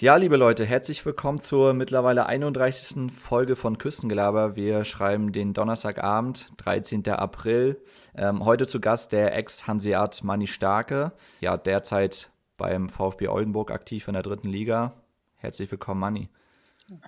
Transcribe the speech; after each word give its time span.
Ja, 0.00 0.16
liebe 0.16 0.38
Leute, 0.38 0.64
herzlich 0.64 1.04
willkommen 1.04 1.38
zur 1.40 1.74
mittlerweile 1.74 2.24
31. 2.24 3.12
Folge 3.12 3.54
von 3.54 3.76
Küstengelaber. 3.76 4.56
Wir 4.56 4.86
schreiben 4.86 5.30
den 5.30 5.52
Donnerstagabend, 5.52 6.48
13. 6.56 7.06
April. 7.10 7.76
Ähm, 8.16 8.46
heute 8.46 8.66
zu 8.66 8.80
Gast 8.80 9.12
der 9.12 9.36
Ex-Hanseat 9.36 10.24
Manni 10.24 10.46
Starke, 10.46 11.12
ja, 11.42 11.58
derzeit 11.58 12.30
beim 12.56 12.88
VfB 12.88 13.28
Oldenburg 13.28 13.70
aktiv 13.70 14.08
in 14.08 14.14
der 14.14 14.22
dritten 14.22 14.48
Liga. 14.48 14.94
Herzlich 15.36 15.70
willkommen, 15.70 16.00
Manni. 16.00 16.30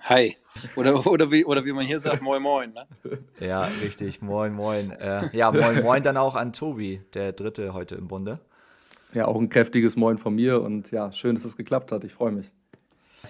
Hi. 0.03 0.37
Oder, 0.75 1.07
oder, 1.07 1.31
wie, 1.31 1.45
oder 1.45 1.65
wie 1.65 1.73
man 1.73 1.87
hier 1.87 1.97
sagt, 1.97 2.21
moin 2.21 2.43
moin. 2.43 2.73
Ne? 2.73 3.17
Ja, 3.39 3.61
richtig, 3.81 4.21
moin 4.21 4.53
moin. 4.53 4.91
Äh, 4.91 5.35
ja, 5.35 5.51
moin 5.51 5.81
moin 5.81 6.03
dann 6.03 6.17
auch 6.17 6.35
an 6.35 6.53
Tobi, 6.53 7.01
der 7.15 7.31
Dritte 7.31 7.73
heute 7.73 7.95
im 7.95 8.07
Bunde. 8.07 8.39
Ja, 9.13 9.25
auch 9.25 9.39
ein 9.39 9.49
kräftiges 9.49 9.95
Moin 9.95 10.19
von 10.19 10.35
mir 10.35 10.61
und 10.61 10.91
ja, 10.91 11.11
schön, 11.11 11.33
dass 11.33 11.43
es 11.43 11.57
geklappt 11.57 11.91
hat. 11.91 12.03
Ich 12.03 12.13
freue 12.13 12.31
mich. 12.31 12.51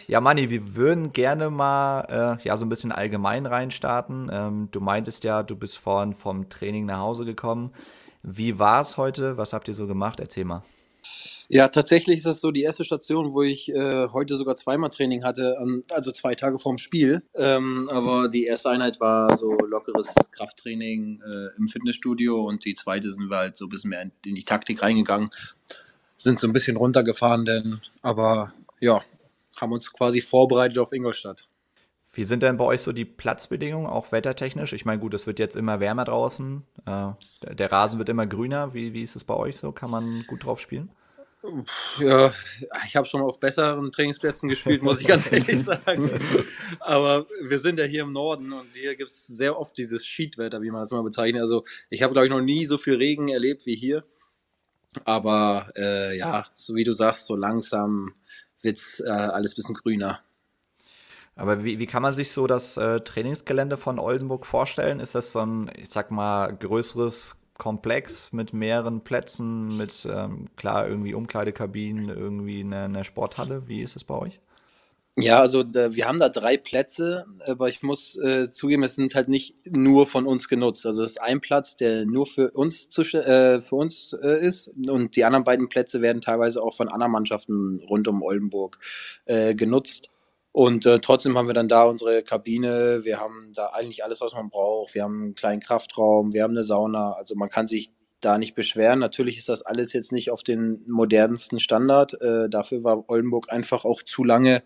Ja, 0.07 0.21
Manni, 0.21 0.50
wir 0.50 0.75
würden 0.75 1.14
gerne 1.14 1.50
mal 1.50 2.38
äh, 2.42 2.43
ja, 2.47 2.57
so 2.57 2.65
ein 2.65 2.70
bisschen 2.70 2.92
allgemein 2.92 3.46
reinstarten. 3.46 4.29
Ähm, 4.32 4.70
du 4.71 4.79
meintest 4.82 5.24
ja, 5.24 5.43
du 5.43 5.56
bist 5.56 5.78
vorhin 5.78 6.14
vom 6.14 6.50
Training 6.50 6.86
nach 6.86 7.00
Hause 7.00 7.25
gekommen. 7.25 7.71
Wie 8.24 8.60
war 8.60 8.82
es 8.82 8.98
heute? 8.98 9.37
Was 9.37 9.54
habt 9.54 9.68
ihr 9.68 9.74
so 9.74 9.87
gemacht? 9.87 10.20
Erzähl 10.20 10.46
mal. 10.46 10.64
Ja, 11.50 11.68
tatsächlich 11.68 12.18
ist 12.18 12.25
das 12.25 12.39
so 12.39 12.51
die 12.51 12.64
erste 12.64 12.86
Station, 12.86 13.34
wo 13.34 13.43
ich 13.43 13.70
äh, 13.70 14.07
heute 14.07 14.37
sogar 14.37 14.56
zweimal 14.56 14.89
Training 14.89 15.24
hatte, 15.24 15.57
also 15.92 16.12
zwei 16.12 16.36
Tage 16.36 16.57
vorm 16.57 16.78
Spiel. 16.78 17.21
Ähm, 17.36 17.89
aber 17.92 18.29
die 18.29 18.46
erste 18.46 18.70
Einheit 18.70 19.00
war 19.00 19.37
so 19.37 19.51
lockeres 19.57 20.14
Krafttraining 20.32 21.21
äh, 21.21 21.57
im 21.57 21.68
Fitnessstudio 21.68 22.42
und 22.42 22.64
die 22.65 22.75
zweite 22.75 23.12
sind 23.12 23.29
wir 23.29 23.37
halt 23.37 23.57
so 23.57 23.65
ein 23.65 23.70
bisschen 23.70 23.89
mehr 23.89 24.04
in 24.25 24.36
die 24.36 24.43
Taktik 24.43 24.82
reingegangen, 24.82 25.29
sind 26.15 26.39
so 26.39 26.48
ein 26.48 26.54
bisschen 26.54 26.78
runtergefahren, 26.78 27.46
denn 27.46 27.82
aber 28.01 28.54
ja, 28.79 29.01
haben 29.63 29.73
uns 29.73 29.91
quasi 29.91 30.21
vorbereitet 30.21 30.77
auf 30.77 30.91
Ingolstadt. 30.91 31.49
Wie 32.16 32.25
sind 32.25 32.44
denn 32.44 32.58
bei 32.58 32.66
euch 32.66 32.81
so 32.81 32.91
die 32.91 33.05
Platzbedingungen, 33.05 33.88
auch 33.88 34.11
wettertechnisch? 34.11 34.73
Ich 34.73 34.86
meine, 34.86 35.02
gut, 35.02 35.16
es 35.16 35.25
wird 35.25 35.39
jetzt 35.39 35.55
immer 35.55 35.80
wärmer 35.80 36.05
draußen. 36.05 36.64
Äh, 36.86 37.55
der 37.55 37.72
Rasen 37.72 37.97
wird 37.97 38.09
immer 38.09 38.28
grüner. 38.28 38.75
Wie, 38.75 38.94
wie 38.94 39.02
ist 39.02 39.16
es 39.16 39.23
bei 39.23 39.33
euch 39.33 39.58
so? 39.58 39.72
Kann 39.72 39.89
man 39.89 40.23
gut 40.28 40.45
drauf 40.45 40.59
spielen? 40.59 40.92
Ja, 42.00 42.31
ich 42.86 42.95
habe 42.95 43.05
schon 43.05 43.22
auf 43.22 43.39
besseren 43.39 43.92
Trainingsplätzen 43.92 44.47
gespielt, 44.47 44.81
muss 44.81 45.02
ich 45.02 45.08
ganz 45.08 45.30
ehrlich 45.31 45.64
sagen. 45.64 46.09
Aber 46.80 47.25
wir 47.42 47.59
sind 47.59 47.80
ja 47.80 47.86
hier 47.86 48.03
im 48.03 48.14
Norden 48.14 48.53
und 48.53 48.67
hier 48.73 48.95
gibt 48.95 49.09
es 49.09 49.27
sehr 49.27 49.59
oft 49.59 49.77
dieses 49.77 50.05
Sheetwetter, 50.05 50.61
wie 50.61 50.72
man 50.72 50.81
das 50.81 50.92
mal 50.92 51.03
bezeichnet. 51.03 51.42
Also 51.42 51.64
ich 51.89 52.03
habe, 52.03 52.14
glaube 52.14 52.27
ich, 52.27 52.31
noch 52.31 52.42
nie 52.42 52.66
so 52.66 52.77
viel 52.77 52.95
Regen 52.95 53.27
erlebt 53.27 53.66
wie 53.66 53.75
hier. 53.75 54.05
Aber 55.03 55.72
äh, 55.75 56.16
ja, 56.17 56.45
so 56.53 56.75
wie 56.75 56.83
du 56.83 56.94
sagst, 56.94 57.25
so 57.25 57.36
langsam 57.36 58.14
wird 58.64 59.03
äh, 59.06 59.09
alles 59.09 59.53
ein 59.53 59.56
bisschen 59.56 59.75
grüner. 59.75 60.19
Aber 61.36 61.64
wie, 61.64 61.80
wie 61.80 61.88
kann 61.88 62.03
man 62.03 62.14
sich 62.14 62.31
so 62.31 62.47
das 62.47 62.78
äh, 62.78 63.00
Trainingsgelände 63.00 63.78
von 63.78 64.00
Oldenburg 64.00 64.45
vorstellen? 64.45 65.00
Ist 65.00 65.16
das 65.16 65.31
so 65.31 65.39
ein, 65.39 65.72
ich 65.75 65.89
sag 65.89 66.11
mal, 66.11 66.55
größeres 66.55 67.36
Komplex 67.58 68.31
mit 68.33 68.53
mehreren 68.53 69.02
Plätzen, 69.02 69.78
mit 69.78 70.08
ähm, 70.11 70.47
klar 70.55 70.88
irgendwie 70.88 71.14
Umkleidekabinen, 71.14 72.09
irgendwie 72.09 72.61
eine, 72.61 72.83
eine 72.83 73.03
Sporthalle? 73.03 73.67
Wie 73.67 73.81
ist 73.81 73.95
es 73.95 74.03
bei 74.03 74.16
euch? 74.16 74.39
Ja, 75.16 75.39
also 75.42 75.61
da, 75.61 75.94
wir 75.94 76.08
haben 76.08 76.17
da 76.17 76.28
drei 76.28 76.58
Plätze, 76.58 77.25
aber 77.45 77.69
ich 77.69 77.83
muss 77.83 78.17
äh, 78.17 78.52
zugeben, 78.52 78.81
es 78.81 78.95
sind 78.95 79.14
halt 79.14 79.28
nicht 79.30 79.55
nur 79.70 80.08
von 80.08 80.25
uns 80.25 80.47
genutzt. 80.50 80.88
Also 80.88 81.03
es 81.03 81.11
ist 81.11 81.22
ein 81.22 81.39
Platz, 81.39 81.78
der 81.78 82.05
nur 82.05 82.25
für 82.25 82.50
uns 82.50 82.89
zu, 82.89 83.03
äh, 83.03 83.61
für 83.61 83.75
uns 83.75 84.14
äh, 84.23 84.44
ist 84.44 84.73
und 84.88 85.16
die 85.16 85.23
anderen 85.23 85.44
beiden 85.44 85.70
Plätze 85.70 86.02
werden 86.02 86.22
teilweise 86.22 86.64
auch 86.64 86.73
von 86.73 86.89
anderen 86.89 87.11
Mannschaften 87.11 87.80
rund 87.88 88.08
um 88.08 88.23
Oldenburg 88.23 88.80
äh, 89.25 89.53
genutzt. 89.53 90.09
Und 90.52 90.86
äh, 90.88 91.00
trotzdem 91.00 91.38
haben 91.38 91.48
wir 91.48 91.53
dann 91.53 91.67
da 91.67 91.83
unsere 91.83 92.23
Kabine, 92.23 93.02
wir 93.03 93.20
haben 93.20 93.52
da 93.55 93.67
eigentlich 93.67 94.03
alles, 94.03 94.20
was 94.22 94.33
man 94.33 94.50
braucht. 94.50 94.95
Wir 94.95 95.03
haben 95.03 95.22
einen 95.22 95.36
kleinen 95.36 95.61
Kraftraum, 95.61 96.33
wir 96.33 96.42
haben 96.44 96.52
eine 96.52 96.64
Sauna. 96.64 97.14
Also 97.14 97.36
man 97.36 97.49
kann 97.49 97.67
sich 97.67 97.92
da 98.20 98.38
nicht 98.38 98.55
beschweren. 98.55 98.99
Natürlich 98.99 99.38
ist 99.38 99.49
das 99.49 99.64
alles 99.64 99.93
jetzt 99.93 100.11
nicht 100.11 100.32
auf 100.32 100.43
den 100.43 100.83
modernsten 100.88 101.59
Standard. 101.59 102.20
Äh, 102.21 102.49
dafür 102.49 102.83
war 102.83 103.09
Oldenburg 103.09 103.52
einfach 103.52 103.86
auch 103.86 104.02
zu 104.04 104.23
lange 104.23 104.64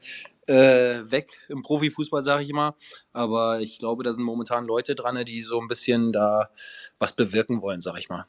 äh, 0.48 1.12
weg 1.12 1.42
im 1.50 1.62
Profifußball, 1.62 2.22
sage 2.22 2.44
ich 2.44 2.50
immer. 2.50 2.76
Aber 3.14 3.60
ich 3.60 3.80
glaube, 3.80 4.04
da 4.04 4.12
sind 4.12 4.24
momentan 4.24 4.66
Leute 4.66 4.96
dran, 4.96 5.24
die 5.26 5.42
so 5.42 5.60
ein 5.60 5.68
bisschen 5.68 6.12
da 6.12 6.50
was 6.98 7.14
bewirken 7.14 7.62
wollen, 7.62 7.82
sage 7.82 8.00
ich 8.00 8.10
mal. 8.10 8.26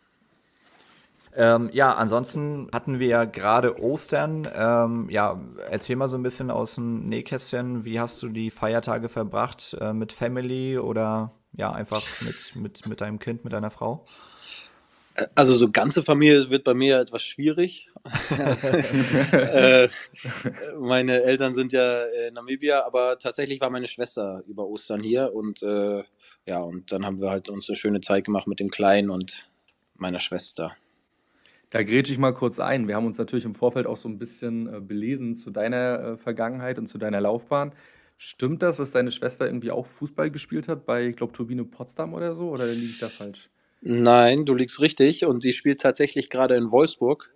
Ähm, 1.35 1.71
ja, 1.73 1.95
ansonsten 1.95 2.69
hatten 2.73 2.99
wir 2.99 3.07
ja 3.07 3.25
gerade 3.25 3.81
Ostern. 3.81 4.49
Ähm, 4.53 5.09
ja, 5.11 5.41
erzähl 5.71 5.97
mal 5.97 6.09
so 6.09 6.17
ein 6.17 6.23
bisschen 6.23 6.51
aus 6.51 6.75
dem 6.75 7.09
Nähkästchen. 7.09 7.85
Wie 7.85 8.01
hast 8.01 8.23
du 8.23 8.29
die 8.29 8.51
Feiertage 8.51 9.09
verbracht? 9.09 9.77
Äh, 9.81 9.93
mit 9.93 10.13
Family 10.13 10.79
oder 10.79 11.33
ja, 11.53 11.71
einfach 11.73 12.03
mit, 12.23 12.57
mit, 12.57 12.87
mit 12.87 13.01
deinem 13.01 13.19
Kind, 13.19 13.45
mit 13.45 13.53
deiner 13.53 13.71
Frau? 13.71 14.05
Also 15.35 15.55
so 15.55 15.71
ganze 15.71 16.03
Familie 16.03 16.51
wird 16.51 16.65
bei 16.65 16.75
mir 16.75 16.99
etwas 16.99 17.23
schwierig. 17.23 17.91
äh, 19.33 19.89
meine 20.79 21.23
Eltern 21.23 21.55
sind 21.55 21.73
ja 21.73 22.05
in 22.29 22.35
Namibia, 22.35 22.85
aber 22.87 23.19
tatsächlich 23.19 23.61
war 23.61 23.71
meine 23.71 23.87
Schwester 23.87 24.43
über 24.47 24.67
Ostern 24.67 25.01
hier 25.01 25.35
und 25.35 25.63
äh, 25.63 26.05
ja, 26.47 26.61
und 26.61 26.93
dann 26.93 27.05
haben 27.05 27.21
wir 27.21 27.31
halt 27.31 27.49
uns 27.49 27.69
eine 27.69 27.77
schöne 27.77 28.01
Zeit 28.01 28.25
gemacht 28.25 28.47
mit 28.47 28.61
dem 28.61 28.71
Kleinen 28.71 29.11
und 29.11 29.49
meiner 29.97 30.21
Schwester. 30.21 30.77
Da 31.71 31.83
grätsche 31.83 32.13
ich 32.13 32.19
mal 32.19 32.33
kurz 32.33 32.61
ein. 32.61 32.89
Wir 32.89 32.97
haben 32.97 33.07
uns 33.07 33.19
natürlich 33.19 33.45
im 33.45 33.55
Vorfeld 33.55 33.87
auch 33.87 33.97
so 33.97 34.09
ein 34.09 34.19
bisschen 34.19 34.73
äh, 34.73 34.81
belesen 34.81 35.35
zu 35.35 35.51
deiner 35.51 36.01
äh, 36.01 36.17
Vergangenheit 36.17 36.79
und 36.79 36.87
zu 36.87 36.97
deiner 36.97 37.21
Laufbahn. 37.21 37.73
Stimmt 38.17 38.63
das, 38.63 38.79
dass 38.79 38.93
deine 38.93 39.13
Schwester 39.13 39.47
irgendwie 39.47 39.71
auch 39.71 39.87
Fußball 39.87 40.31
gespielt 40.31 40.67
hat 40.69 40.87
bei, 40.87 41.07
ich 41.09 41.17
glaube, 41.17 41.33
Turbine 41.33 41.65
Potsdam 41.65 42.15
oder 42.15 42.35
so? 42.35 42.49
Oder 42.49 42.67
liege 42.67 42.87
ich 42.87 42.99
da 42.99 43.09
falsch? 43.09 43.51
Nein, 43.81 44.45
du 44.45 44.55
liegst 44.55 44.81
richtig 44.81 45.25
und 45.25 45.43
sie 45.43 45.53
spielt 45.53 45.81
tatsächlich 45.81 46.31
gerade 46.31 46.57
in 46.57 46.71
Wolfsburg. 46.71 47.35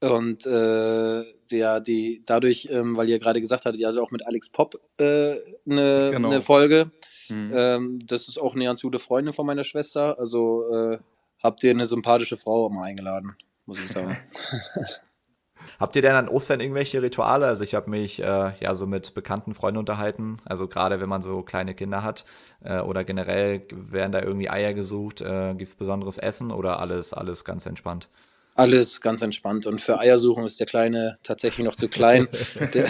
Und 0.00 0.44
äh, 0.44 1.24
ja, 1.50 1.80
die 1.80 2.22
dadurch, 2.26 2.68
ähm, 2.70 2.96
weil 2.96 3.08
ihr 3.08 3.18
gerade 3.18 3.40
gesagt 3.40 3.64
hattet, 3.64 3.84
hattet 3.84 4.00
auch 4.00 4.10
mit 4.10 4.26
Alex 4.26 4.50
Popp 4.50 4.78
eine 4.98 5.06
äh, 5.06 5.40
ne, 5.64 6.10
genau. 6.12 6.30
ne 6.30 6.42
Folge. 6.42 6.90
Mhm. 7.28 7.52
Ähm, 7.54 7.98
das 8.06 8.28
ist 8.28 8.38
auch 8.38 8.54
eine 8.54 8.64
ganz 8.64 8.82
gute 8.82 8.98
Freundin 8.98 9.32
von 9.32 9.46
meiner 9.46 9.64
Schwester. 9.64 10.18
Also 10.18 10.68
äh, 10.70 10.98
habt 11.42 11.64
ihr 11.64 11.70
eine 11.70 11.86
sympathische 11.86 12.36
Frau 12.36 12.68
mal 12.68 12.84
eingeladen, 12.84 13.36
muss 13.64 13.78
ich 13.78 13.90
sagen. 13.90 14.18
Habt 15.78 15.96
ihr 15.96 16.02
denn 16.02 16.14
an 16.14 16.28
Ostern 16.28 16.60
irgendwelche 16.60 17.02
Rituale? 17.02 17.46
Also 17.46 17.64
ich 17.64 17.74
habe 17.74 17.90
mich 17.90 18.22
äh, 18.22 18.52
ja 18.60 18.74
so 18.74 18.86
mit 18.86 19.14
bekannten 19.14 19.54
Freunden 19.54 19.78
unterhalten. 19.78 20.38
Also 20.44 20.68
gerade 20.68 21.00
wenn 21.00 21.08
man 21.08 21.22
so 21.22 21.42
kleine 21.42 21.74
Kinder 21.74 22.02
hat 22.02 22.24
äh, 22.64 22.80
oder 22.80 23.04
generell 23.04 23.62
werden 23.70 24.12
da 24.12 24.22
irgendwie 24.22 24.48
Eier 24.48 24.74
gesucht. 24.74 25.20
Äh, 25.20 25.54
Gibt 25.54 25.68
es 25.68 25.74
besonderes 25.74 26.18
Essen 26.18 26.50
oder 26.50 26.80
alles, 26.80 27.12
alles 27.12 27.44
ganz 27.44 27.66
entspannt? 27.66 28.08
Alles 28.54 29.02
ganz 29.02 29.20
entspannt. 29.20 29.66
Und 29.66 29.82
für 29.82 29.98
Eiersuchen 29.98 30.44
ist 30.44 30.58
der 30.58 30.66
Kleine 30.66 31.16
tatsächlich 31.22 31.66
noch 31.66 31.74
zu 31.74 31.88
klein. 31.88 32.26
der, 32.74 32.88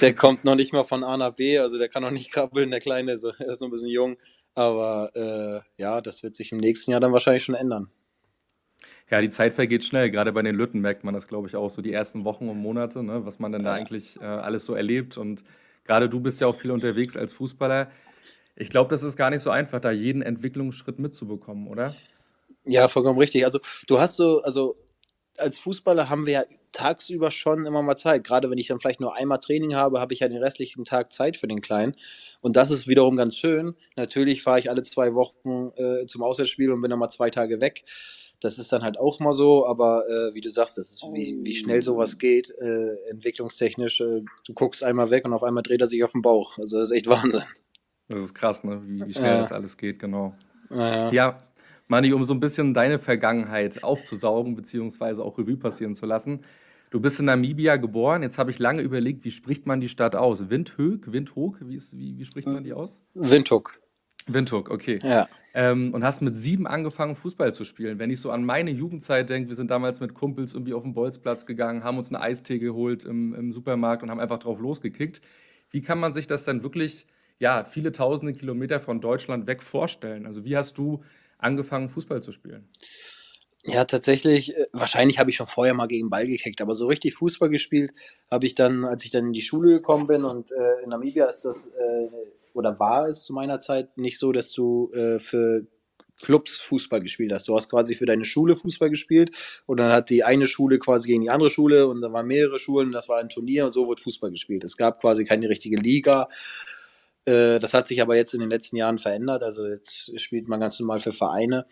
der, 0.00 0.14
kommt 0.14 0.44
noch 0.44 0.54
nicht 0.54 0.72
mal 0.72 0.84
von 0.84 1.04
A 1.04 1.18
nach 1.18 1.32
B, 1.32 1.58
also 1.58 1.76
der 1.76 1.90
kann 1.90 2.02
noch 2.02 2.10
nicht 2.10 2.32
krabbeln, 2.32 2.70
der 2.70 2.80
Kleine, 2.80 3.18
so, 3.18 3.28
er 3.38 3.48
ist 3.48 3.60
noch 3.60 3.68
ein 3.68 3.70
bisschen 3.70 3.90
jung. 3.90 4.16
Aber 4.54 5.10
äh, 5.14 5.82
ja, 5.82 6.00
das 6.00 6.22
wird 6.22 6.36
sich 6.36 6.52
im 6.52 6.58
nächsten 6.58 6.92
Jahr 6.92 7.00
dann 7.00 7.12
wahrscheinlich 7.12 7.44
schon 7.44 7.54
ändern. 7.54 7.90
Ja, 9.10 9.20
die 9.20 9.28
Zeit 9.28 9.52
vergeht 9.52 9.84
schnell. 9.84 10.10
Gerade 10.10 10.32
bei 10.32 10.42
den 10.42 10.56
Lütten 10.56 10.80
merkt 10.80 11.04
man 11.04 11.14
das, 11.14 11.28
glaube 11.28 11.46
ich, 11.46 11.56
auch 11.56 11.68
so 11.68 11.82
die 11.82 11.92
ersten 11.92 12.24
Wochen 12.24 12.48
und 12.48 12.58
Monate, 12.58 13.02
ne, 13.02 13.24
was 13.26 13.38
man 13.38 13.52
dann 13.52 13.62
da 13.62 13.74
eigentlich 13.74 14.18
äh, 14.20 14.24
alles 14.24 14.64
so 14.64 14.74
erlebt. 14.74 15.18
Und 15.18 15.44
gerade 15.84 16.08
du 16.08 16.20
bist 16.20 16.40
ja 16.40 16.46
auch 16.46 16.56
viel 16.56 16.70
unterwegs 16.70 17.16
als 17.16 17.34
Fußballer. 17.34 17.90
Ich 18.56 18.70
glaube, 18.70 18.90
das 18.90 19.02
ist 19.02 19.16
gar 19.16 19.30
nicht 19.30 19.42
so 19.42 19.50
einfach, 19.50 19.80
da 19.80 19.90
jeden 19.90 20.22
Entwicklungsschritt 20.22 20.98
mitzubekommen, 20.98 21.68
oder? 21.68 21.94
Ja, 22.64 22.88
vollkommen 22.88 23.18
richtig. 23.18 23.44
Also 23.44 23.58
du 23.86 24.00
hast 24.00 24.16
so, 24.16 24.40
also 24.42 24.76
als 25.36 25.58
Fußballer 25.58 26.08
haben 26.08 26.26
wir 26.26 26.32
ja 26.32 26.44
tagsüber 26.72 27.30
schon 27.30 27.66
immer 27.66 27.82
mal 27.82 27.96
Zeit. 27.96 28.24
Gerade 28.24 28.50
wenn 28.50 28.58
ich 28.58 28.68
dann 28.68 28.80
vielleicht 28.80 29.00
nur 29.00 29.16
einmal 29.16 29.38
Training 29.38 29.74
habe, 29.74 30.00
habe 30.00 30.12
ich 30.12 30.20
ja 30.20 30.28
den 30.28 30.42
restlichen 30.42 30.84
Tag 30.84 31.12
Zeit 31.12 31.36
für 31.36 31.46
den 31.46 31.60
Kleinen. 31.60 31.94
Und 32.40 32.56
das 32.56 32.70
ist 32.70 32.88
wiederum 32.88 33.16
ganz 33.16 33.36
schön. 33.36 33.74
Natürlich 33.96 34.42
fahre 34.42 34.58
ich 34.58 34.70
alle 34.70 34.82
zwei 34.82 35.14
Wochen 35.14 35.70
äh, 35.76 36.06
zum 36.06 36.22
Auswärtsspiel 36.22 36.70
und 36.72 36.80
bin 36.80 36.90
dann 36.90 36.98
mal 36.98 37.10
zwei 37.10 37.30
Tage 37.30 37.60
weg. 37.60 37.84
Das 38.44 38.58
ist 38.58 38.70
dann 38.72 38.82
halt 38.82 38.98
auch 38.98 39.20
mal 39.20 39.32
so, 39.32 39.66
aber 39.66 40.04
äh, 40.06 40.34
wie 40.34 40.40
du 40.42 40.50
sagst, 40.50 40.76
das 40.76 40.90
ist, 40.90 41.02
wie, 41.12 41.38
wie 41.42 41.54
schnell 41.54 41.82
sowas 41.82 42.18
geht, 42.18 42.50
äh, 42.60 43.10
entwicklungstechnisch. 43.10 44.00
Äh, 44.02 44.22
du 44.46 44.52
guckst 44.54 44.84
einmal 44.84 45.08
weg 45.10 45.24
und 45.24 45.32
auf 45.32 45.42
einmal 45.42 45.62
dreht 45.62 45.80
er 45.80 45.86
sich 45.86 46.04
auf 46.04 46.12
den 46.12 46.20
Bauch. 46.20 46.58
Also 46.58 46.78
das 46.78 46.90
ist 46.90 46.96
echt 46.96 47.06
Wahnsinn. 47.06 47.42
Das 48.08 48.22
ist 48.22 48.34
krass, 48.34 48.62
ne? 48.64 48.82
wie, 48.84 49.06
wie 49.06 49.14
schnell 49.14 49.32
ja. 49.32 49.40
das 49.40 49.50
alles 49.50 49.78
geht, 49.78 49.98
genau. 49.98 50.34
Ja, 50.68 51.10
ja. 51.10 51.38
Mani, 51.88 52.12
um 52.12 52.24
so 52.24 52.34
ein 52.34 52.40
bisschen 52.40 52.74
deine 52.74 52.98
Vergangenheit 52.98 53.82
aufzusaugen, 53.82 54.54
beziehungsweise 54.56 55.24
auch 55.24 55.38
Revue 55.38 55.56
passieren 55.56 55.94
zu 55.94 56.04
lassen. 56.04 56.40
Du 56.90 57.00
bist 57.00 57.18
in 57.18 57.24
Namibia 57.24 57.76
geboren. 57.76 58.22
Jetzt 58.22 58.36
habe 58.36 58.50
ich 58.50 58.58
lange 58.58 58.82
überlegt, 58.82 59.24
wie 59.24 59.30
spricht 59.30 59.66
man 59.66 59.80
die 59.80 59.88
Stadt 59.88 60.14
aus? 60.14 60.50
Windhoek, 60.50 61.12
Windhoek, 61.12 61.58
wie, 61.62 61.76
ist, 61.76 61.96
wie, 61.96 62.18
wie 62.18 62.24
spricht 62.24 62.46
man 62.46 62.62
die 62.62 62.74
aus? 62.74 63.00
Windhoek. 63.14 63.80
Windhoek, 64.26 64.70
okay. 64.70 64.98
Ja. 65.02 65.28
Ähm, 65.54 65.92
und 65.92 66.04
hast 66.04 66.22
mit 66.22 66.34
sieben 66.34 66.66
angefangen, 66.66 67.14
Fußball 67.14 67.52
zu 67.52 67.64
spielen. 67.64 67.98
Wenn 67.98 68.10
ich 68.10 68.20
so 68.20 68.30
an 68.30 68.44
meine 68.44 68.70
Jugendzeit 68.70 69.28
denke, 69.28 69.50
wir 69.50 69.56
sind 69.56 69.70
damals 69.70 70.00
mit 70.00 70.14
Kumpels 70.14 70.54
irgendwie 70.54 70.74
auf 70.74 70.82
den 70.82 70.94
Bolzplatz 70.94 71.46
gegangen, 71.46 71.84
haben 71.84 71.98
uns 71.98 72.12
eine 72.12 72.22
Eistee 72.22 72.58
geholt 72.58 73.04
im, 73.04 73.34
im 73.34 73.52
Supermarkt 73.52 74.02
und 74.02 74.10
haben 74.10 74.20
einfach 74.20 74.38
drauf 74.38 74.60
losgekickt. 74.60 75.20
Wie 75.70 75.82
kann 75.82 75.98
man 75.98 76.12
sich 76.12 76.26
das 76.26 76.44
dann 76.44 76.62
wirklich, 76.62 77.06
ja, 77.38 77.64
viele 77.64 77.92
tausende 77.92 78.32
Kilometer 78.32 78.80
von 78.80 79.00
Deutschland 79.00 79.46
weg 79.46 79.62
vorstellen? 79.62 80.26
Also 80.26 80.44
wie 80.44 80.56
hast 80.56 80.78
du 80.78 81.02
angefangen, 81.38 81.88
Fußball 81.88 82.22
zu 82.22 82.32
spielen? 82.32 82.68
Ja, 83.66 83.84
tatsächlich, 83.84 84.56
äh, 84.56 84.66
wahrscheinlich 84.72 85.18
habe 85.18 85.30
ich 85.30 85.36
schon 85.36 85.46
vorher 85.46 85.74
mal 85.74 85.86
gegen 85.86 86.10
Ball 86.10 86.26
gekickt, 86.26 86.60
aber 86.60 86.74
so 86.74 86.86
richtig 86.86 87.14
Fußball 87.14 87.48
gespielt 87.48 87.92
habe 88.30 88.44
ich 88.44 88.54
dann, 88.54 88.84
als 88.84 89.04
ich 89.04 89.10
dann 89.10 89.26
in 89.26 89.32
die 89.32 89.42
Schule 89.42 89.70
gekommen 89.70 90.06
bin 90.06 90.24
und 90.24 90.50
äh, 90.52 90.82
in 90.82 90.90
Namibia 90.90 91.26
ist 91.26 91.44
das, 91.44 91.66
äh, 91.68 92.08
oder 92.54 92.78
war 92.78 93.08
es 93.08 93.24
zu 93.24 93.32
meiner 93.32 93.60
Zeit 93.60 93.98
nicht 93.98 94.18
so, 94.18 94.32
dass 94.32 94.52
du 94.52 94.90
äh, 94.94 95.18
für 95.18 95.66
Clubs 96.22 96.58
Fußball 96.60 97.00
gespielt 97.00 97.32
hast. 97.32 97.48
Du 97.48 97.56
hast 97.56 97.68
quasi 97.68 97.96
für 97.96 98.06
deine 98.06 98.24
Schule 98.24 98.56
Fußball 98.56 98.88
gespielt 98.88 99.36
und 99.66 99.78
dann 99.78 99.92
hat 99.92 100.10
die 100.10 100.24
eine 100.24 100.46
Schule 100.46 100.78
quasi 100.78 101.08
gegen 101.08 101.22
die 101.22 101.30
andere 101.30 101.50
Schule 101.50 101.86
und 101.86 102.00
da 102.00 102.12
waren 102.12 102.26
mehrere 102.26 102.58
Schulen 102.58 102.86
und 102.86 102.92
das 102.92 103.08
war 103.08 103.18
ein 103.18 103.28
Turnier 103.28 103.66
und 103.66 103.72
so 103.72 103.88
wird 103.88 104.00
Fußball 104.00 104.30
gespielt. 104.30 104.64
Es 104.64 104.76
gab 104.76 105.00
quasi 105.00 105.24
keine 105.24 105.48
richtige 105.48 105.76
Liga. 105.76 106.28
Äh, 107.26 107.58
das 107.58 107.74
hat 107.74 107.86
sich 107.86 108.00
aber 108.00 108.16
jetzt 108.16 108.32
in 108.32 108.40
den 108.40 108.50
letzten 108.50 108.76
Jahren 108.76 108.98
verändert. 108.98 109.42
Also 109.42 109.66
jetzt 109.66 110.18
spielt 110.20 110.48
man 110.48 110.60
ganz 110.60 110.78
normal 110.78 111.00
für 111.00 111.12
Vereine 111.12 111.66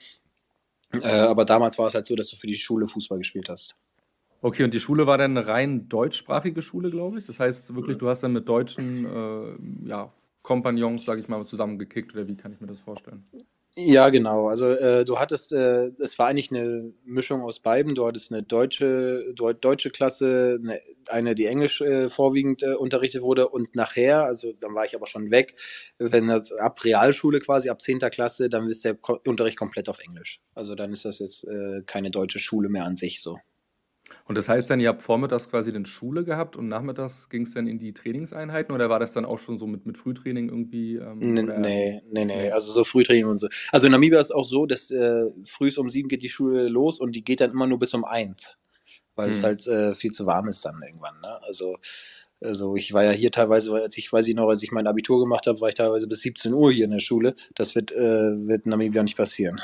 äh, 1.01 1.09
aber 1.09 1.45
damals 1.45 1.79
war 1.79 1.87
es 1.87 1.95
halt 1.95 2.07
so, 2.07 2.17
dass 2.17 2.29
du 2.29 2.37
für 2.37 2.47
die 2.47 2.57
Schule 2.57 2.87
Fußball 2.87 3.19
gespielt 3.19 3.49
hast. 3.49 3.79
Okay, 4.43 4.65
und 4.65 4.75
die 4.75 4.81
Schule 4.81 5.07
war 5.07 5.19
dann 5.19 5.37
eine 5.37 5.47
rein 5.47 5.89
deutschsprachige 5.89 6.63
Schule, 6.63 6.91
glaube 6.91 7.19
ich. 7.19 7.27
Das 7.27 7.39
heißt 7.39 7.75
wirklich, 7.75 7.97
du 7.97 8.09
hast 8.09 8.23
dann 8.23 8.33
mit 8.33 8.49
deutschen 8.49 9.07
äh, 9.07 9.89
ja, 9.89 10.13
Kompagnons, 10.43 11.05
sage 11.05 11.21
ich 11.21 11.29
mal, 11.29 11.45
zusammengekickt 11.47 12.15
oder 12.15 12.29
wie 12.29 12.37
kann 12.37 12.53
ich 12.53 12.61
mir 12.61 12.67
das 12.67 12.81
vorstellen? 12.81 13.25
Ja, 13.75 14.11
genau. 14.11 14.49
Also 14.49 14.69
äh, 14.69 15.07
du 15.07 15.19
hattest, 15.19 15.55
äh, 15.55 15.93
es 15.99 16.19
war 16.19 16.27
eigentlich 16.27 16.51
eine 16.51 16.93
Mischung 17.05 17.41
aus 17.41 17.59
beiden. 17.59 17.95
Du 17.95 18.07
hattest 18.07 18.31
eine 18.31 18.43
deutsche, 18.43 19.33
Deu 19.35 19.55
deutsche 19.55 19.89
Klasse, 19.89 20.59
eine, 20.63 20.79
eine 21.09 21.35
die 21.35 21.47
Englisch 21.47 21.81
äh, 21.81 22.11
vorwiegend 22.11 22.63
äh, 22.63 22.75
unterrichtet 22.75 23.23
wurde 23.23 23.49
und 23.49 23.75
nachher, 23.75 24.25
also 24.25 24.53
dann 24.61 24.75
war 24.75 24.85
ich 24.85 24.95
aber 24.95 25.07
schon 25.07 25.31
weg, 25.31 25.57
wenn 25.99 26.29
das 26.29 26.53
ab 26.53 26.85
Realschule 26.85 27.39
quasi, 27.39 27.71
ab 27.71 27.81
10. 27.81 28.01
Klasse, 28.01 28.51
dann 28.51 28.69
ist 28.69 28.85
der 28.85 28.95
Ko 28.95 29.19
Unterricht 29.27 29.57
komplett 29.57 29.89
auf 29.89 30.01
Englisch. 30.01 30.43
Also 30.55 30.75
dann 30.75 30.93
ist 30.93 31.07
das 31.07 31.21
jetzt 31.21 31.45
äh, 31.45 31.81
keine 31.87 32.11
deutsche 32.11 32.41
Schule 32.41 32.69
mehr 32.69 32.85
an 32.85 32.97
sich 32.97 33.23
so. 33.23 33.39
Und 34.33 34.37
das 34.37 34.49
heißt 34.49 34.71
dann, 34.71 34.81
ihr 34.81 34.89
habt 34.89 35.03
vormittags 35.03 35.51
quasi 35.51 35.75
dann 35.75 35.85
Schule 35.85 36.25
gehabt 36.25 36.57
und 36.57 36.67
nachmittags 36.67 37.29
ging 37.29 37.43
es 37.43 37.53
dann 37.53 37.67
in 37.67 37.79
die 37.79 37.93
Trainingseinheiten 37.93 38.75
oder 38.75 38.89
war 38.89 38.99
das 38.99 39.13
dann 39.13 39.27
auch 39.27 39.39
schon 39.39 39.59
so 39.59 39.67
mit, 39.67 39.85
mit 39.85 39.99
Frühtraining 39.99 40.49
irgendwie? 40.49 40.97
Ähm, 40.97 41.19
nee, 41.19 42.01
nee, 42.11 42.25
nee, 42.25 42.51
also 42.51 42.73
so 42.73 42.83
Frühtraining 42.83 43.27
und 43.27 43.37
so. 43.37 43.49
Also 43.73 43.89
in 43.89 43.93
Namibia 43.93 44.19
ist 44.19 44.29
es 44.29 44.33
auch 44.33 44.47
so, 44.47 44.65
dass 44.65 44.91
äh, 44.91 45.25
früh 45.45 45.71
um 45.77 45.91
sieben 45.91 46.09
geht 46.09 46.23
die 46.23 46.31
Schule 46.31 46.69
los 46.69 46.99
und 46.99 47.15
die 47.15 47.23
geht 47.23 47.43
dann 47.43 47.51
immer 47.51 47.67
nur 47.67 47.79
bis 47.79 47.93
um 47.93 48.07
eins, 48.07 48.57
weil 49.17 49.27
hm. 49.27 49.35
es 49.35 49.45
halt 49.45 49.67
äh, 49.67 49.95
viel 49.95 50.13
zu 50.13 50.25
warm 50.25 50.49
ist 50.49 50.65
dann 50.65 50.81
irgendwann. 50.83 51.21
Ne? 51.21 51.39
Also, 51.43 51.77
also 52.41 52.75
ich 52.75 52.95
war 52.95 53.05
ja 53.05 53.11
hier 53.11 53.33
teilweise, 53.33 53.71
als 53.75 53.99
ich 53.99 54.11
weiß 54.11 54.27
ich 54.29 54.35
noch, 54.35 54.49
als 54.49 54.63
ich 54.63 54.73
mein 54.73 54.87
Abitur 54.87 55.21
gemacht 55.21 55.47
habe, 55.47 55.61
war 55.61 55.69
ich 55.69 55.75
teilweise 55.75 56.09
bis 56.09 56.23
17 56.23 56.55
Uhr 56.55 56.73
hier 56.73 56.87
in 56.87 56.93
der 56.93 57.01
Schule. 57.01 57.35
Das 57.55 57.75
wird, 57.75 57.93
äh, 57.93 57.99
wird 58.49 58.65
in 58.65 58.71
Namibia 58.71 59.03
nicht 59.03 59.19
passieren. 59.19 59.61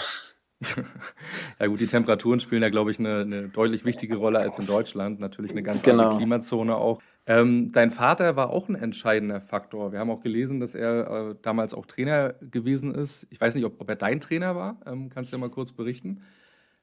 Ja 1.60 1.66
gut, 1.66 1.80
die 1.80 1.86
Temperaturen 1.86 2.40
spielen 2.40 2.62
da, 2.62 2.68
glaube 2.68 2.90
ich, 2.90 2.98
eine, 2.98 3.20
eine 3.20 3.48
deutlich 3.48 3.84
wichtige 3.84 4.16
Rolle 4.16 4.38
als 4.38 4.58
in 4.58 4.66
Deutschland. 4.66 5.20
Natürlich 5.20 5.52
eine 5.52 5.62
ganz 5.62 5.86
andere 5.86 6.06
genau. 6.06 6.16
Klimazone 6.16 6.76
auch. 6.76 7.00
Ähm, 7.26 7.72
dein 7.72 7.90
Vater 7.90 8.36
war 8.36 8.50
auch 8.50 8.68
ein 8.68 8.74
entscheidender 8.74 9.40
Faktor. 9.40 9.92
Wir 9.92 9.98
haben 9.98 10.10
auch 10.10 10.22
gelesen, 10.22 10.60
dass 10.60 10.74
er 10.74 11.30
äh, 11.30 11.34
damals 11.42 11.74
auch 11.74 11.86
Trainer 11.86 12.34
gewesen 12.40 12.94
ist. 12.94 13.26
Ich 13.30 13.40
weiß 13.40 13.54
nicht, 13.54 13.64
ob, 13.64 13.80
ob 13.80 13.88
er 13.88 13.96
dein 13.96 14.20
Trainer 14.20 14.56
war. 14.56 14.80
Ähm, 14.86 15.10
kannst 15.10 15.32
du 15.32 15.36
ja 15.36 15.40
mal 15.40 15.50
kurz 15.50 15.72
berichten? 15.72 16.22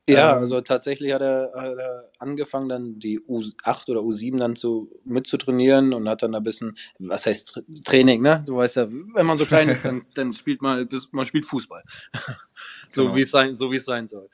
Ja, 0.08 0.34
ähm, 0.34 0.40
also 0.40 0.62
tatsächlich 0.62 1.14
hat 1.14 1.22
er, 1.22 1.52
hat 1.56 1.78
er 1.78 2.12
angefangen, 2.20 2.70
dann 2.70 3.00
die 3.00 3.20
U8 3.20 3.90
oder 3.90 4.02
U7 4.02 4.38
dann 4.38 4.56
zu, 4.56 4.90
mitzutrainieren 5.04 5.94
und 5.94 6.08
hat 6.08 6.22
dann 6.22 6.36
ein 6.36 6.44
bisschen, 6.44 6.78
was 7.00 7.26
heißt 7.26 7.64
Training, 7.84 8.22
ne? 8.22 8.44
Du 8.46 8.58
weißt 8.58 8.76
ja, 8.76 8.88
wenn 8.90 9.26
man 9.26 9.38
so 9.38 9.46
klein 9.46 9.70
ist, 9.70 9.84
dann, 9.84 10.06
dann 10.14 10.34
spielt 10.34 10.62
man, 10.62 10.88
man 11.12 11.26
spielt 11.26 11.46
Fußball. 11.46 11.84
so 12.90 13.04
genau. 13.04 13.16
wie 13.16 13.22
es 13.22 13.32
sein, 13.32 13.54
so 13.56 13.72
wie 13.72 13.78
es 13.78 13.86
sein 13.86 14.08
soll. 14.08 14.30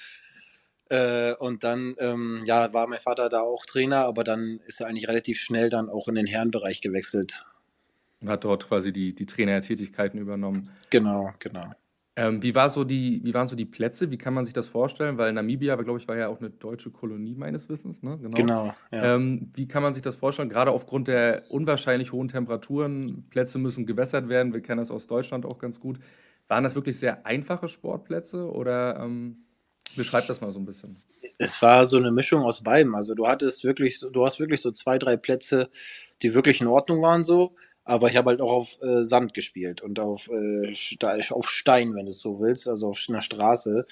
Äh, 0.90 1.36
und 1.36 1.64
dann, 1.64 1.96
ähm, 2.00 2.42
ja, 2.44 2.74
war 2.74 2.86
mein 2.88 3.00
Vater 3.00 3.30
da 3.30 3.40
auch 3.40 3.66
Trainer, 3.66 4.06
aber 4.06 4.26
dann 4.26 4.60
ist 4.66 4.82
er 4.82 4.88
eigentlich 4.88 5.08
relativ 5.08 5.40
schnell 5.40 5.70
dann 5.70 5.90
auch 5.90 6.10
in 6.10 6.16
den 6.16 6.28
Herrenbereich 6.28 6.82
gewechselt. 6.82 7.46
Und 8.20 8.28
hat 8.28 8.44
dort 8.44 8.68
quasi 8.68 8.92
die, 8.92 9.16
die 9.16 9.26
Trainertätigkeiten 9.26 10.20
übernommen. 10.20 10.64
Genau, 10.90 11.32
genau. 11.40 11.72
Ähm, 12.18 12.44
wie, 12.44 12.54
war 12.56 12.70
so 12.70 12.84
die, 12.84 13.22
wie 13.24 13.34
waren 13.34 13.48
so 13.48 13.56
die 13.56 13.66
Plätze? 13.66 14.12
Wie 14.12 14.18
kann 14.18 14.34
man 14.34 14.44
sich 14.44 14.54
das 14.54 14.68
vorstellen? 14.68 15.18
Weil 15.18 15.32
Namibia, 15.32 15.76
glaube 15.76 15.98
ich, 15.98 16.08
war 16.10 16.18
ja 16.18 16.28
auch 16.28 16.40
eine 16.40 16.50
deutsche 16.50 16.92
Kolonie 16.92 17.36
meines 17.36 17.70
Wissens. 17.70 18.04
Ne? 18.04 18.18
Genau. 18.18 18.38
genau 18.38 18.74
ja. 18.92 19.16
ähm, 19.16 19.50
wie 19.54 19.66
kann 19.66 19.82
man 19.82 19.94
sich 19.94 20.02
das 20.02 20.18
vorstellen? 20.18 20.50
Gerade 20.50 20.72
aufgrund 20.72 21.08
der 21.08 21.44
unwahrscheinlich 21.50 22.12
hohen 22.12 22.28
Temperaturen. 22.28 23.26
Plätze 23.30 23.60
müssen 23.60 23.86
gewässert 23.86 24.28
werden. 24.28 24.54
Wir 24.54 24.62
kennen 24.62 24.80
das 24.80 24.92
aus 24.92 25.08
Deutschland 25.08 25.46
auch 25.46 25.58
ganz 25.58 25.80
gut. 25.80 26.00
Waren 26.50 26.66
das 26.66 26.76
wirklich 26.76 27.00
sehr 27.00 27.26
einfache 27.26 27.70
Sportplätze 27.70 28.52
oder 28.52 29.00
ähm, 29.00 29.46
beschreib 29.96 30.28
das 30.28 30.42
mal 30.42 30.52
so 30.52 30.60
ein 30.60 30.66
bisschen? 30.66 30.98
Es 31.38 31.62
war 31.62 31.86
so 31.86 31.98
eine 31.98 32.12
Mischung 32.12 32.44
aus 32.44 32.62
beidem. 32.62 32.94
Also 32.94 33.16
du 33.16 33.26
hattest 33.26 33.64
wirklich, 33.64 34.02
du 34.12 34.26
hast 34.26 34.42
wirklich 34.42 34.60
so 34.60 34.72
zwei, 34.72 34.98
drei 34.98 35.16
Plätze, 35.16 35.70
die 36.22 36.34
wirklich 36.34 36.60
in 36.60 36.68
Ordnung 36.68 37.02
waren 37.02 37.24
so 37.24 37.56
aber 37.84 38.10
ich 38.10 38.18
habe 38.18 38.30
halt 38.30 38.42
auch 38.42 38.52
auf 38.52 38.82
äh, 38.82 39.04
Sand 39.04 39.34
gespielt 39.34 39.82
und 39.82 40.00
auf, 40.00 40.30
äh, 40.30 40.74
auf 41.32 41.50
Stein, 41.50 41.96
wenn 41.96 42.06
du 42.06 42.12
es 42.12 42.20
so 42.20 42.40
willst, 42.40 42.68
also 42.68 42.90
auf 42.90 43.04
einer 43.10 43.22
Straße. 43.22 43.86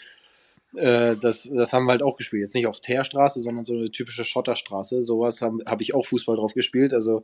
Äh, 0.76 1.16
das, 1.18 1.50
das 1.52 1.74
haben 1.74 1.86
wir 1.86 1.92
halt 1.94 2.04
auch 2.04 2.16
gespielt. 2.16 2.44
Jetzt 2.44 2.56
nicht 2.56 2.68
auf 2.68 2.80
Teerstraße, 2.80 3.42
sondern 3.42 3.66
so 3.66 3.74
eine 3.74 3.90
typische 3.90 4.26
Schotterstraße. 4.26 5.02
Sowas 5.04 5.42
habe 5.42 5.64
hab 5.66 5.82
ich 5.82 5.96
auch 5.96 6.06
Fußball 6.06 6.36
drauf 6.36 6.54
gespielt. 6.54 6.94
Also 6.94 7.24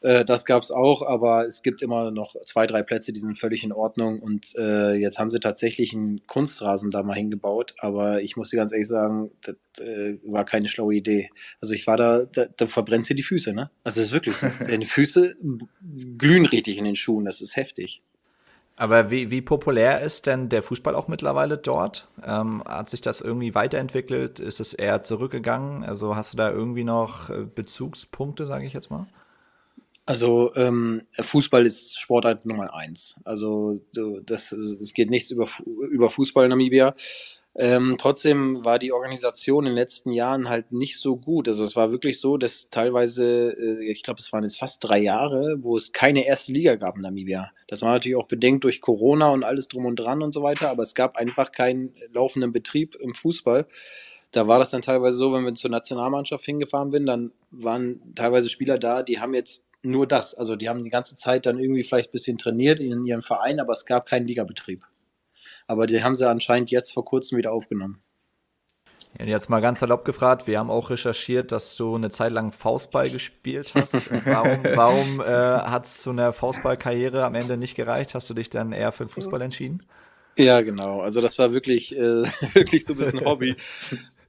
äh, 0.00 0.24
das 0.24 0.44
gab 0.44 0.62
es 0.62 0.70
auch, 0.70 1.02
aber 1.02 1.46
es 1.46 1.62
gibt 1.62 1.82
immer 1.82 2.10
noch 2.10 2.34
zwei, 2.46 2.66
drei 2.66 2.82
Plätze, 2.82 3.12
die 3.12 3.20
sind 3.20 3.38
völlig 3.38 3.64
in 3.64 3.72
Ordnung. 3.72 4.20
Und 4.20 4.54
äh, 4.56 4.94
jetzt 4.94 5.18
haben 5.18 5.30
sie 5.30 5.40
tatsächlich 5.40 5.94
einen 5.94 6.24
Kunstrasen 6.26 6.90
da 6.90 7.02
mal 7.02 7.14
hingebaut, 7.14 7.74
aber 7.78 8.20
ich 8.22 8.36
muss 8.36 8.50
dir 8.50 8.56
ganz 8.56 8.72
ehrlich 8.72 8.88
sagen, 8.88 9.30
das 9.42 9.56
äh, 9.80 10.18
war 10.24 10.44
keine 10.44 10.68
schlaue 10.68 10.94
Idee. 10.94 11.30
Also 11.60 11.74
ich 11.74 11.86
war 11.86 11.96
da, 11.96 12.24
da, 12.26 12.46
da 12.56 12.66
verbrennt 12.66 13.08
dir 13.08 13.16
die 13.16 13.22
Füße, 13.22 13.52
ne? 13.52 13.70
Also 13.84 14.00
das 14.00 14.08
ist 14.08 14.14
wirklich 14.14 14.36
so. 14.36 14.46
Deine 14.66 14.86
Füße 14.86 15.36
glühen 16.16 16.46
richtig 16.46 16.78
in 16.78 16.84
den 16.84 16.96
Schuhen, 16.96 17.24
das 17.24 17.40
ist 17.40 17.56
heftig. 17.56 18.02
Aber 18.76 19.10
wie, 19.10 19.32
wie 19.32 19.40
populär 19.40 20.02
ist 20.02 20.26
denn 20.26 20.48
der 20.48 20.62
Fußball 20.62 20.94
auch 20.94 21.08
mittlerweile 21.08 21.58
dort? 21.58 22.06
Ähm, 22.24 22.62
hat 22.64 22.90
sich 22.90 23.00
das 23.00 23.20
irgendwie 23.20 23.56
weiterentwickelt? 23.56 24.38
Ist 24.38 24.60
es 24.60 24.72
eher 24.72 25.02
zurückgegangen? 25.02 25.82
Also 25.82 26.14
hast 26.14 26.32
du 26.32 26.36
da 26.36 26.52
irgendwie 26.52 26.84
noch 26.84 27.28
äh, 27.28 27.44
Bezugspunkte, 27.52 28.46
sage 28.46 28.66
ich 28.66 28.72
jetzt 28.74 28.88
mal? 28.88 29.08
Also 30.08 30.54
ähm, 30.56 31.02
Fußball 31.20 31.66
ist 31.66 32.00
Sportart 32.00 32.46
Nummer 32.46 32.72
eins. 32.72 33.16
Also 33.24 33.78
das, 34.24 34.52
es 34.52 34.94
geht 34.94 35.10
nichts 35.10 35.30
über, 35.30 35.46
über 35.66 36.08
Fußball 36.08 36.44
in 36.44 36.48
Namibia. 36.48 36.94
Ähm, 37.54 37.96
trotzdem 37.98 38.64
war 38.64 38.78
die 38.78 38.90
Organisation 38.92 39.66
in 39.66 39.72
den 39.72 39.78
letzten 39.78 40.12
Jahren 40.12 40.48
halt 40.48 40.72
nicht 40.72 40.98
so 40.98 41.16
gut. 41.16 41.46
Also 41.46 41.62
es 41.62 41.76
war 41.76 41.90
wirklich 41.90 42.20
so, 42.20 42.38
dass 42.38 42.70
teilweise, 42.70 43.50
äh, 43.50 43.84
ich 43.84 44.02
glaube, 44.02 44.18
es 44.18 44.32
waren 44.32 44.44
jetzt 44.44 44.58
fast 44.58 44.82
drei 44.82 44.98
Jahre, 44.98 45.58
wo 45.60 45.76
es 45.76 45.92
keine 45.92 46.26
erste 46.26 46.52
Liga 46.52 46.76
gab 46.76 46.96
in 46.96 47.02
Namibia. 47.02 47.50
Das 47.66 47.82
war 47.82 47.92
natürlich 47.92 48.16
auch 48.16 48.28
bedingt 48.28 48.64
durch 48.64 48.80
Corona 48.80 49.28
und 49.28 49.44
alles 49.44 49.68
drum 49.68 49.84
und 49.84 49.96
dran 49.96 50.22
und 50.22 50.32
so 50.32 50.42
weiter, 50.42 50.70
aber 50.70 50.84
es 50.84 50.94
gab 50.94 51.18
einfach 51.18 51.52
keinen 51.52 51.92
laufenden 52.14 52.52
Betrieb 52.52 52.94
im 52.94 53.12
Fußball. 53.12 53.66
Da 54.30 54.48
war 54.48 54.58
das 54.58 54.70
dann 54.70 54.80
teilweise 54.80 55.18
so, 55.18 55.34
wenn 55.34 55.44
wir 55.44 55.54
zur 55.54 55.70
Nationalmannschaft 55.70 56.46
hingefahren 56.46 56.90
bin, 56.90 57.04
dann 57.04 57.32
waren 57.50 58.14
teilweise 58.14 58.48
Spieler 58.48 58.78
da, 58.78 59.02
die 59.02 59.20
haben 59.20 59.34
jetzt 59.34 59.64
nur 59.82 60.06
das. 60.06 60.34
Also 60.34 60.56
die 60.56 60.68
haben 60.68 60.82
die 60.82 60.90
ganze 60.90 61.16
Zeit 61.16 61.46
dann 61.46 61.58
irgendwie 61.58 61.84
vielleicht 61.84 62.10
ein 62.10 62.12
bisschen 62.12 62.38
trainiert 62.38 62.80
in 62.80 63.04
ihrem 63.06 63.22
Verein, 63.22 63.60
aber 63.60 63.72
es 63.72 63.86
gab 63.86 64.06
keinen 64.06 64.26
Ligabetrieb. 64.26 64.84
Aber 65.66 65.86
die 65.86 66.02
haben 66.02 66.16
sie 66.16 66.28
anscheinend 66.28 66.70
jetzt 66.70 66.92
vor 66.92 67.04
kurzem 67.04 67.38
wieder 67.38 67.52
aufgenommen. 67.52 68.02
Ja, 69.18 69.24
jetzt 69.24 69.48
mal 69.48 69.60
ganz 69.60 69.80
salopp 69.80 70.04
gefragt, 70.04 70.46
wir 70.46 70.58
haben 70.58 70.70
auch 70.70 70.90
recherchiert, 70.90 71.50
dass 71.50 71.76
du 71.76 71.94
eine 71.94 72.10
Zeit 72.10 72.32
lang 72.32 72.52
Faustball 72.52 73.08
gespielt 73.10 73.72
hast. 73.74 74.10
warum 74.26 74.58
warum 74.74 75.20
äh, 75.20 75.24
hat 75.24 75.86
es 75.86 76.02
zu 76.02 76.10
einer 76.10 76.32
Faustballkarriere 76.32 77.24
am 77.24 77.34
Ende 77.34 77.56
nicht 77.56 77.74
gereicht? 77.74 78.14
Hast 78.14 78.28
du 78.28 78.34
dich 78.34 78.50
dann 78.50 78.72
eher 78.72 78.92
für 78.92 79.04
den 79.04 79.10
Fußball 79.10 79.40
entschieden? 79.40 79.82
Ja, 80.36 80.60
genau. 80.60 81.00
Also 81.00 81.20
das 81.20 81.38
war 81.38 81.52
wirklich, 81.52 81.96
äh, 81.96 82.00
wirklich 82.54 82.84
so 82.84 82.92
ein 82.92 82.98
bisschen 82.98 83.24
Hobby. 83.24 83.56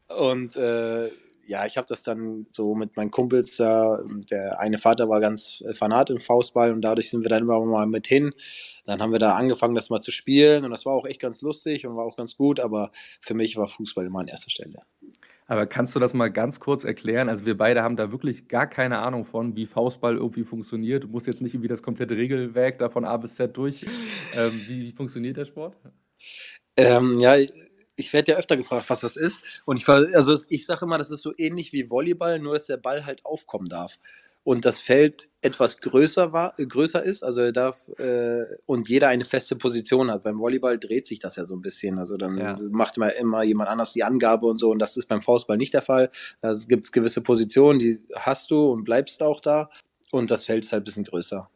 Und 0.07 0.55
äh, 0.55 1.09
ja, 1.49 1.65
ich 1.65 1.77
habe 1.77 1.87
das 1.87 2.03
dann 2.03 2.45
so 2.51 2.75
mit 2.75 2.95
meinen 2.95 3.09
Kumpels 3.09 3.57
da, 3.57 4.03
der 4.29 4.59
eine 4.59 4.77
Vater 4.77 5.09
war 5.09 5.19
ganz 5.19 5.63
fanat 5.73 6.11
im 6.11 6.19
Faustball 6.19 6.71
und 6.71 6.81
dadurch 6.81 7.09
sind 7.09 7.23
wir 7.23 7.29
dann 7.29 7.41
immer 7.41 7.59
mal 7.65 7.87
mit 7.87 8.05
hin. 8.05 8.35
Dann 8.85 9.01
haben 9.01 9.11
wir 9.11 9.19
da 9.19 9.33
angefangen, 9.33 9.73
das 9.73 9.89
mal 9.89 9.99
zu 9.99 10.11
spielen 10.11 10.63
und 10.63 10.69
das 10.69 10.85
war 10.85 10.93
auch 10.93 11.05
echt 11.05 11.19
ganz 11.19 11.41
lustig 11.41 11.87
und 11.87 11.95
war 11.95 12.05
auch 12.05 12.17
ganz 12.17 12.37
gut, 12.37 12.59
aber 12.59 12.91
für 13.19 13.33
mich 13.33 13.57
war 13.57 13.67
Fußball 13.67 14.05
immer 14.05 14.19
an 14.19 14.27
erster 14.27 14.51
Stelle. 14.51 14.83
Aber 15.47 15.65
kannst 15.65 15.95
du 15.95 15.99
das 15.99 16.13
mal 16.13 16.29
ganz 16.29 16.59
kurz 16.59 16.83
erklären? 16.83 17.29
Also 17.29 17.47
wir 17.47 17.57
beide 17.57 17.81
haben 17.81 17.95
da 17.95 18.11
wirklich 18.11 18.47
gar 18.47 18.67
keine 18.67 18.99
Ahnung 18.99 19.25
von, 19.25 19.55
wie 19.55 19.65
Faustball 19.65 20.17
irgendwie 20.17 20.43
funktioniert. 20.43 21.05
Du 21.05 21.07
musst 21.07 21.25
jetzt 21.25 21.41
nicht 21.41 21.55
irgendwie 21.55 21.67
das 21.67 21.81
komplette 21.81 22.15
Regelwerk 22.15 22.77
da 22.77 22.89
von 22.89 23.05
A 23.05 23.17
bis 23.17 23.35
Z 23.35 23.57
durch. 23.57 23.83
Ähm, 24.35 24.51
wie, 24.67 24.81
wie 24.81 24.91
funktioniert 24.91 25.37
der 25.37 25.45
Sport? 25.45 25.75
Ähm, 26.77 27.19
ja, 27.19 27.35
ich 27.99 28.13
werde 28.13 28.31
ja 28.31 28.37
öfter 28.37 28.57
gefragt, 28.57 28.89
was 28.89 29.01
das 29.01 29.17
ist. 29.17 29.41
Und 29.65 29.77
ich, 29.77 29.87
also 29.87 30.37
ich 30.49 30.65
sage 30.65 30.85
immer, 30.85 30.97
das 30.97 31.09
ist 31.09 31.21
so 31.21 31.33
ähnlich 31.37 31.73
wie 31.73 31.89
Volleyball, 31.89 32.39
nur 32.39 32.53
dass 32.53 32.67
der 32.67 32.77
Ball 32.77 33.05
halt 33.05 33.25
aufkommen 33.25 33.67
darf 33.67 33.99
und 34.43 34.65
das 34.65 34.79
Feld 34.79 35.29
etwas 35.41 35.79
größer, 35.79 36.33
war, 36.33 36.55
größer 36.55 37.03
ist, 37.03 37.23
also 37.23 37.41
er 37.41 37.51
darf 37.51 37.87
äh, 37.99 38.45
und 38.65 38.89
jeder 38.89 39.09
eine 39.09 39.25
feste 39.25 39.55
Position 39.55 40.09
hat. 40.09 40.23
Beim 40.23 40.39
Volleyball 40.39 40.79
dreht 40.79 41.07
sich 41.07 41.19
das 41.19 41.35
ja 41.35 41.45
so 41.45 41.55
ein 41.55 41.61
bisschen. 41.61 41.99
Also 41.99 42.17
dann 42.17 42.37
ja. 42.37 42.57
macht 42.71 42.97
immer, 42.97 43.13
immer 43.15 43.43
jemand 43.43 43.69
anders 43.69 43.93
die 43.93 44.03
Angabe 44.03 44.47
und 44.47 44.59
so 44.59 44.71
und 44.71 44.79
das 44.79 44.97
ist 44.97 45.07
beim 45.07 45.21
Faustball 45.21 45.57
nicht 45.57 45.73
der 45.73 45.81
Fall. 45.81 46.09
Da 46.41 46.53
gibt 46.67 46.85
es 46.85 46.91
gewisse 46.91 47.21
Positionen, 47.21 47.79
die 47.79 48.01
hast 48.15 48.49
du 48.51 48.71
und 48.71 48.85
bleibst 48.85 49.21
auch 49.21 49.39
da 49.39 49.69
und 50.11 50.31
das 50.31 50.45
Feld 50.45 50.65
ist 50.65 50.73
halt 50.73 50.81
ein 50.81 50.85
bisschen 50.85 51.05
größer. 51.05 51.49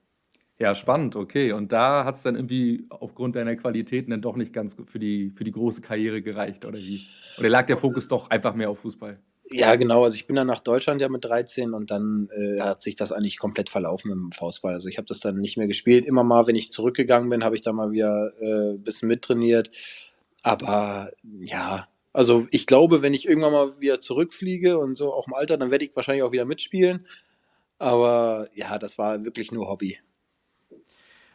Ja, 0.64 0.76
spannend, 0.76 1.18
okay. 1.18 1.52
Und 1.52 1.74
da 1.74 2.06
hat 2.06 2.16
es 2.16 2.22
dann 2.22 2.36
irgendwie 2.36 2.86
aufgrund 2.88 3.36
deiner 3.36 3.54
Qualitäten 3.58 4.12
dann 4.12 4.22
doch 4.22 4.38
nicht 4.38 4.54
ganz 4.54 4.78
für 4.86 4.98
die, 4.98 5.34
für 5.36 5.44
die 5.44 5.52
große 5.52 5.82
Karriere 5.82 6.22
gereicht, 6.22 6.64
oder 6.64 6.78
wie? 6.78 7.06
Oder 7.38 7.50
lag 7.50 7.66
der 7.66 7.76
Fokus 7.76 8.08
doch 8.08 8.30
einfach 8.30 8.56
mehr 8.56 8.70
auf 8.70 8.80
Fußball? 8.80 9.20
Ja, 9.52 9.76
genau. 9.76 10.06
Also 10.06 10.16
ich 10.16 10.26
bin 10.26 10.38
dann 10.38 10.48
nach 10.48 10.62
Deutschland 10.62 11.02
ja 11.02 11.10
mit 11.10 11.26
13 11.26 11.74
und 11.74 11.92
dann 11.92 12.30
äh, 12.32 12.62
hat 12.62 12.82
sich 12.82 12.96
das 12.96 13.12
eigentlich 13.12 13.40
komplett 13.40 13.70
verlaufen 13.70 14.10
dem 14.10 14.32
Faustball. 14.32 14.72
Also 14.72 14.88
ich 14.88 14.96
habe 14.96 15.06
das 15.06 15.20
dann 15.20 15.36
nicht 15.36 15.58
mehr 15.58 15.68
gespielt. 15.68 16.06
Immer 16.06 16.24
mal, 16.24 16.48
wenn 16.48 16.56
ich 16.56 16.72
zurückgegangen 16.72 17.30
bin, 17.30 17.44
habe 17.44 17.56
ich 17.56 17.62
da 17.62 17.74
mal 17.74 17.92
wieder 17.92 18.32
äh, 18.40 18.76
ein 18.76 18.84
bisschen 18.84 19.10
mittrainiert. 19.10 19.70
Aber 20.44 21.12
ja, 21.42 21.90
also 22.14 22.48
ich 22.52 22.68
glaube, 22.68 23.02
wenn 23.02 23.14
ich 23.14 23.28
irgendwann 23.28 23.52
mal 23.52 23.82
wieder 23.82 24.00
zurückfliege 24.00 24.80
und 24.80 24.96
so 24.96 25.14
auch 25.14 25.28
im 25.28 25.34
Alter, 25.34 25.58
dann 25.58 25.72
werde 25.72 25.84
ich 25.84 25.94
wahrscheinlich 25.94 26.24
auch 26.24 26.32
wieder 26.32 26.46
mitspielen. 26.46 27.06
Aber 27.80 28.48
ja, 28.54 28.80
das 28.80 28.98
war 28.98 29.26
wirklich 29.26 29.52
nur 29.52 29.68
Hobby. 29.68 30.00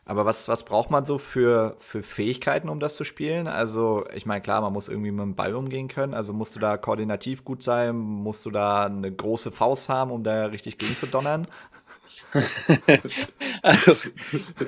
Aber 0.09 0.25
was, 0.25 0.49
was 0.49 0.65
braucht 0.65 0.91
man 0.91 1.05
so 1.05 1.19
für, 1.19 1.77
für 1.81 2.03
Fähigkeiten, 2.03 2.71
um 2.71 2.81
das 2.81 2.95
zu 2.95 3.05
spielen? 3.05 3.47
Also, 3.47 4.07
ich 4.15 4.25
meine, 4.25 4.41
klar, 4.41 4.63
man 4.63 4.73
muss 4.73 4.89
irgendwie 4.89 5.11
mit 5.11 5.21
dem 5.21 5.35
Ball 5.35 5.55
umgehen 5.55 5.89
können. 5.89 6.15
Also 6.15 6.33
musst 6.33 6.57
du 6.57 6.61
da 6.61 6.79
koordinativ 6.79 7.45
gut 7.45 7.63
sein? 7.63 7.95
Musst 7.95 8.47
du 8.47 8.51
da 8.51 8.87
eine 8.87 9.13
große 9.13 9.51
Faust 9.51 9.91
haben, 9.91 10.11
um 10.11 10.25
da 10.25 10.47
richtig 10.47 10.79
gegen 10.79 10.97
zu 10.97 11.07
donnern? 11.07 11.47
also, 13.63 13.93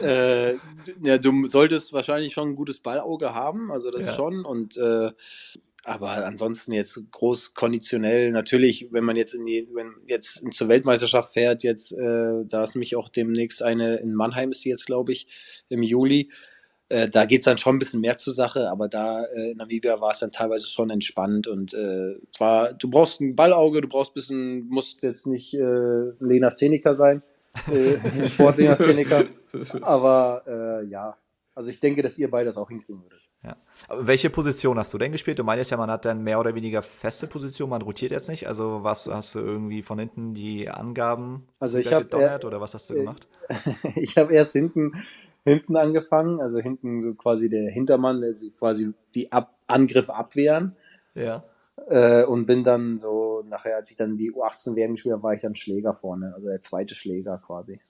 äh, 0.03 0.57
ja, 1.03 1.17
du 1.17 1.47
solltest 1.47 1.95
wahrscheinlich 1.95 2.35
schon 2.35 2.51
ein 2.51 2.57
gutes 2.57 2.81
Ballauge 2.81 3.35
haben, 3.35 3.73
also 3.73 3.91
das 3.91 4.05
ja. 4.05 4.13
schon. 4.13 4.45
Und 4.45 4.77
äh, 4.77 5.11
aber 5.85 6.27
ansonsten 6.27 6.73
jetzt 6.73 7.11
groß 7.11 7.55
konditionell, 7.55 8.33
natürlich, 8.33 8.89
wenn 8.91 9.05
man 9.05 9.17
jetzt 9.17 9.35
in 9.35 9.47
die, 9.47 9.67
wenn 9.73 9.95
jetzt 10.07 10.43
zur 10.53 10.69
Weltmeisterschaft 10.69 11.33
fährt, 11.33 11.63
jetzt, 11.63 11.93
äh, 11.93 12.45
da 12.45 12.65
ist 12.65 12.75
nämlich 12.75 12.97
auch 12.97 13.09
demnächst 13.09 13.63
eine, 13.63 13.97
in 13.97 14.15
Mannheim 14.15 14.51
ist 14.51 14.61
sie 14.61 14.69
jetzt, 14.69 14.87
glaube 14.87 15.13
ich, 15.13 15.27
im 15.69 15.83
Juli. 15.83 16.31
Äh, 16.91 17.09
da 17.09 17.25
geht's 17.25 17.47
dann 17.47 17.57
schon 17.57 17.77
ein 17.77 17.79
bisschen 17.79 18.01
mehr 18.01 18.19
zur 18.19 18.35
Sache, 18.35 18.69
aber 18.71 18.89
da 18.89 19.25
äh, 19.25 19.53
in 19.53 19.57
Namibia 19.57 20.01
war 20.01 20.11
es 20.11 20.19
dann 20.19 20.31
teilweise 20.31 20.67
schon 20.67 20.91
entspannt 20.91 21.47
und 21.47 21.73
äh, 21.73 22.17
war, 22.39 22.75
du 22.75 22.91
brauchst 22.91 23.21
ein 23.21 23.35
Ballauge, 23.35 23.81
du 23.81 23.89
brauchst 23.89 24.11
ein 24.11 24.15
bisschen, 24.15 24.69
musst 24.69 25.03
jetzt 25.03 25.27
nicht 25.27 25.55
äh, 25.55 26.11
Lenastheniker 26.19 26.95
sein, 26.95 27.23
äh, 27.73 28.27
Sportlenastheniker, 28.27 29.25
aber 29.81 30.43
äh, 30.47 30.87
ja, 30.91 31.17
also 31.55 31.71
ich 31.71 31.81
denke, 31.81 32.03
dass 32.03 32.19
ihr 32.19 32.31
beide 32.31 32.47
das 32.47 32.57
auch 32.57 32.69
hinkriegen 32.69 33.03
würdet. 33.03 33.30
Ja. 33.43 33.57
Aber 33.89 34.07
welche 34.07 34.29
Position 34.29 34.79
hast 34.79 34.93
du 34.93 34.99
denn 34.99 35.13
gespielt? 35.13 35.39
Du 35.39 35.45
meinst 35.45 35.71
ja, 35.71 35.77
man 35.77 35.91
hat 35.91 36.05
dann 36.05 36.23
mehr 36.23 36.39
oder 36.39 36.55
weniger 36.55 36.83
feste 36.83 37.27
Position, 37.27 37.71
man 37.71 37.81
rotiert 37.81 38.11
jetzt 38.11 38.29
nicht. 38.29 38.47
Also 38.47 38.83
was 38.83 39.07
hast 39.07 39.35
du 39.35 39.39
irgendwie 39.39 39.83
von 39.83 39.99
hinten 39.99 40.35
die 40.35 40.69
Angaben 40.69 41.47
also 41.59 41.79
ich 41.79 41.93
hab, 41.93 42.03
gedonnert 42.03 42.45
oder 42.45 42.61
was 42.61 42.75
hast 42.75 42.91
du 42.91 42.95
gemacht? 42.95 43.27
ich 43.97 44.19
habe 44.19 44.35
erst 44.35 44.53
hinten 44.53 44.93
hinten 45.45 45.77
angefangen, 45.77 46.41
also 46.41 46.59
hinten 46.59 47.01
so 47.01 47.15
quasi 47.15 47.49
der 47.49 47.71
Hintermann, 47.71 48.21
der 48.21 48.31
also 48.31 48.51
quasi 48.59 48.93
die 49.15 49.33
Ab 49.33 49.55
Angriffe 49.67 50.15
abwehren. 50.15 50.77
Ja. 51.15 51.45
Äh, 51.89 52.25
und 52.25 52.47
bin 52.47 52.65
dann 52.65 52.99
so, 52.99 53.43
nachher, 53.47 53.77
als 53.77 53.91
ich 53.91 53.97
dann 53.97 54.17
die 54.17 54.33
U18 54.33 54.77
WM 54.77 54.93
gespielt 54.93 55.15
habe, 55.15 55.23
war 55.23 55.35
ich 55.35 55.43
dann 55.43 55.55
Schläger 55.55 55.95
vorne, 55.95 56.35
also 56.35 56.49
der 56.49 56.61
zweite 56.61 56.95
Schläger 56.95 57.39
quasi. 57.39 57.81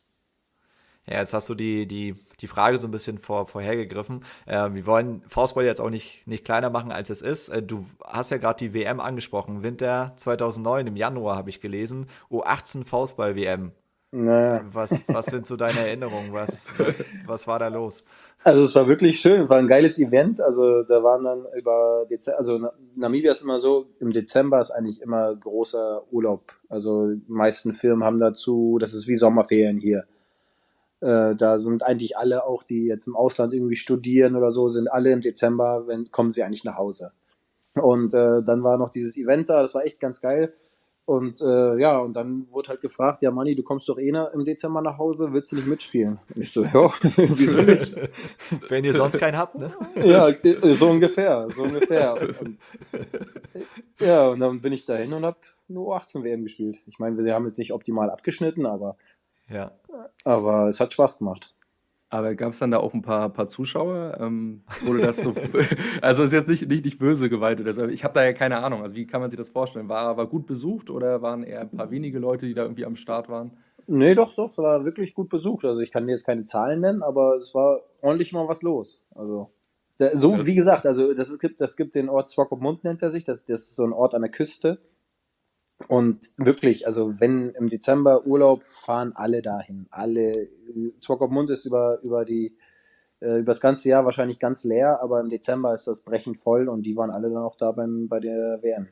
Ja, 1.10 1.18
jetzt 1.18 1.34
hast 1.34 1.48
du 1.48 1.56
die, 1.56 1.86
die, 1.86 2.14
die 2.40 2.46
Frage 2.46 2.78
so 2.78 2.86
ein 2.86 2.92
bisschen 2.92 3.18
vor, 3.18 3.46
vorhergegriffen. 3.46 4.22
Äh, 4.46 4.70
wir 4.72 4.86
wollen 4.86 5.22
Faustball 5.26 5.64
jetzt 5.64 5.80
auch 5.80 5.90
nicht, 5.90 6.24
nicht 6.26 6.44
kleiner 6.44 6.70
machen, 6.70 6.92
als 6.92 7.10
es 7.10 7.20
ist. 7.20 7.48
Äh, 7.48 7.64
du 7.64 7.84
hast 8.04 8.30
ja 8.30 8.36
gerade 8.36 8.58
die 8.58 8.74
WM 8.74 9.00
angesprochen. 9.00 9.64
Winter 9.64 10.12
2009, 10.16 10.86
im 10.86 10.96
Januar 10.96 11.36
habe 11.36 11.50
ich 11.50 11.60
gelesen. 11.60 12.06
U18 12.30 12.84
Faustball-WM. 12.84 13.72
Naja. 14.12 14.64
Was, 14.72 15.04
was 15.08 15.26
sind 15.26 15.46
so 15.46 15.56
deine 15.56 15.80
Erinnerungen? 15.80 16.32
Was, 16.32 16.72
was, 16.78 17.10
was 17.26 17.46
war 17.48 17.58
da 17.58 17.68
los? 17.68 18.04
Also 18.42 18.64
es 18.64 18.74
war 18.74 18.88
wirklich 18.88 19.20
schön, 19.20 19.42
es 19.42 19.50
war 19.50 19.58
ein 19.58 19.68
geiles 19.68 19.98
Event. 19.98 20.40
Also 20.40 20.82
da 20.82 21.02
waren 21.02 21.24
dann 21.24 21.46
über 21.56 22.06
Dezember, 22.08 22.38
also 22.38 22.68
Namibia 22.96 23.32
ist 23.32 23.42
immer 23.42 23.58
so, 23.58 23.86
im 24.00 24.10
Dezember 24.10 24.60
ist 24.60 24.70
eigentlich 24.70 25.00
immer 25.00 25.34
großer 25.34 26.02
Urlaub. 26.12 26.42
Also 26.68 27.08
die 27.08 27.22
meisten 27.32 27.74
Firmen 27.74 28.04
haben 28.04 28.18
dazu, 28.18 28.78
das 28.80 28.94
ist 28.94 29.06
wie 29.06 29.16
Sommerferien 29.16 29.78
hier. 29.78 30.04
Äh, 31.00 31.34
da 31.34 31.58
sind 31.58 31.82
eigentlich 31.82 32.18
alle 32.18 32.44
auch, 32.44 32.62
die 32.62 32.86
jetzt 32.86 33.06
im 33.06 33.16
Ausland 33.16 33.54
irgendwie 33.54 33.76
studieren 33.76 34.36
oder 34.36 34.52
so, 34.52 34.68
sind 34.68 34.90
alle 34.90 35.12
im 35.12 35.20
Dezember, 35.20 35.86
wenn, 35.86 36.10
kommen 36.10 36.30
sie 36.30 36.42
eigentlich 36.42 36.64
nach 36.64 36.76
Hause. 36.76 37.12
Und 37.74 38.12
äh, 38.14 38.42
dann 38.42 38.62
war 38.62 38.76
noch 38.76 38.90
dieses 38.90 39.16
Event 39.16 39.48
da, 39.48 39.62
das 39.62 39.74
war 39.74 39.84
echt 39.84 40.00
ganz 40.00 40.20
geil. 40.20 40.52
Und 41.06 41.40
äh, 41.40 41.76
ja, 41.78 41.98
und 41.98 42.14
dann 42.14 42.48
wurde 42.52 42.68
halt 42.68 42.82
gefragt, 42.82 43.22
ja 43.22 43.32
Manni, 43.32 43.56
du 43.56 43.64
kommst 43.64 43.88
doch 43.88 43.98
eh 43.98 44.10
im 44.10 44.44
Dezember 44.44 44.80
nach 44.80 44.96
Hause, 44.96 45.32
willst 45.32 45.50
du 45.50 45.56
nicht 45.56 45.66
mitspielen? 45.66 46.20
Und 46.32 46.42
ich 46.42 46.52
so, 46.52 46.62
ja, 46.62 46.72
wieso 47.16 47.62
nicht? 47.62 47.96
Wenn 48.68 48.84
ihr 48.84 48.92
sonst 48.92 49.18
keinen 49.18 49.36
habt, 49.36 49.56
ne? 49.56 49.72
Ja, 50.04 50.32
so 50.74 50.88
ungefähr, 50.88 51.48
so 51.56 51.62
ungefähr. 51.62 52.14
Und, 52.14 52.58
ja, 53.98 54.28
und 54.28 54.38
dann 54.38 54.60
bin 54.60 54.72
ich 54.72 54.86
dahin 54.86 55.12
und 55.12 55.24
hab 55.24 55.38
nur 55.66 55.96
18 55.96 56.22
WM 56.22 56.44
gespielt. 56.44 56.78
Ich 56.86 57.00
meine, 57.00 57.18
wir 57.18 57.34
haben 57.34 57.46
jetzt 57.46 57.58
nicht 57.58 57.72
optimal 57.72 58.10
abgeschnitten, 58.10 58.64
aber 58.64 58.96
ja. 59.50 59.72
Aber 60.24 60.68
es 60.68 60.80
hat 60.80 60.92
Spaß 60.92 61.18
gemacht. 61.18 61.54
Aber 62.12 62.34
gab 62.34 62.50
es 62.52 62.58
dann 62.58 62.72
da 62.72 62.78
auch 62.78 62.92
ein 62.92 63.02
paar, 63.02 63.28
paar 63.28 63.46
Zuschauer? 63.46 64.18
Ähm, 64.20 64.64
wurde 64.82 65.02
das 65.02 65.18
so. 65.18 65.32
also 66.02 66.24
ist 66.24 66.32
jetzt 66.32 66.48
nicht, 66.48 66.68
nicht, 66.68 66.84
nicht 66.84 66.98
böse 66.98 67.30
geweiht 67.30 67.60
oder 67.60 67.72
so. 67.72 67.86
Ich 67.86 68.02
habe 68.02 68.14
da 68.14 68.24
ja 68.24 68.32
keine 68.32 68.62
Ahnung. 68.64 68.82
Also 68.82 68.96
wie 68.96 69.06
kann 69.06 69.20
man 69.20 69.30
sich 69.30 69.36
das 69.36 69.50
vorstellen? 69.50 69.88
War, 69.88 70.16
war 70.16 70.26
gut 70.26 70.46
besucht 70.46 70.90
oder 70.90 71.22
waren 71.22 71.44
eher 71.44 71.60
ein 71.60 71.70
paar 71.70 71.92
wenige 71.92 72.18
Leute, 72.18 72.46
die 72.46 72.54
da 72.54 72.62
irgendwie 72.62 72.84
am 72.84 72.96
Start 72.96 73.28
waren? 73.28 73.52
Nee, 73.86 74.16
doch, 74.16 74.34
doch, 74.34 74.58
war 74.58 74.84
wirklich 74.84 75.14
gut 75.14 75.28
besucht. 75.28 75.64
Also 75.64 75.80
ich 75.80 75.92
kann 75.92 76.06
dir 76.06 76.12
jetzt 76.12 76.26
keine 76.26 76.42
Zahlen 76.42 76.80
nennen, 76.80 77.02
aber 77.02 77.36
es 77.36 77.54
war 77.54 77.80
ordentlich 78.00 78.32
mal 78.32 78.48
was 78.48 78.62
los. 78.62 79.06
Also 79.14 79.50
so 80.14 80.46
wie 80.46 80.54
gesagt, 80.54 80.86
also 80.86 81.12
das 81.12 81.38
gibt, 81.38 81.60
das 81.60 81.76
gibt 81.76 81.94
den 81.94 82.08
Ort 82.08 82.30
Swakopmund 82.30 82.84
nennt 82.84 83.02
er 83.02 83.10
sich. 83.10 83.24
Das, 83.24 83.44
das 83.44 83.62
ist 83.62 83.76
so 83.76 83.84
ein 83.84 83.92
Ort 83.92 84.14
an 84.14 84.22
der 84.22 84.30
Küste. 84.30 84.78
Und 85.88 86.34
wirklich, 86.36 86.86
also 86.86 87.20
wenn 87.20 87.50
im 87.50 87.68
Dezember 87.68 88.26
Urlaub 88.26 88.62
fahren 88.64 89.12
alle 89.14 89.42
dahin. 89.42 89.86
Alle. 89.90 90.48
Swakopmund 91.02 91.50
ist 91.50 91.64
über, 91.64 92.00
über 92.02 92.24
die 92.24 92.54
äh, 93.20 93.40
über 93.40 93.52
das 93.52 93.60
ganze 93.60 93.88
Jahr 93.88 94.04
wahrscheinlich 94.04 94.38
ganz 94.38 94.64
leer, 94.64 95.00
aber 95.02 95.20
im 95.20 95.28
Dezember 95.28 95.74
ist 95.74 95.86
das 95.86 96.02
brechend 96.02 96.38
voll 96.38 96.68
und 96.68 96.82
die 96.82 96.96
waren 96.96 97.10
alle 97.10 97.28
dann 97.28 97.42
auch 97.42 97.56
da 97.56 97.72
beim, 97.72 98.08
bei 98.08 98.18
der 98.18 98.62
WM. 98.62 98.88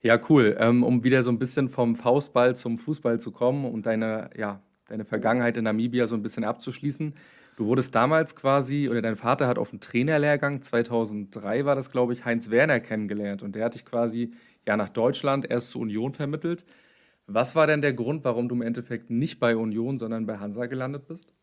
Ja, 0.00 0.18
cool. 0.28 0.56
Ähm, 0.58 0.82
um 0.82 1.04
wieder 1.04 1.22
so 1.22 1.30
ein 1.30 1.38
bisschen 1.38 1.68
vom 1.68 1.94
Faustball 1.94 2.56
zum 2.56 2.78
Fußball 2.78 3.20
zu 3.20 3.30
kommen 3.30 3.64
und 3.66 3.86
deine, 3.86 4.30
ja, 4.36 4.60
deine 4.88 5.04
Vergangenheit 5.04 5.56
in 5.56 5.64
Namibia 5.64 6.06
so 6.06 6.16
ein 6.16 6.22
bisschen 6.22 6.44
abzuschließen. 6.44 7.14
Du 7.56 7.66
wurdest 7.66 7.94
damals 7.94 8.34
quasi, 8.34 8.88
oder 8.88 9.02
dein 9.02 9.16
Vater 9.16 9.46
hat 9.46 9.58
auf 9.58 9.70
dem 9.70 9.80
Trainerlehrgang, 9.80 10.62
2003 10.62 11.64
war 11.66 11.76
das, 11.76 11.90
glaube 11.90 12.14
ich, 12.14 12.24
Heinz 12.24 12.50
Werner 12.50 12.80
kennengelernt 12.80 13.42
und 13.42 13.54
der 13.54 13.66
hat 13.66 13.74
dich 13.74 13.84
quasi 13.84 14.32
ja 14.66 14.76
nach 14.76 14.88
Deutschland 14.88 15.50
erst 15.50 15.70
zur 15.70 15.82
Union 15.82 16.14
vermittelt. 16.14 16.64
Was 17.26 17.54
war 17.54 17.66
denn 17.66 17.82
der 17.82 17.92
Grund, 17.92 18.24
warum 18.24 18.48
du 18.48 18.54
im 18.54 18.62
Endeffekt 18.62 19.10
nicht 19.10 19.38
bei 19.38 19.54
Union, 19.54 19.98
sondern 19.98 20.26
bei 20.26 20.38
Hansa 20.38 20.66
gelandet 20.66 21.06
bist? 21.06 21.34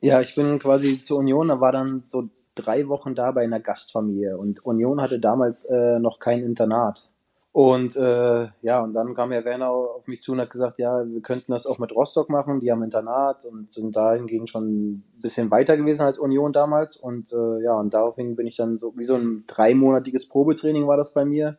Ja, 0.00 0.20
ich 0.20 0.34
bin 0.34 0.58
quasi 0.58 1.02
zur 1.02 1.18
Union, 1.18 1.48
da 1.48 1.60
war 1.60 1.70
dann 1.70 2.02
so 2.08 2.28
drei 2.56 2.88
Wochen 2.88 3.14
da 3.14 3.30
bei 3.30 3.44
einer 3.44 3.60
Gastfamilie 3.60 4.36
und 4.36 4.64
Union 4.66 5.00
hatte 5.00 5.20
damals 5.20 5.66
äh, 5.66 6.00
noch 6.00 6.18
kein 6.18 6.42
Internat. 6.42 7.11
Und 7.52 7.96
äh, 7.96 8.48
ja, 8.62 8.80
und 8.80 8.94
dann 8.94 9.14
kam 9.14 9.30
Herr 9.30 9.44
Werner 9.44 9.68
auf 9.68 10.08
mich 10.08 10.22
zu 10.22 10.32
und 10.32 10.40
hat 10.40 10.48
gesagt, 10.48 10.78
ja, 10.78 11.04
wir 11.06 11.20
könnten 11.20 11.52
das 11.52 11.66
auch 11.66 11.78
mit 11.78 11.94
Rostock 11.94 12.30
machen, 12.30 12.60
die 12.60 12.72
haben 12.72 12.82
Internat 12.82 13.44
und 13.44 13.74
sind 13.74 13.94
dahingehend 13.94 14.48
schon 14.48 14.92
ein 14.92 15.04
bisschen 15.20 15.50
weiter 15.50 15.76
gewesen 15.76 16.02
als 16.02 16.18
Union 16.18 16.54
damals. 16.54 16.96
Und 16.96 17.30
äh, 17.30 17.62
ja, 17.62 17.74
und 17.74 17.92
daraufhin 17.92 18.36
bin 18.36 18.46
ich 18.46 18.56
dann 18.56 18.78
so, 18.78 18.94
wie 18.96 19.04
so 19.04 19.16
ein 19.16 19.44
dreimonatiges 19.46 20.30
Probetraining 20.30 20.86
war 20.86 20.96
das 20.96 21.12
bei 21.12 21.26
mir. 21.26 21.58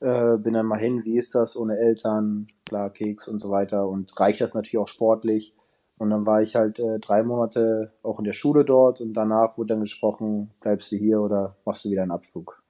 Äh, 0.00 0.38
bin 0.38 0.54
dann 0.54 0.66
mal 0.66 0.80
hin, 0.80 1.04
wie 1.04 1.18
ist 1.18 1.36
das 1.36 1.56
ohne 1.56 1.78
Eltern, 1.78 2.48
klar, 2.64 2.90
Keks 2.90 3.28
und 3.28 3.38
so 3.38 3.50
weiter 3.50 3.88
und 3.88 4.18
reicht 4.18 4.40
das 4.40 4.54
natürlich 4.54 4.78
auch 4.78 4.88
sportlich. 4.88 5.54
Und 5.98 6.10
dann 6.10 6.26
war 6.26 6.42
ich 6.42 6.56
halt 6.56 6.80
äh, 6.80 6.98
drei 6.98 7.22
Monate 7.22 7.92
auch 8.02 8.18
in 8.18 8.24
der 8.24 8.32
Schule 8.32 8.64
dort 8.64 9.00
und 9.00 9.14
danach 9.14 9.56
wurde 9.56 9.68
dann 9.74 9.80
gesprochen, 9.80 10.50
bleibst 10.60 10.90
du 10.90 10.96
hier 10.96 11.20
oder 11.20 11.56
machst 11.64 11.84
du 11.84 11.90
wieder 11.90 12.02
einen 12.02 12.10
Abflug. 12.10 12.65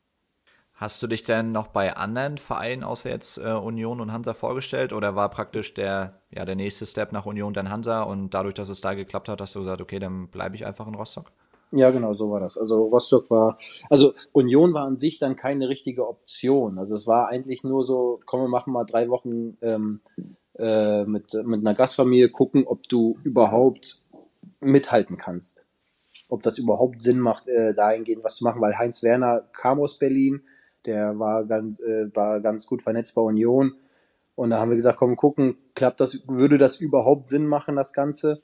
Hast 0.77 1.03
du 1.03 1.07
dich 1.07 1.23
denn 1.23 1.53
noch 1.53 1.69
bei 1.69 1.97
anderen 1.97 2.37
Vereinen 2.37 2.85
außer 2.85 3.09
jetzt 3.09 3.39
äh, 3.39 3.53
Union 3.53 3.99
und 3.99 4.13
Hansa 4.13 4.35
vorgestellt 4.35 4.93
oder 4.93 5.17
war 5.17 5.31
praktisch 5.31 5.73
der, 5.73 6.21
ja, 6.31 6.45
der 6.45 6.55
nächste 6.55 6.85
Step 6.85 7.13
nach 7.13 7.25
Union 7.25 7.55
dann 7.55 7.71
Hansa 7.71 8.03
und 8.03 8.35
dadurch, 8.35 8.53
dass 8.53 8.69
es 8.69 8.83
da 8.83 8.93
geklappt 8.93 9.31
hat, 9.31 9.41
hast 9.41 9.55
du 9.55 9.61
gesagt, 9.61 9.81
okay, 9.81 9.99
dann 9.99 10.29
bleibe 10.29 10.55
ich 10.55 10.67
einfach 10.67 10.87
in 10.87 10.95
Rostock? 10.95 11.33
Ja, 11.73 11.91
genau, 11.91 12.13
so 12.13 12.31
war 12.31 12.41
das. 12.41 12.59
Also 12.59 12.85
Rostock 12.85 13.31
war, 13.31 13.59
also 13.89 14.13
Union 14.33 14.75
war 14.75 14.85
an 14.85 14.99
sich 14.99 15.19
dann 15.19 15.37
keine 15.37 15.71
richtige 15.71 16.07
Option. 16.07 16.79
Also 16.79 16.95
es 16.95 17.07
war 17.07 17.29
eigentlich 17.29 17.65
nur 17.65 17.83
so, 17.83 18.21
komm, 18.27 18.43
wir 18.43 18.49
machen 18.49 18.75
mal 18.75 18.85
drei 18.85 19.09
Wochen 19.09 19.57
ähm, 19.63 20.01
äh, 20.59 21.05
mit, 21.05 21.33
mit 21.45 21.67
einer 21.67 21.75
Gastfamilie, 21.75 22.29
gucken, 22.29 22.67
ob 22.67 22.87
du 22.87 23.19
überhaupt 23.25 24.05
mithalten 24.61 25.17
kannst. 25.17 25.65
Ob 26.29 26.43
das 26.43 26.59
überhaupt 26.59 27.01
Sinn 27.01 27.19
macht, 27.19 27.49
äh, 27.49 27.75
dahingehend 27.75 28.23
was 28.23 28.37
zu 28.37 28.45
machen, 28.45 28.61
weil 28.61 28.79
Heinz 28.79 29.03
Werner 29.03 29.43
kam 29.53 29.81
aus 29.81 29.99
Berlin, 29.99 30.43
der 30.87 31.19
war 31.19 31.45
ganz, 31.45 31.81
äh, 31.81 32.15
war 32.15 32.41
ganz 32.41 32.67
gut 32.67 32.83
vernetzt 32.83 33.15
bei 33.15 33.23
Union. 33.23 33.75
Und 34.35 34.51
da 34.51 34.59
haben 34.59 34.71
wir 34.71 34.77
gesagt, 34.77 34.99
komm, 34.99 35.17
gucken, 35.17 35.57
klappt 35.75 36.01
das, 36.01 36.27
würde 36.29 36.59
das 36.59 36.81
überhaupt 36.81 37.29
Sinn 37.29 37.47
machen, 37.47 37.77
das 37.77 37.93
Ganze? 37.93 38.43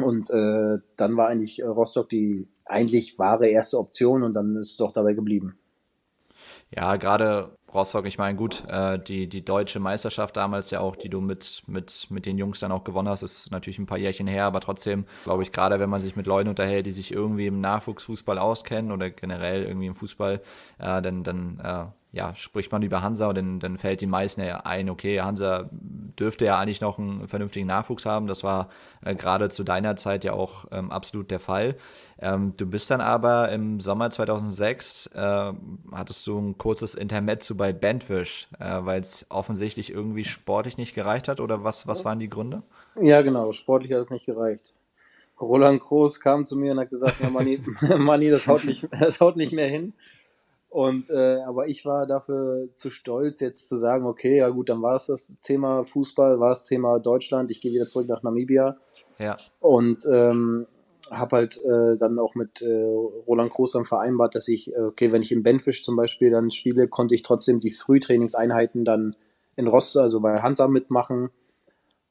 Und 0.00 0.30
äh, 0.30 0.78
dann 0.96 1.16
war 1.16 1.28
eigentlich 1.28 1.60
äh, 1.60 1.66
Rostock 1.66 2.08
die 2.08 2.48
eigentlich 2.64 3.18
wahre 3.18 3.48
erste 3.48 3.78
Option 3.78 4.22
und 4.22 4.34
dann 4.34 4.56
ist 4.56 4.72
es 4.72 4.76
doch 4.76 4.92
dabei 4.92 5.14
geblieben. 5.14 5.58
Ja, 6.70 6.96
gerade 6.96 7.56
Rostock, 7.74 8.06
ich 8.06 8.18
meine, 8.18 8.36
gut, 8.36 8.64
äh, 8.68 8.98
die, 8.98 9.28
die 9.28 9.44
deutsche 9.44 9.80
Meisterschaft 9.80 10.36
damals 10.36 10.70
ja 10.70 10.80
auch, 10.80 10.94
die 10.94 11.08
du 11.08 11.20
mit, 11.20 11.62
mit, 11.66 12.06
mit 12.10 12.26
den 12.26 12.36
Jungs 12.36 12.60
dann 12.60 12.72
auch 12.72 12.84
gewonnen 12.84 13.08
hast, 13.08 13.22
ist 13.22 13.50
natürlich 13.50 13.78
ein 13.78 13.86
paar 13.86 13.98
Jährchen 13.98 14.26
her, 14.26 14.44
aber 14.44 14.60
trotzdem, 14.60 15.06
glaube 15.24 15.42
ich, 15.42 15.52
gerade 15.52 15.80
wenn 15.80 15.88
man 15.88 16.00
sich 16.00 16.14
mit 16.14 16.26
Leuten 16.26 16.50
unterhält, 16.50 16.86
die 16.86 16.90
sich 16.90 17.12
irgendwie 17.12 17.46
im 17.46 17.60
Nachwuchsfußball 17.60 18.38
auskennen 18.38 18.92
oder 18.92 19.10
generell 19.10 19.64
irgendwie 19.64 19.86
im 19.86 19.94
Fußball, 19.94 20.40
äh, 20.78 21.02
dann, 21.02 21.24
dann 21.24 21.60
äh, 21.60 21.84
ja, 22.12 22.34
spricht 22.34 22.70
man 22.70 22.82
über 22.82 23.02
Hansa 23.02 23.26
und 23.28 23.36
dann, 23.36 23.58
dann 23.58 23.78
fällt 23.78 24.02
den 24.02 24.10
meisten 24.10 24.42
ja 24.42 24.58
ein, 24.60 24.90
okay, 24.90 25.22
Hansa 25.22 25.70
dürfte 25.72 26.44
ja 26.44 26.58
eigentlich 26.58 26.82
noch 26.82 26.98
einen 26.98 27.26
vernünftigen 27.26 27.66
Nachwuchs 27.66 28.04
haben. 28.04 28.26
Das 28.26 28.44
war 28.44 28.68
äh, 29.02 29.14
gerade 29.14 29.48
zu 29.48 29.64
deiner 29.64 29.96
Zeit 29.96 30.22
ja 30.22 30.34
auch 30.34 30.66
ähm, 30.72 30.90
absolut 30.90 31.30
der 31.30 31.40
Fall. 31.40 31.74
Ähm, 32.18 32.52
du 32.58 32.66
bist 32.66 32.90
dann 32.90 33.00
aber 33.00 33.50
im 33.50 33.80
Sommer 33.80 34.10
2006, 34.10 35.06
äh, 35.14 35.52
hattest 35.92 36.26
du 36.26 36.38
ein 36.38 36.58
kurzes 36.58 36.94
Intermezzo 36.94 37.54
bei 37.54 37.72
Bandfish, 37.72 38.48
äh, 38.60 38.78
weil 38.80 39.00
es 39.00 39.24
offensichtlich 39.30 39.90
irgendwie 39.90 40.24
sportlich 40.24 40.76
nicht 40.76 40.94
gereicht 40.94 41.28
hat 41.28 41.40
oder 41.40 41.64
was, 41.64 41.86
was 41.86 42.04
waren 42.04 42.20
die 42.20 42.28
Gründe? 42.28 42.62
Ja, 43.00 43.22
genau, 43.22 43.52
sportlich 43.52 43.90
hat 43.92 44.00
es 44.00 44.10
nicht 44.10 44.26
gereicht. 44.26 44.74
Roland 45.40 45.80
Groß 45.80 46.20
kam 46.20 46.44
zu 46.44 46.56
mir 46.56 46.72
und 46.72 46.80
hat 46.80 46.90
gesagt, 46.90 47.16
Manni, 47.32 47.58
Manni 47.98 48.30
das, 48.30 48.46
haut 48.46 48.64
nicht, 48.64 48.86
das 48.92 49.18
haut 49.20 49.36
nicht 49.36 49.54
mehr 49.54 49.68
hin. 49.68 49.94
Und 50.72 51.10
äh, 51.10 51.42
aber 51.46 51.68
ich 51.68 51.84
war 51.84 52.06
dafür 52.06 52.66
zu 52.76 52.88
stolz, 52.88 53.40
jetzt 53.40 53.68
zu 53.68 53.76
sagen, 53.76 54.06
okay, 54.06 54.38
ja 54.38 54.48
gut, 54.48 54.70
dann 54.70 54.80
war 54.80 54.96
es 54.96 55.04
das 55.04 55.36
Thema 55.42 55.84
Fußball, 55.84 56.40
war 56.40 56.52
es 56.52 56.64
Thema 56.64 56.98
Deutschland, 56.98 57.50
ich 57.50 57.60
gehe 57.60 57.72
wieder 57.72 57.84
zurück 57.84 58.08
nach 58.08 58.22
Namibia. 58.22 58.78
Ja. 59.18 59.36
Und 59.60 60.06
ähm, 60.10 60.66
habe 61.10 61.36
halt 61.36 61.60
äh, 61.62 61.98
dann 61.98 62.18
auch 62.18 62.34
mit 62.34 62.62
äh, 62.62 62.84
Roland 63.26 63.50
Groß 63.50 63.72
dann 63.72 63.84
vereinbart, 63.84 64.34
dass 64.34 64.48
ich, 64.48 64.74
äh, 64.74 64.80
okay, 64.80 65.12
wenn 65.12 65.20
ich 65.20 65.30
im 65.30 65.42
Benfisch 65.42 65.84
zum 65.84 65.94
Beispiel 65.94 66.30
dann 66.30 66.50
spiele, 66.50 66.88
konnte 66.88 67.14
ich 67.14 67.22
trotzdem 67.22 67.60
die 67.60 67.72
Frühtrainingseinheiten 67.72 68.86
dann 68.86 69.14
in 69.56 69.66
Rostock, 69.66 70.04
also 70.04 70.20
bei 70.20 70.40
Hansa 70.40 70.68
mitmachen 70.68 71.28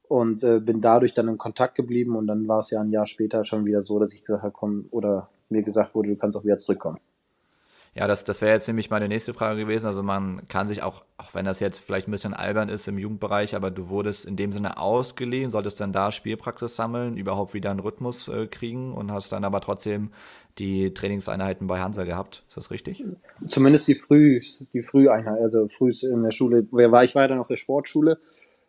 und 0.07 0.43
äh, 0.43 0.59
bin 0.59 0.81
dadurch 0.81 1.15
dann 1.15 1.29
in 1.29 1.39
Kontakt 1.39 1.73
geblieben 1.73 2.15
und 2.15 2.27
dann 2.27 2.47
war 2.47 2.59
es 2.59 2.69
ja 2.69 2.81
ein 2.81 2.91
Jahr 2.91 3.07
später 3.07 3.43
schon 3.43 3.65
wieder 3.65 3.81
so, 3.81 3.97
dass 3.97 4.13
ich 4.13 4.23
gesagt 4.23 4.43
habe, 4.43 4.53
komm, 4.53 4.85
oder 4.91 5.29
mir 5.49 5.63
gesagt 5.63 5.95
wurde, 5.95 6.09
du 6.09 6.15
kannst 6.15 6.37
auch 6.37 6.43
wieder 6.43 6.59
zurückkommen. 6.59 6.99
Ja, 7.93 8.07
das, 8.07 8.23
das 8.23 8.41
wäre 8.41 8.53
jetzt 8.53 8.67
nämlich 8.67 8.89
meine 8.89 9.09
nächste 9.09 9.33
Frage 9.33 9.59
gewesen. 9.59 9.85
Also 9.85 10.01
man 10.01 10.47
kann 10.47 10.65
sich 10.65 10.81
auch, 10.81 11.03
auch 11.17 11.33
wenn 11.33 11.43
das 11.43 11.59
jetzt 11.59 11.79
vielleicht 11.79 12.07
ein 12.07 12.11
bisschen 12.11 12.33
albern 12.33 12.69
ist 12.69 12.87
im 12.87 12.97
Jugendbereich, 12.97 13.53
aber 13.53 13.69
du 13.69 13.89
wurdest 13.89 14.25
in 14.25 14.37
dem 14.37 14.53
Sinne 14.53 14.77
ausgeliehen, 14.77 15.51
solltest 15.51 15.81
dann 15.81 15.91
da 15.91 16.13
Spielpraxis 16.13 16.77
sammeln, 16.77 17.17
überhaupt 17.17 17.53
wieder 17.53 17.69
einen 17.69 17.81
Rhythmus 17.81 18.29
äh, 18.29 18.47
kriegen 18.47 18.93
und 18.93 19.11
hast 19.11 19.33
dann 19.33 19.43
aber 19.43 19.59
trotzdem 19.59 20.11
die 20.57 20.93
Trainingseinheiten 20.93 21.67
bei 21.67 21.79
Hansa 21.79 22.05
gehabt. 22.05 22.45
Ist 22.47 22.55
das 22.55 22.71
richtig? 22.71 23.03
Zumindest 23.49 23.89
die 23.89 23.95
Früh, 23.95 24.39
die 24.73 24.83
Früheinheit, 24.83 25.41
also 25.41 25.67
früh 25.67 25.91
in 26.01 26.23
der 26.23 26.31
Schule. 26.31 26.67
Ich 26.71 27.15
war 27.15 27.21
ja 27.23 27.27
dann 27.27 27.39
auf 27.39 27.47
der 27.47 27.57
Sportschule 27.57 28.19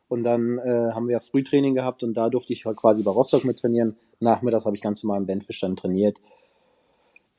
und 0.09 0.25
dann 0.25 0.59
äh, 0.59 0.91
haben 0.93 1.07
wir 1.07 1.21
Frühtraining 1.21 1.77
gehabt 1.77 2.03
und 2.03 2.17
da 2.17 2.29
durfte 2.29 2.53
ich 2.53 2.65
quasi 2.65 3.05
bei 3.05 3.13
Rostock 3.13 3.45
mit 3.45 3.61
trainieren. 3.61 3.95
Nachmittags 4.19 4.67
habe 4.67 4.75
ich 4.75 4.83
ganz 4.83 5.05
normal 5.05 5.21
im 5.21 5.27
Benfisch 5.27 5.61
dann 5.61 5.77
trainiert 5.77 6.21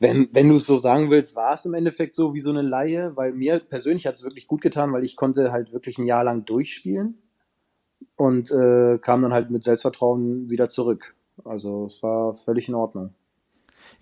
wenn, 0.03 0.27
wenn 0.33 0.49
du 0.49 0.57
es 0.57 0.65
so 0.65 0.79
sagen 0.79 1.09
willst, 1.09 1.35
war 1.37 1.53
es 1.53 1.63
im 1.63 1.73
Endeffekt 1.73 2.13
so 2.13 2.33
wie 2.33 2.41
so 2.41 2.49
eine 2.49 2.61
Laie, 2.61 3.15
weil 3.15 3.31
mir 3.31 3.59
persönlich 3.59 4.05
hat 4.05 4.15
es 4.15 4.23
wirklich 4.23 4.47
gut 4.47 4.61
getan, 4.61 4.91
weil 4.91 5.05
ich 5.05 5.15
konnte 5.15 5.53
halt 5.53 5.71
wirklich 5.71 5.97
ein 5.97 6.05
Jahr 6.05 6.25
lang 6.25 6.43
durchspielen 6.43 7.17
und 8.17 8.51
äh, 8.51 8.99
kam 8.99 9.21
dann 9.21 9.31
halt 9.31 9.49
mit 9.49 9.63
Selbstvertrauen 9.63 10.49
wieder 10.49 10.69
zurück. 10.69 11.15
Also 11.45 11.85
es 11.85 12.03
war 12.03 12.35
völlig 12.35 12.67
in 12.67 12.75
Ordnung. 12.75 13.15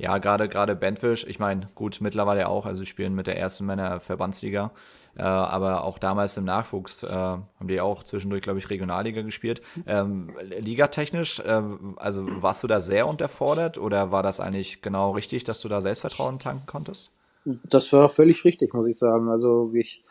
Ja, 0.01 0.17
gerade 0.17 0.49
gerade 0.49 0.75
Bandfish, 0.75 1.27
ich 1.27 1.37
meine, 1.37 1.69
gut, 1.75 2.01
mittlerweile 2.01 2.49
auch, 2.49 2.65
also 2.65 2.85
spielen 2.85 3.13
mit 3.13 3.27
der 3.27 3.37
ersten 3.37 3.67
Männer 3.67 3.99
Verbandsliga, 3.99 4.71
äh, 5.15 5.21
aber 5.21 5.83
auch 5.83 5.99
damals 5.99 6.35
im 6.37 6.43
Nachwuchs 6.43 7.03
äh, 7.03 7.07
haben 7.07 7.67
die 7.67 7.79
auch 7.79 8.01
zwischendurch, 8.01 8.41
glaube 8.41 8.57
ich, 8.57 8.71
Regionalliga 8.71 9.21
gespielt. 9.21 9.61
Ähm, 9.85 10.31
ligatechnisch, 10.59 11.41
äh, 11.41 11.61
also 11.97 12.25
warst 12.41 12.63
du 12.63 12.67
da 12.67 12.79
sehr 12.79 13.07
unterfordert 13.07 13.77
oder 13.77 14.11
war 14.11 14.23
das 14.23 14.39
eigentlich 14.39 14.81
genau 14.81 15.11
richtig, 15.11 15.43
dass 15.43 15.61
du 15.61 15.69
da 15.69 15.81
Selbstvertrauen 15.81 16.39
tanken 16.39 16.65
konntest? 16.65 17.11
Das 17.45 17.93
war 17.93 18.09
völlig 18.09 18.43
richtig, 18.43 18.73
muss 18.73 18.87
ich 18.87 18.97
sagen. 18.97 19.29
Also 19.29 19.71
ich, 19.75 20.03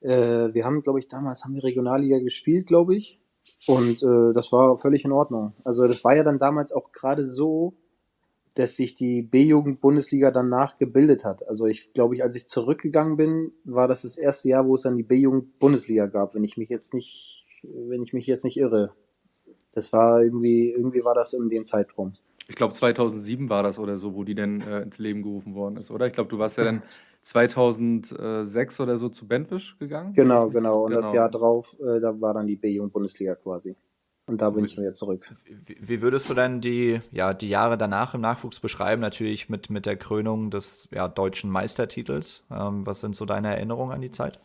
äh, 0.00 0.52
wir 0.52 0.64
haben, 0.64 0.82
glaube 0.82 0.98
ich, 0.98 1.06
damals 1.06 1.44
haben 1.44 1.54
wir 1.54 1.62
Regionalliga 1.62 2.18
gespielt, 2.18 2.66
glaube 2.66 2.96
ich. 2.96 3.20
Und 3.68 4.02
äh, 4.02 4.34
das 4.34 4.50
war 4.50 4.76
völlig 4.78 5.04
in 5.04 5.12
Ordnung. 5.12 5.54
Also 5.64 5.86
das 5.86 6.02
war 6.02 6.16
ja 6.16 6.24
dann 6.24 6.40
damals 6.40 6.72
auch 6.72 6.90
gerade 6.90 7.24
so, 7.24 7.74
dass 8.54 8.76
sich 8.76 8.94
die 8.94 9.22
B-Jugend-Bundesliga 9.22 10.30
danach 10.30 10.78
gebildet 10.78 11.24
hat. 11.24 11.46
Also 11.48 11.66
ich 11.66 11.92
glaube, 11.92 12.14
ich, 12.14 12.22
als 12.22 12.36
ich 12.36 12.48
zurückgegangen 12.48 13.16
bin, 13.16 13.52
war 13.64 13.88
das 13.88 14.02
das 14.02 14.18
erste 14.18 14.48
Jahr, 14.48 14.66
wo 14.66 14.74
es 14.74 14.82
dann 14.82 14.96
die 14.96 15.02
B-Jugend-Bundesliga 15.02 16.06
gab, 16.06 16.34
wenn 16.34 16.44
ich 16.44 16.56
mich 16.56 16.68
jetzt 16.68 16.94
nicht, 16.94 17.44
wenn 17.62 18.02
ich 18.02 18.12
mich 18.12 18.26
jetzt 18.26 18.44
nicht 18.44 18.56
irre. 18.56 18.92
Das 19.72 19.92
war 19.92 20.22
irgendwie, 20.22 20.70
irgendwie 20.70 21.04
war 21.04 21.14
das 21.14 21.32
in 21.32 21.48
dem 21.48 21.64
Zeitraum. 21.64 22.12
Ich 22.48 22.56
glaube 22.56 22.74
2007 22.74 23.48
war 23.48 23.62
das 23.62 23.78
oder 23.78 23.96
so, 23.96 24.16
wo 24.16 24.24
die 24.24 24.34
dann 24.34 24.60
äh, 24.62 24.82
ins 24.82 24.98
Leben 24.98 25.22
gerufen 25.22 25.54
worden 25.54 25.76
ist, 25.76 25.90
oder? 25.90 26.06
Ich 26.06 26.12
glaube, 26.12 26.28
du 26.28 26.38
warst 26.38 26.58
ja 26.58 26.64
dann 26.64 26.82
2006 27.22 28.80
oder 28.80 28.96
so 28.96 29.08
zu 29.08 29.28
Benfisch 29.28 29.78
gegangen. 29.78 30.12
Genau, 30.14 30.48
genau. 30.48 30.84
Und 30.84 30.90
genau. 30.90 31.02
das 31.02 31.12
Jahr 31.12 31.30
drauf, 31.30 31.76
äh, 31.78 32.00
da 32.00 32.20
war 32.20 32.34
dann 32.34 32.46
die 32.46 32.56
B-Jugend-Bundesliga 32.56 33.36
quasi. 33.36 33.76
Und 34.30 34.40
da 34.40 34.50
bin 34.50 34.64
ich 34.64 34.78
wieder 34.78 34.94
zurück. 34.94 35.32
Wie, 35.66 36.02
würdest 36.02 36.30
du 36.30 36.34
denn 36.34 36.60
die, 36.60 37.00
ja, 37.10 37.34
die 37.34 37.48
Jahre 37.48 37.76
danach 37.76 38.14
im 38.14 38.20
Nachwuchs 38.20 38.60
beschreiben? 38.60 39.00
Natürlich 39.00 39.48
mit, 39.48 39.70
mit 39.70 39.86
der 39.86 39.96
Krönung 39.96 40.50
des 40.50 40.88
ja, 40.92 41.08
deutschen 41.08 41.50
Meistertitels. 41.50 42.44
Ähm, 42.48 42.86
was 42.86 43.00
sind 43.00 43.16
so 43.16 43.24
deine 43.24 43.48
Erinnerungen 43.48 43.92
an 43.92 44.00
die 44.00 44.12
Zeit? 44.12 44.38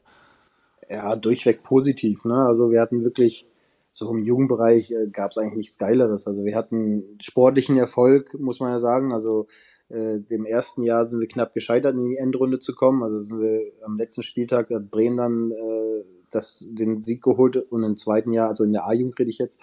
Ja, 0.89 1.15
durchweg 1.15 1.61
positiv. 1.61 2.25
Ne? 2.25 2.35
Also 2.35 2.71
wir 2.71 2.81
hatten 2.81 3.03
wirklich, 3.03 3.47
so 3.91 4.09
im 4.09 4.23
Jugendbereich 4.23 4.89
äh, 4.89 5.07
gab 5.11 5.29
es 5.29 5.37
eigentlich 5.37 5.57
nichts 5.57 5.77
Geileres. 5.77 6.25
Also 6.25 6.43
wir 6.43 6.55
hatten 6.55 7.19
sportlichen 7.21 7.77
Erfolg, 7.77 8.33
muss 8.39 8.59
man 8.59 8.71
ja 8.71 8.79
sagen. 8.79 9.13
Also 9.13 9.45
äh, 9.89 10.17
dem 10.19 10.47
ersten 10.47 10.81
Jahr 10.81 11.05
sind 11.05 11.19
wir 11.19 11.27
knapp 11.27 11.53
gescheitert, 11.53 11.93
in 11.93 12.09
die 12.09 12.17
Endrunde 12.17 12.57
zu 12.57 12.73
kommen. 12.73 13.03
Also 13.03 13.29
wir, 13.29 13.71
am 13.83 13.97
letzten 13.97 14.23
Spieltag 14.23 14.71
hat 14.71 14.89
Bremen 14.89 15.17
dann 15.17 15.51
äh, 15.51 16.14
das, 16.29 16.67
den 16.69 17.01
Sieg 17.01 17.21
geholt 17.21 17.57
und 17.57 17.83
im 17.83 17.97
zweiten 17.97 18.33
Jahr, 18.33 18.49
also 18.49 18.63
in 18.63 18.73
der 18.73 18.85
A-Jugend 18.85 19.19
rede 19.19 19.29
ich 19.29 19.37
jetzt, 19.37 19.59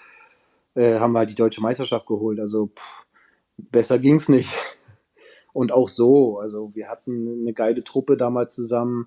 äh, 0.74 0.98
haben 0.98 1.12
wir 1.12 1.20
halt 1.20 1.30
die 1.30 1.36
deutsche 1.36 1.62
Meisterschaft 1.62 2.06
geholt. 2.06 2.40
Also 2.40 2.68
pff, 2.68 3.06
besser 3.56 3.98
ging's 3.98 4.28
nicht. 4.28 4.52
Und 5.52 5.70
auch 5.70 5.90
so, 5.90 6.38
also 6.38 6.74
wir 6.74 6.88
hatten 6.88 7.42
eine 7.42 7.52
geile 7.52 7.84
Truppe 7.84 8.16
damals 8.16 8.54
zusammen. 8.54 9.06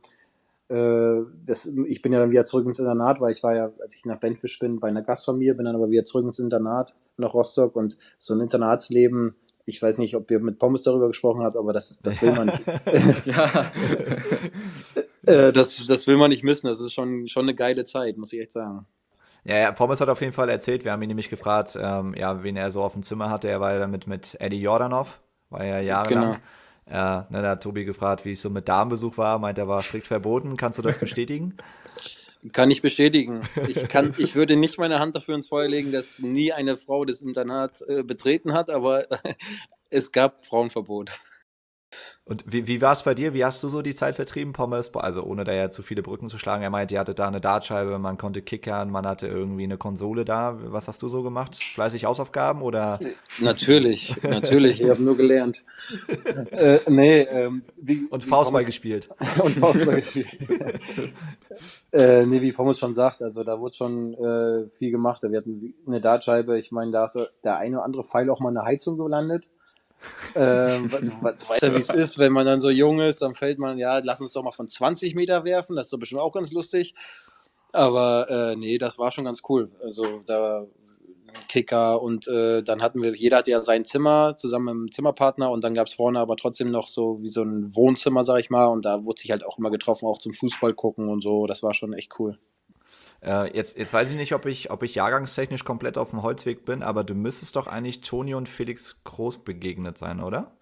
Äh, 0.68 1.22
das, 1.44 1.66
ich 1.88 2.04
bin 2.04 2.14
ja 2.14 2.20
dann 2.20 2.30
wieder 2.30 2.46
zurück 2.46 2.68
ins 2.68 2.78
Internat, 2.78 3.20
weil 3.20 3.34
ich 3.34 3.42
war 3.42 3.56
ja, 3.56 3.72
als 3.82 3.96
ich 3.96 4.06
nach 4.06 4.20
Benfisch 4.20 4.60
bin, 4.60 4.80
bei 4.80 4.88
einer 4.88 5.02
Gastfamilie, 5.02 5.56
bin 5.56 5.66
dann 5.66 5.76
aber 5.76 5.90
wieder 5.90 6.06
zurück 6.06 6.26
ins 6.26 6.38
Internat 6.38 6.96
nach 7.18 7.34
Rostock 7.34 7.76
und 7.76 7.98
so 8.20 8.36
ein 8.36 8.42
Internatsleben, 8.42 9.34
ich 9.68 9.82
weiß 9.82 9.98
nicht, 9.98 10.16
ob 10.16 10.30
ihr 10.30 10.40
mit 10.40 10.60
Pommes 10.60 10.84
darüber 10.84 11.08
gesprochen 11.08 11.44
habt, 11.44 11.58
aber 11.58 11.74
das, 11.74 12.00
das 12.02 12.22
will 12.22 12.32
man 12.34 12.48
nicht. 12.48 12.64
ja. 13.26 13.72
Äh, 15.26 15.52
das, 15.52 15.86
das 15.86 16.08
will 16.08 16.18
man 16.18 16.30
nicht 16.30 16.44
missen. 16.44 16.68
Das 16.68 16.80
ist 16.80 16.94
schon, 16.94 17.28
schon 17.28 17.46
eine 17.46 17.56
geile 17.56 17.84
Zeit, 17.84 18.18
muss 18.18 18.34
ich 18.34 18.42
echt 18.42 18.52
sagen. 18.52 18.86
Ja, 19.46 19.58
ja, 19.58 19.72
Pommes 19.72 20.02
hat 20.02 20.10
auf 20.10 20.22
jeden 20.22 20.34
Fall 20.34 20.50
erzählt, 20.50 20.86
wir 20.86 20.92
haben 20.92 21.02
ihn 21.04 21.08
nämlich 21.08 21.30
gefragt, 21.30 21.78
ähm, 21.80 22.16
ja, 22.18 22.42
wen 22.42 22.58
er 22.58 22.72
so 22.72 22.82
auf 22.82 22.94
dem 22.94 23.04
Zimmer 23.04 23.30
hatte. 23.30 23.48
Er 23.48 23.62
war 23.62 23.74
ja 23.74 23.80
dann 23.80 23.92
mit, 23.92 24.36
Eddie 24.42 24.60
Jordanov, 24.60 25.22
war 25.52 25.64
ja 25.64 25.80
jahrelang. 25.80 26.24
Genau. 26.24 26.38
Ja, 26.90 27.28
ne, 27.30 27.42
da 27.42 27.50
hat 27.52 27.64
Tobi 27.64 27.86
gefragt, 27.86 28.26
wie 28.26 28.32
es 28.32 28.42
so 28.42 28.50
mit 28.50 28.68
Damenbesuch 28.68 29.18
war, 29.18 29.40
meint 29.40 29.58
er 29.58 29.68
war 29.68 29.82
strikt 29.82 30.08
verboten. 30.08 30.58
Kannst 30.58 30.80
du 30.80 30.84
das 30.84 31.00
bestätigen? 31.00 31.58
Kann 32.52 32.70
ich 32.70 32.84
bestätigen. 32.84 33.42
Ich, 33.68 33.88
kann, 33.88 34.14
ich 34.20 34.36
würde 34.36 34.56
nicht 34.56 34.78
meine 34.78 35.00
Hand 35.00 35.16
dafür 35.16 35.34
ins 35.34 35.48
Feuer 35.48 35.68
legen, 35.68 35.92
dass 35.92 36.20
nie 36.20 36.54
eine 36.54 36.78
Frau 36.78 37.04
das 37.04 37.22
Internat 37.22 37.82
äh, 37.88 38.04
betreten 38.04 38.54
hat, 38.54 38.70
aber 38.70 39.06
es 39.90 40.12
gab 40.12 40.46
Frauenverbot. 40.46 41.20
Und 42.28 42.44
wie, 42.52 42.66
wie 42.66 42.82
war 42.82 42.92
es 42.92 43.04
bei 43.04 43.14
dir? 43.14 43.36
Wie 43.36 43.46
hast 43.46 43.62
du 43.62 43.70
so 43.70 43.84
die 43.84 43.94
Zeit 43.94 44.16
vertrieben, 44.16 44.52
Pommes? 44.52 44.92
Also 44.96 45.22
ohne 45.22 45.44
da 45.44 45.54
ja 45.54 45.70
zu 45.70 45.84
viele 45.84 46.02
Brücken 46.02 46.28
zu 46.28 46.40
schlagen. 46.40 46.64
Er 46.64 46.72
meint, 46.72 46.92
ihr 46.92 47.00
hattet 47.00 47.20
da 47.20 47.28
eine 47.28 47.40
Dartscheibe, 47.40 48.00
man 48.00 48.18
konnte 48.18 48.42
kickern, 48.42 48.90
man 48.90 49.06
hatte 49.06 49.28
irgendwie 49.28 49.66
eine 49.66 49.78
Konsole 49.78 50.26
da. 50.26 50.58
Was 50.64 50.88
hast 50.88 51.04
du 51.04 51.08
so 51.08 51.22
gemacht? 51.22 51.56
Fleißig 51.56 52.06
Hausaufgaben 52.06 52.64
oder? 52.64 52.98
Natürlich, 53.40 54.16
natürlich. 54.24 54.82
Ich 54.82 54.90
habe 54.90 55.04
nur 55.04 55.16
gelernt. 55.16 55.66
äh, 56.52 56.80
nee, 56.88 57.22
ähm, 57.22 57.62
wie, 57.78 58.08
Und 58.10 58.24
Faustball 58.24 58.64
Pommes, 58.64 58.66
gespielt. 58.66 59.08
und 59.44 59.60
Faustball 59.60 59.98
gespielt. 59.98 60.40
äh, 61.92 62.26
nee, 62.26 62.42
wie 62.42 62.54
Pommes 62.54 62.80
schon 62.80 62.96
sagt, 62.96 63.22
also 63.22 63.44
da 63.44 63.60
wurde 63.60 63.76
schon 63.76 64.16
äh, 64.16 64.68
viel 64.80 64.90
gemacht. 64.90 65.22
Wir 65.22 65.38
hatten 65.38 65.76
eine 65.86 66.02
Dartscheibe. 66.02 66.58
Ich 66.58 66.72
meine, 66.72 66.92
da 66.92 67.06
ist 67.06 67.20
der 67.44 67.58
eine 67.58 67.76
oder 67.76 67.86
andere 67.86 68.04
Pfeil 68.04 68.32
auch 68.32 68.40
mal 68.40 68.50
eine 68.50 68.64
Heizung 68.64 68.98
gelandet 68.98 69.52
ähm, 70.36 70.90
du, 70.90 71.22
weißt 71.22 71.62
ja, 71.62 71.74
wie 71.74 71.80
es 71.80 71.90
ist, 71.90 72.18
wenn 72.18 72.32
man 72.32 72.46
dann 72.46 72.62
so 72.62 72.70
jung 72.70 73.00
ist, 73.00 73.22
dann 73.22 73.36
fällt 73.36 73.60
man, 73.60 73.78
ja, 73.78 74.00
lass 74.00 74.22
uns 74.22 74.34
doch 74.34 74.44
mal 74.44 74.52
von 74.52 74.70
20 74.70 75.16
Meter 75.16 75.44
werfen, 75.44 75.76
das 75.76 75.88
ist 75.88 75.94
doch 75.94 76.00
bestimmt 76.00 76.22
auch 76.22 76.34
ganz 76.34 76.52
lustig. 76.52 76.96
Aber 77.72 78.28
äh, 78.30 78.56
nee, 78.56 78.78
das 78.78 78.98
war 78.98 79.12
schon 79.12 79.26
ganz 79.26 79.42
cool. 79.50 79.70
Also 79.82 80.22
da 80.26 80.66
Kicker 81.48 82.02
und 82.02 82.28
äh, 82.28 82.64
dann 82.64 82.82
hatten 82.82 83.04
wir, 83.04 83.14
jeder 83.16 83.38
hatte 83.38 83.52
ja 83.52 83.62
sein 83.62 83.86
Zimmer 83.86 84.38
zusammen 84.38 84.66
mit 84.66 84.90
dem 84.90 84.92
Zimmerpartner 84.94 85.52
und 85.52 85.64
dann 85.64 85.74
gab 85.74 85.88
es 85.88 85.94
vorne 85.94 86.20
aber 86.20 86.38
trotzdem 86.38 86.72
noch 86.72 86.88
so 86.88 87.22
wie 87.22 87.28
so 87.28 87.44
ein 87.44 87.76
Wohnzimmer, 87.76 88.24
sag 88.24 88.40
ich 88.40 88.50
mal, 88.50 88.68
und 88.68 88.86
da 88.86 89.06
wurde 89.06 89.22
sich 89.22 89.32
halt 89.32 89.46
auch 89.46 89.58
immer 89.58 89.72
getroffen, 89.72 90.08
auch 90.08 90.20
zum 90.20 90.34
Fußball 90.34 90.74
gucken 90.74 91.10
und 91.10 91.22
so. 91.22 91.48
Das 91.48 91.64
war 91.64 91.74
schon 91.74 91.94
echt 91.94 92.20
cool. 92.20 92.40
Äh, 93.26 93.56
jetzt, 93.56 93.78
jetzt 93.78 93.92
weiß 93.92 94.12
ich 94.12 94.16
nicht, 94.16 94.34
ob 94.34 94.46
ich, 94.46 94.70
ob 94.70 94.84
ich 94.84 94.96
jahrgangstechnisch 94.96 95.64
komplett 95.64 95.98
auf 95.98 96.12
dem 96.12 96.22
Holzweg 96.22 96.64
bin, 96.64 96.84
aber 96.84 97.04
du 97.04 97.16
müsstest 97.16 97.56
doch 97.56 97.66
eigentlich 97.66 98.02
Toni 98.02 98.36
und 98.36 98.48
Felix 98.48 98.98
Groß 99.04 99.44
begegnet 99.44 99.98
sein, 99.98 100.22
oder? 100.22 100.56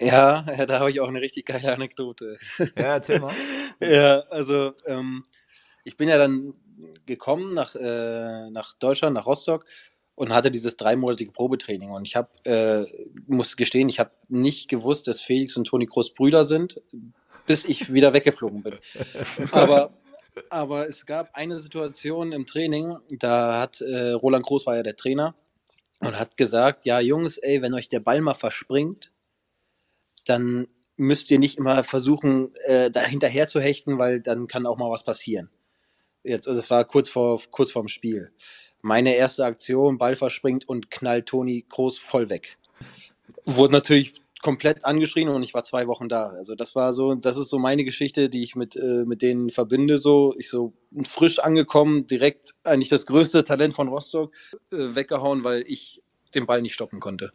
Ja, 0.00 0.46
ja 0.56 0.64
da 0.66 0.78
habe 0.78 0.90
ich 0.90 1.00
auch 1.00 1.08
eine 1.08 1.20
richtig 1.20 1.46
geile 1.46 1.72
Anekdote. 1.72 2.38
Ja, 2.76 2.94
erzähl 2.94 3.18
mal. 3.18 3.32
ja, 3.80 4.20
also 4.30 4.74
ähm, 4.86 5.24
ich 5.82 5.96
bin 5.96 6.08
ja 6.08 6.18
dann 6.18 6.52
gekommen 7.04 7.54
nach, 7.54 7.74
äh, 7.74 8.48
nach 8.50 8.74
Deutschland, 8.74 9.14
nach 9.14 9.26
Rostock 9.26 9.64
und 10.14 10.32
hatte 10.32 10.52
dieses 10.52 10.76
dreimonatige 10.76 11.32
Probetraining. 11.32 11.90
Und 11.90 12.04
ich 12.04 12.14
habe, 12.14 12.28
äh, 12.44 12.86
muss 13.26 13.56
gestehen, 13.56 13.88
ich 13.88 13.98
habe 13.98 14.12
nicht 14.28 14.68
gewusst, 14.68 15.08
dass 15.08 15.20
Felix 15.20 15.56
und 15.56 15.64
Toni 15.64 15.86
Groß 15.86 16.14
Brüder 16.14 16.44
sind, 16.44 16.80
bis 17.46 17.64
ich 17.64 17.92
wieder 17.92 18.12
weggeflogen 18.12 18.62
bin. 18.62 18.76
Aber 19.50 19.90
aber 20.50 20.88
es 20.88 21.06
gab 21.06 21.34
eine 21.34 21.58
Situation 21.58 22.32
im 22.32 22.46
Training, 22.46 22.96
da 23.10 23.60
hat 23.60 23.80
äh, 23.80 24.10
Roland 24.12 24.44
Groß 24.44 24.66
war 24.66 24.76
ja 24.76 24.82
der 24.82 24.96
Trainer 24.96 25.34
und 26.00 26.18
hat 26.18 26.36
gesagt, 26.36 26.84
ja 26.84 27.00
Jungs, 27.00 27.38
ey, 27.38 27.62
wenn 27.62 27.74
euch 27.74 27.88
der 27.88 28.00
Ball 28.00 28.20
mal 28.20 28.34
verspringt, 28.34 29.12
dann 30.26 30.66
müsst 30.96 31.30
ihr 31.30 31.38
nicht 31.38 31.58
immer 31.58 31.84
versuchen, 31.84 32.54
äh, 32.66 32.90
da 32.90 33.00
hinterher 33.00 33.48
zu 33.48 33.60
hechten, 33.60 33.98
weil 33.98 34.20
dann 34.20 34.46
kann 34.46 34.66
auch 34.66 34.76
mal 34.76 34.90
was 34.90 35.04
passieren. 35.04 35.50
Jetzt, 36.24 36.46
das 36.46 36.70
war 36.70 36.84
kurz 36.84 37.08
vor 37.08 37.40
kurz 37.50 37.70
vorm 37.70 37.88
Spiel. 37.88 38.32
Meine 38.82 39.14
erste 39.14 39.44
Aktion, 39.44 39.98
Ball 39.98 40.16
verspringt 40.16 40.68
und 40.68 40.90
knallt 40.90 41.26
Toni 41.26 41.64
Groß 41.68 41.98
voll 41.98 42.30
weg. 42.30 42.58
Wurde 43.44 43.72
natürlich 43.72 44.14
komplett 44.42 44.84
angeschrien 44.84 45.28
und 45.28 45.42
ich 45.42 45.54
war 45.54 45.64
zwei 45.64 45.86
Wochen 45.86 46.08
da. 46.08 46.28
Also 46.28 46.54
das 46.54 46.74
war 46.74 46.94
so, 46.94 47.14
das 47.14 47.36
ist 47.36 47.48
so 47.48 47.58
meine 47.58 47.84
Geschichte, 47.84 48.28
die 48.28 48.42
ich 48.42 48.54
mit, 48.56 48.76
äh, 48.76 49.04
mit 49.04 49.22
denen 49.22 49.50
verbinde. 49.50 49.98
So, 49.98 50.34
ich 50.38 50.48
so 50.48 50.74
frisch 51.04 51.38
angekommen, 51.38 52.06
direkt 52.06 52.54
eigentlich 52.62 52.88
das 52.88 53.06
größte 53.06 53.44
Talent 53.44 53.74
von 53.74 53.88
Rostock 53.88 54.32
äh, 54.72 54.94
weggehauen, 54.94 55.44
weil 55.44 55.64
ich 55.66 56.02
den 56.38 56.46
Ball 56.46 56.62
nicht 56.62 56.74
stoppen 56.74 57.00
konnte. 57.00 57.32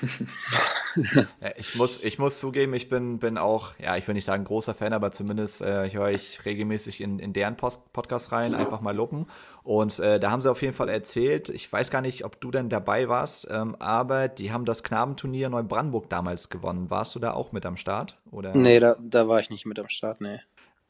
ich, 1.56 1.74
muss, 1.74 2.02
ich 2.02 2.18
muss 2.18 2.38
zugeben, 2.38 2.74
ich 2.74 2.88
bin, 2.88 3.18
bin 3.18 3.38
auch, 3.38 3.74
ja, 3.78 3.96
ich 3.96 4.06
will 4.06 4.14
nicht 4.14 4.24
sagen 4.24 4.44
großer 4.44 4.74
Fan, 4.74 4.92
aber 4.92 5.10
zumindest 5.10 5.62
äh, 5.62 5.86
ich 5.86 5.94
höre 5.94 6.10
ich 6.10 6.44
regelmäßig 6.44 7.00
in, 7.00 7.18
in 7.18 7.32
deren 7.32 7.56
Post 7.56 7.92
Podcast 7.92 8.32
rein, 8.32 8.54
einfach 8.54 8.80
mal 8.80 8.94
luppen. 8.94 9.26
Und 9.62 9.98
äh, 9.98 10.18
da 10.18 10.30
haben 10.30 10.40
sie 10.40 10.50
auf 10.50 10.62
jeden 10.62 10.74
Fall 10.74 10.88
erzählt, 10.88 11.48
ich 11.48 11.70
weiß 11.70 11.90
gar 11.90 12.02
nicht, 12.02 12.24
ob 12.24 12.40
du 12.40 12.50
denn 12.50 12.68
dabei 12.68 13.08
warst, 13.08 13.48
ähm, 13.50 13.76
aber 13.78 14.28
die 14.28 14.52
haben 14.52 14.64
das 14.64 14.82
Knabenturnier 14.82 15.50
Neubrandenburg 15.50 16.08
damals 16.08 16.48
gewonnen. 16.48 16.90
Warst 16.90 17.14
du 17.14 17.18
da 17.18 17.32
auch 17.32 17.52
mit 17.52 17.66
am 17.66 17.76
Start? 17.76 18.16
Oder? 18.30 18.54
Nee, 18.54 18.80
da, 18.80 18.96
da 19.00 19.28
war 19.28 19.40
ich 19.40 19.50
nicht 19.50 19.66
mit 19.66 19.78
am 19.78 19.88
Start, 19.88 20.20
nee. 20.20 20.40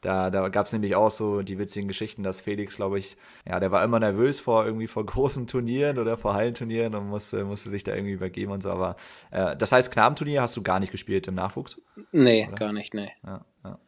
Da, 0.01 0.31
da 0.31 0.49
gab 0.49 0.67
es 0.67 0.73
nämlich 0.73 0.97
auch 0.97 1.11
so 1.11 1.43
die 1.43 1.59
witzigen 1.59 1.87
Geschichten, 1.87 2.23
dass 2.23 2.41
Felix, 2.41 2.77
glaube 2.77 2.99
ich, 2.99 3.17
ja, 3.47 3.61
der 3.61 3.71
war 3.71 3.85
immer 3.85 4.01
nervös 4.01 4.41
vor 4.41 4.65
irgendwie 4.65 4.87
vor 4.87 5.05
großen 5.07 5.47
Turnieren 5.47 5.99
oder 5.99 6.17
vor 6.17 6.35
Hallenturnieren 6.35 6.95
und 6.95 7.09
musste, 7.09 7.45
musste 7.45 7.69
sich 7.69 7.85
da 7.85 7.95
irgendwie 7.95 8.15
übergeben 8.15 8.53
und 8.53 8.63
so. 8.63 8.71
Aber 8.71 8.97
äh, 9.31 9.57
das 9.57 9.73
heißt, 9.73 9.93
Knabenturnier 9.93 10.43
hast 10.43 10.57
du 10.57 10.63
gar 10.63 10.81
nicht 10.81 10.93
gespielt 10.93 11.29
im 11.29 11.35
Nachwuchs? 11.35 11.81
Nee, 12.13 12.47
oder? 12.47 12.55
gar 12.55 12.73
nicht, 12.73 12.95
nee. 12.95 13.11
Ja, 13.25 13.45
ja. 13.65 13.79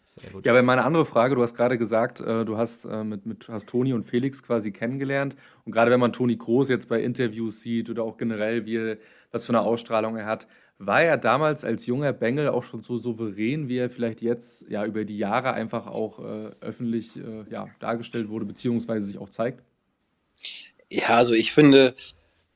Ja, 0.45 0.53
aber 0.53 0.63
meine 0.63 0.85
andere 0.85 1.07
Frage, 1.07 1.35
du 1.37 1.43
hast 1.43 1.57
gerade 1.57 1.79
gesagt, 1.79 2.21
äh, 2.21 2.45
du 2.45 2.59
hast 2.59 2.85
äh, 2.85 3.03
mit, 3.03 3.25
mit 3.25 3.49
hast 3.49 3.67
Toni 3.67 3.95
und 3.95 4.05
Felix 4.05 4.43
quasi 4.43 4.71
kennengelernt. 4.71 5.37
Und 5.65 5.73
gerade 5.73 5.91
wenn 5.91 6.01
man 6.01 6.13
Toni 6.13 6.37
Groß 6.37 6.69
jetzt 6.69 6.91
bei 6.91 7.01
Interviews 7.01 7.63
sieht 7.63 7.89
oder 7.89 8.03
auch 8.03 8.19
generell, 8.19 8.67
wie, 8.67 8.97
was 9.31 9.47
für 9.47 9.53
eine 9.53 9.63
Ausstrahlung 9.63 10.17
er 10.17 10.27
hat, 10.27 10.47
war 10.79 11.03
er 11.03 11.17
damals 11.17 11.65
als 11.65 11.87
junger 11.87 12.13
Bengel 12.13 12.49
auch 12.49 12.65
schon 12.65 12.83
so 12.83 12.97
souverän, 12.97 13.69
wie 13.69 13.79
er 13.79 13.91
vielleicht 13.91 14.21
jetzt 14.21 14.65
ja 14.69 14.85
über 14.85 15.05
die 15.05 15.19
Jahre 15.19 15.53
einfach 15.53 15.87
auch 15.87 16.19
äh, 16.19 16.51
öffentlich 16.61 17.17
äh, 17.17 17.45
ja, 17.51 17.69
dargestellt 17.79 18.29
wurde, 18.29 18.45
beziehungsweise 18.45 19.07
sich 19.07 19.19
auch 19.19 19.31
zeigt? 19.31 19.63
Ja, 20.91 21.11
also 21.11 21.35
ich 21.35 21.53
finde, 21.53 21.95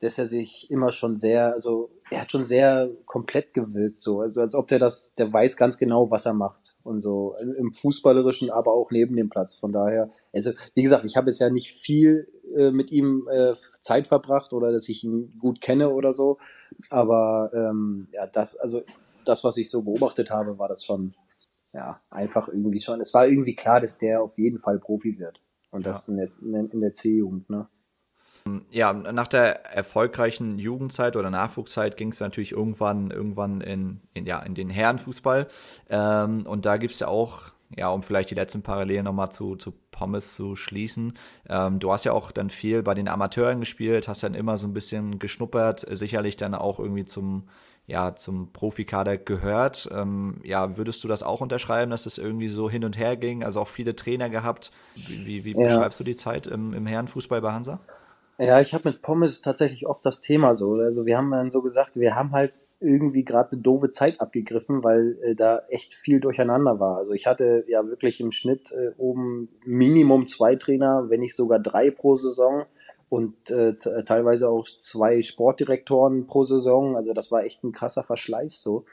dass 0.00 0.18
er 0.18 0.28
sich 0.28 0.70
immer 0.70 0.92
schon 0.92 1.20
sehr, 1.20 1.52
also 1.54 1.90
er 2.10 2.20
hat 2.22 2.30
schon 2.30 2.44
sehr 2.44 2.88
komplett 3.04 3.52
gewirkt, 3.52 4.00
so, 4.00 4.20
also 4.20 4.40
als 4.40 4.54
ob 4.54 4.68
der 4.68 4.78
das, 4.78 5.14
der 5.16 5.32
weiß 5.32 5.56
ganz 5.56 5.76
genau, 5.76 6.10
was 6.10 6.26
er 6.26 6.34
macht 6.34 6.76
und 6.84 7.02
so 7.02 7.34
im 7.58 7.72
Fußballerischen, 7.72 8.50
aber 8.50 8.72
auch 8.72 8.90
neben 8.90 9.16
dem 9.16 9.28
Platz. 9.28 9.56
Von 9.56 9.72
daher, 9.72 10.10
also 10.32 10.52
wie 10.74 10.82
gesagt, 10.82 11.04
ich 11.04 11.16
habe 11.16 11.28
jetzt 11.28 11.40
ja 11.40 11.50
nicht 11.50 11.80
viel 11.80 12.28
äh, 12.56 12.70
mit 12.70 12.92
ihm 12.92 13.28
äh, 13.30 13.54
Zeit 13.82 14.06
verbracht 14.06 14.52
oder 14.52 14.70
dass 14.70 14.88
ich 14.88 15.02
ihn 15.02 15.36
gut 15.38 15.60
kenne 15.60 15.90
oder 15.90 16.14
so, 16.14 16.38
aber 16.90 17.50
ähm, 17.54 18.08
ja, 18.12 18.26
das, 18.26 18.56
also 18.56 18.82
das, 19.24 19.42
was 19.42 19.56
ich 19.56 19.68
so 19.70 19.82
beobachtet 19.82 20.30
habe, 20.30 20.58
war 20.58 20.68
das 20.68 20.84
schon, 20.84 21.14
ja, 21.72 22.00
einfach 22.10 22.48
irgendwie 22.48 22.80
schon. 22.80 23.00
Es 23.00 23.12
war 23.14 23.26
irgendwie 23.26 23.56
klar, 23.56 23.80
dass 23.80 23.98
der 23.98 24.22
auf 24.22 24.38
jeden 24.38 24.60
Fall 24.60 24.78
Profi 24.78 25.18
wird. 25.18 25.40
Und 25.70 25.84
ja. 25.84 25.90
das 25.90 26.08
in 26.08 26.16
der, 26.16 26.30
in 26.40 26.80
der 26.80 26.92
C-Jugend, 26.92 27.50
ne? 27.50 27.68
Ja, 28.70 28.92
nach 28.92 29.26
der 29.26 29.66
erfolgreichen 29.66 30.58
Jugendzeit 30.58 31.16
oder 31.16 31.30
Nachwuchszeit 31.30 31.96
ging 31.96 32.08
es 32.08 32.20
natürlich 32.20 32.52
irgendwann, 32.52 33.10
irgendwann 33.10 33.60
in, 33.60 34.00
in, 34.14 34.26
ja, 34.26 34.40
in 34.40 34.54
den 34.54 34.70
Herrenfußball. 34.70 35.48
Ähm, 35.88 36.46
und 36.46 36.66
da 36.66 36.76
gibt 36.76 36.94
es 36.94 37.00
ja 37.00 37.08
auch, 37.08 37.52
ja, 37.76 37.88
um 37.88 38.02
vielleicht 38.02 38.30
die 38.30 38.34
letzten 38.34 38.62
Parallelen 38.62 39.04
nochmal 39.04 39.30
zu, 39.30 39.56
zu 39.56 39.72
Pommes 39.90 40.34
zu 40.34 40.54
schließen. 40.54 41.14
Ähm, 41.48 41.78
du 41.78 41.92
hast 41.92 42.04
ja 42.04 42.12
auch 42.12 42.30
dann 42.30 42.50
viel 42.50 42.82
bei 42.82 42.94
den 42.94 43.08
Amateuren 43.08 43.60
gespielt, 43.60 44.08
hast 44.08 44.22
dann 44.22 44.34
immer 44.34 44.58
so 44.58 44.66
ein 44.66 44.74
bisschen 44.74 45.18
geschnuppert, 45.18 45.86
sicherlich 45.90 46.36
dann 46.36 46.54
auch 46.54 46.78
irgendwie 46.78 47.04
zum, 47.04 47.48
ja, 47.86 48.14
zum 48.14 48.52
Profikader 48.52 49.16
gehört. 49.16 49.88
Ähm, 49.92 50.40
ja, 50.44 50.76
würdest 50.76 51.02
du 51.04 51.08
das 51.08 51.22
auch 51.22 51.40
unterschreiben, 51.40 51.90
dass 51.90 52.06
es 52.06 52.18
irgendwie 52.18 52.48
so 52.48 52.68
hin 52.68 52.84
und 52.84 52.98
her 52.98 53.16
ging? 53.16 53.44
Also 53.44 53.60
auch 53.60 53.68
viele 53.68 53.96
Trainer 53.96 54.28
gehabt. 54.28 54.72
Wie, 54.94 55.26
wie, 55.26 55.44
wie 55.44 55.50
ja. 55.52 55.64
beschreibst 55.64 55.98
du 56.00 56.04
die 56.04 56.16
Zeit 56.16 56.46
im, 56.46 56.72
im 56.72 56.86
Herrenfußball 56.86 57.40
bei 57.40 57.52
Hansa? 57.52 57.80
Ja, 58.38 58.60
ich 58.60 58.74
habe 58.74 58.90
mit 58.90 59.00
Pommes 59.00 59.40
tatsächlich 59.40 59.86
oft 59.86 60.04
das 60.04 60.20
Thema 60.20 60.54
so. 60.54 60.74
Also 60.74 61.06
wir 61.06 61.16
haben 61.16 61.30
dann 61.30 61.50
so 61.50 61.62
gesagt, 61.62 61.96
wir 61.96 62.14
haben 62.14 62.32
halt 62.32 62.52
irgendwie 62.80 63.24
gerade 63.24 63.52
eine 63.52 63.62
doofe 63.62 63.90
Zeit 63.90 64.20
abgegriffen, 64.20 64.84
weil 64.84 65.18
äh, 65.22 65.34
da 65.34 65.62
echt 65.70 65.94
viel 65.94 66.20
durcheinander 66.20 66.78
war. 66.78 66.98
Also 66.98 67.12
ich 67.14 67.26
hatte 67.26 67.64
ja 67.68 67.86
wirklich 67.86 68.20
im 68.20 68.32
Schnitt 68.32 68.70
äh, 68.72 68.90
oben 68.98 69.48
Minimum 69.64 70.26
zwei 70.26 70.56
Trainer, 70.56 71.08
wenn 71.08 71.20
nicht 71.20 71.34
sogar 71.34 71.58
drei 71.58 71.90
pro 71.90 72.16
Saison 72.16 72.66
und 73.08 73.50
äh, 73.50 73.76
teilweise 73.76 74.50
auch 74.50 74.66
zwei 74.66 75.22
Sportdirektoren 75.22 76.26
pro 76.26 76.44
Saison. 76.44 76.96
Also 76.96 77.14
das 77.14 77.32
war 77.32 77.44
echt 77.44 77.64
ein 77.64 77.72
krasser 77.72 78.02
Verschleiß 78.02 78.60
so. 78.62 78.84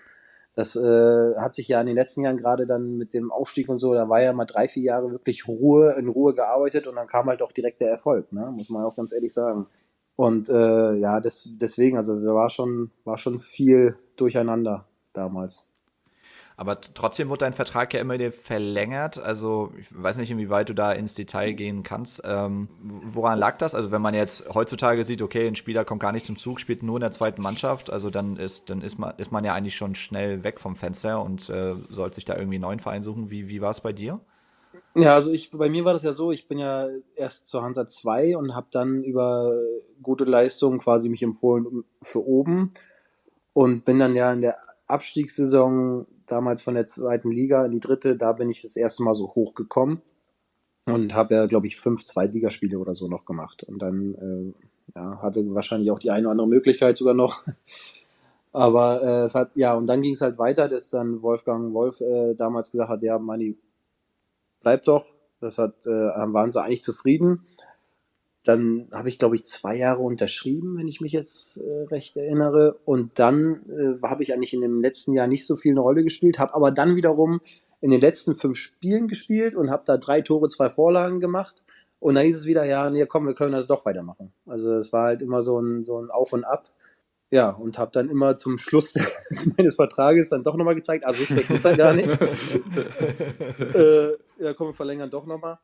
Das 0.55 0.75
äh, 0.75 1.35
hat 1.37 1.55
sich 1.55 1.67
ja 1.67 1.81
in 1.81 1.87
den 1.87 1.95
letzten 1.95 2.21
Jahren 2.21 2.37
gerade 2.37 2.67
dann 2.67 2.97
mit 2.97 3.13
dem 3.13 3.31
Aufstieg 3.31 3.69
und 3.69 3.79
so, 3.79 3.93
da 3.93 4.07
war 4.07 4.21
ja 4.21 4.33
mal 4.33 4.45
drei, 4.45 4.67
vier 4.67 4.83
Jahre 4.83 5.11
wirklich 5.11 5.47
Ruhe, 5.47 5.95
in 5.97 6.07
Ruhe 6.07 6.33
gearbeitet 6.33 6.85
und 6.85 6.95
dann 6.95 7.07
kam 7.07 7.25
halt 7.25 7.41
auch 7.41 7.51
direkt 7.51 7.81
der 7.81 7.89
Erfolg, 7.89 8.31
ne? 8.31 8.51
muss 8.55 8.69
man 8.69 8.83
auch 8.83 8.95
ganz 8.95 9.13
ehrlich 9.13 9.33
sagen. 9.33 9.65
Und 10.15 10.49
äh, 10.49 10.93
ja, 10.93 11.19
das, 11.19 11.49
deswegen, 11.59 11.97
also 11.97 12.19
da 12.19 12.35
war 12.35 12.49
schon, 12.49 12.91
war 13.03 13.17
schon 13.17 13.39
viel 13.39 13.97
durcheinander 14.15 14.85
damals. 15.13 15.72
Aber 16.55 16.79
trotzdem 16.79 17.29
wurde 17.29 17.39
dein 17.39 17.53
Vertrag 17.53 17.93
ja 17.93 17.99
immer 17.99 18.13
wieder 18.13 18.31
verlängert. 18.31 19.17
Also 19.17 19.73
ich 19.79 19.87
weiß 19.91 20.17
nicht, 20.17 20.29
inwieweit 20.29 20.69
du 20.69 20.73
da 20.73 20.91
ins 20.91 21.15
Detail 21.15 21.53
gehen 21.53 21.83
kannst. 21.83 22.21
Ähm, 22.25 22.69
woran 22.79 23.39
lag 23.39 23.57
das? 23.57 23.73
Also 23.73 23.91
wenn 23.91 24.01
man 24.01 24.13
jetzt 24.13 24.53
heutzutage 24.53 25.03
sieht, 25.03 25.21
okay, 25.21 25.47
ein 25.47 25.55
Spieler 25.55 25.83
kommt 25.83 26.01
gar 26.01 26.11
nicht 26.11 26.25
zum 26.25 26.37
Zug, 26.37 26.59
spielt 26.59 26.83
nur 26.83 26.97
in 26.97 27.01
der 27.01 27.11
zweiten 27.11 27.41
Mannschaft, 27.41 27.91
also 27.91 28.09
dann 28.09 28.37
ist, 28.37 28.69
dann 28.69 28.81
ist 28.81 28.99
man, 28.99 29.13
ist 29.17 29.31
man 29.31 29.43
ja 29.43 29.53
eigentlich 29.53 29.75
schon 29.75 29.95
schnell 29.95 30.43
weg 30.43 30.59
vom 30.59 30.75
Fenster 30.75 31.23
und 31.23 31.49
äh, 31.49 31.73
sollte 31.89 32.15
sich 32.15 32.25
da 32.25 32.35
irgendwie 32.35 32.55
einen 32.55 32.63
neuen 32.63 32.79
Verein 32.79 33.03
suchen. 33.03 33.31
Wie, 33.31 33.47
wie 33.49 33.61
war 33.61 33.71
es 33.71 33.81
bei 33.81 33.93
dir? 33.93 34.19
Ja, 34.95 35.15
also 35.15 35.31
ich, 35.31 35.51
bei 35.51 35.69
mir 35.69 35.85
war 35.85 35.93
das 35.93 36.03
ja 36.03 36.13
so, 36.13 36.31
ich 36.31 36.47
bin 36.47 36.59
ja 36.59 36.87
erst 37.15 37.47
zur 37.47 37.63
Hansa 37.63 37.87
2 37.87 38.37
und 38.37 38.55
habe 38.55 38.67
dann 38.71 39.03
über 39.03 39.51
gute 40.01 40.23
Leistungen 40.23 40.79
quasi 40.79 41.09
mich 41.09 41.23
empfohlen 41.23 41.83
für 42.01 42.25
oben 42.25 42.73
und 43.53 43.85
bin 43.85 43.99
dann 43.99 44.15
ja 44.15 44.31
in 44.33 44.41
der 44.41 44.57
Abstiegssaison 44.87 46.05
damals 46.27 46.61
von 46.61 46.75
der 46.75 46.87
zweiten 46.87 47.31
Liga 47.31 47.65
in 47.65 47.71
die 47.71 47.79
dritte, 47.79 48.15
da 48.17 48.33
bin 48.33 48.49
ich 48.49 48.61
das 48.61 48.75
erste 48.75 49.03
Mal 49.03 49.15
so 49.15 49.35
hochgekommen 49.35 50.01
und 50.85 51.13
habe 51.13 51.35
ja, 51.35 51.45
glaube 51.45 51.67
ich, 51.67 51.77
fünf 51.77 52.05
Zweitligaspiele 52.05 52.77
oder 52.77 52.93
so 52.93 53.07
noch 53.07 53.25
gemacht. 53.25 53.63
Und 53.63 53.81
dann 53.81 54.15
äh, 54.15 54.53
ja, 54.95 55.21
hatte 55.21 55.43
wahrscheinlich 55.53 55.91
auch 55.91 55.99
die 55.99 56.11
eine 56.11 56.27
oder 56.27 56.31
andere 56.31 56.47
Möglichkeit 56.47 56.97
sogar 56.97 57.13
noch. 57.13 57.45
Aber 58.51 59.01
äh, 59.01 59.23
es 59.23 59.33
hat, 59.33 59.51
ja, 59.55 59.73
und 59.73 59.87
dann 59.87 60.01
ging 60.01 60.13
es 60.13 60.21
halt 60.21 60.37
weiter, 60.37 60.69
dass 60.69 60.89
dann 60.89 61.21
Wolfgang 61.21 61.73
Wolf 61.73 62.01
äh, 62.01 62.35
damals 62.35 62.69
gesagt 62.69 62.89
hat, 62.89 63.01
ja, 63.01 63.17
Manni, 63.17 63.57
bleib 64.61 64.83
doch. 64.83 65.05
Das 65.39 65.57
hat, 65.57 65.85
äh, 65.87 65.89
waren 65.89 66.51
sie 66.51 66.61
eigentlich 66.61 66.83
zufrieden. 66.83 67.45
Dann 68.43 68.87
habe 68.93 69.07
ich, 69.07 69.19
glaube 69.19 69.35
ich, 69.35 69.45
zwei 69.45 69.75
Jahre 69.75 70.01
unterschrieben, 70.01 70.77
wenn 70.77 70.87
ich 70.87 70.99
mich 70.99 71.13
jetzt 71.13 71.57
äh, 71.57 71.83
recht 71.83 72.17
erinnere. 72.17 72.77
Und 72.85 73.17
dann 73.19 73.61
äh, 73.69 74.05
habe 74.05 74.23
ich 74.23 74.33
eigentlich 74.33 74.53
in 74.53 74.61
dem 74.61 74.81
letzten 74.81 75.13
Jahr 75.13 75.27
nicht 75.27 75.45
so 75.45 75.55
viel 75.55 75.71
eine 75.71 75.79
Rolle 75.79 76.03
gespielt, 76.03 76.39
habe 76.39 76.53
aber 76.53 76.71
dann 76.71 76.95
wiederum 76.95 77.39
in 77.79 77.91
den 77.91 78.01
letzten 78.01 78.35
fünf 78.35 78.57
Spielen 78.57 79.07
gespielt 79.07 79.55
und 79.55 79.69
habe 79.69 79.83
da 79.85 79.97
drei 79.97 80.21
Tore, 80.21 80.49
zwei 80.49 80.69
Vorlagen 80.69 81.19
gemacht. 81.19 81.63
Und 81.99 82.15
dann 82.15 82.25
hieß 82.25 82.37
es 82.37 82.45
wieder, 82.45 82.65
ja, 82.65 82.89
nee, 82.89 83.05
komm, 83.05 83.27
wir 83.27 83.33
können 83.33 83.53
das 83.53 83.65
doch 83.65 83.85
weitermachen. 83.85 84.33
Also 84.45 84.73
es 84.73 84.91
war 84.91 85.03
halt 85.03 85.21
immer 85.21 85.41
so 85.41 85.59
ein, 85.59 85.85
so 85.85 86.01
ein 86.01 86.11
Auf 86.11 86.33
und 86.33 86.43
Ab. 86.43 86.69
Ja, 87.31 87.49
und 87.49 87.77
habe 87.79 87.91
dann 87.91 88.09
immer 88.09 88.37
zum 88.37 88.57
Schluss 88.57 88.93
meines 89.57 89.75
Vertrages 89.75 90.29
dann 90.29 90.43
doch 90.43 90.55
nochmal 90.55 90.75
gezeigt, 90.75 91.05
also 91.05 91.23
schlecht 91.23 91.49
ist 91.49 91.65
er 91.65 91.75
gar 91.75 91.93
nicht. 91.93 92.07
äh, 93.73 94.11
ja, 94.37 94.53
komm, 94.53 94.67
wir 94.67 94.73
verlängern 94.73 95.09
doch 95.09 95.25
nochmal. 95.25 95.57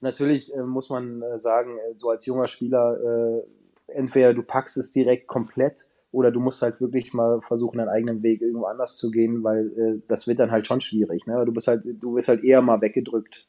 Natürlich 0.00 0.54
äh, 0.54 0.62
muss 0.62 0.90
man 0.90 1.22
äh, 1.22 1.38
sagen, 1.38 1.78
äh, 1.78 1.94
so 1.98 2.10
als 2.10 2.24
junger 2.26 2.48
Spieler, 2.48 2.98
äh, 3.00 3.42
entweder 3.88 4.34
du 4.34 4.42
packst 4.42 4.76
es 4.76 4.90
direkt 4.90 5.26
komplett 5.26 5.90
oder 6.12 6.30
du 6.30 6.40
musst 6.40 6.62
halt 6.62 6.80
wirklich 6.80 7.12
mal 7.14 7.40
versuchen, 7.40 7.78
deinen 7.78 7.88
eigenen 7.88 8.22
Weg 8.22 8.40
irgendwo 8.40 8.66
anders 8.66 8.96
zu 8.96 9.10
gehen, 9.10 9.42
weil 9.42 9.66
äh, 9.78 10.02
das 10.06 10.26
wird 10.28 10.38
dann 10.38 10.50
halt 10.50 10.66
schon 10.66 10.80
schwierig. 10.80 11.26
Ne? 11.26 11.44
Du 11.44 11.52
bist 11.52 11.68
halt, 11.68 11.82
du 11.84 12.14
wirst 12.14 12.28
halt 12.28 12.44
eher 12.44 12.62
mal 12.62 12.80
weggedrückt 12.80 13.48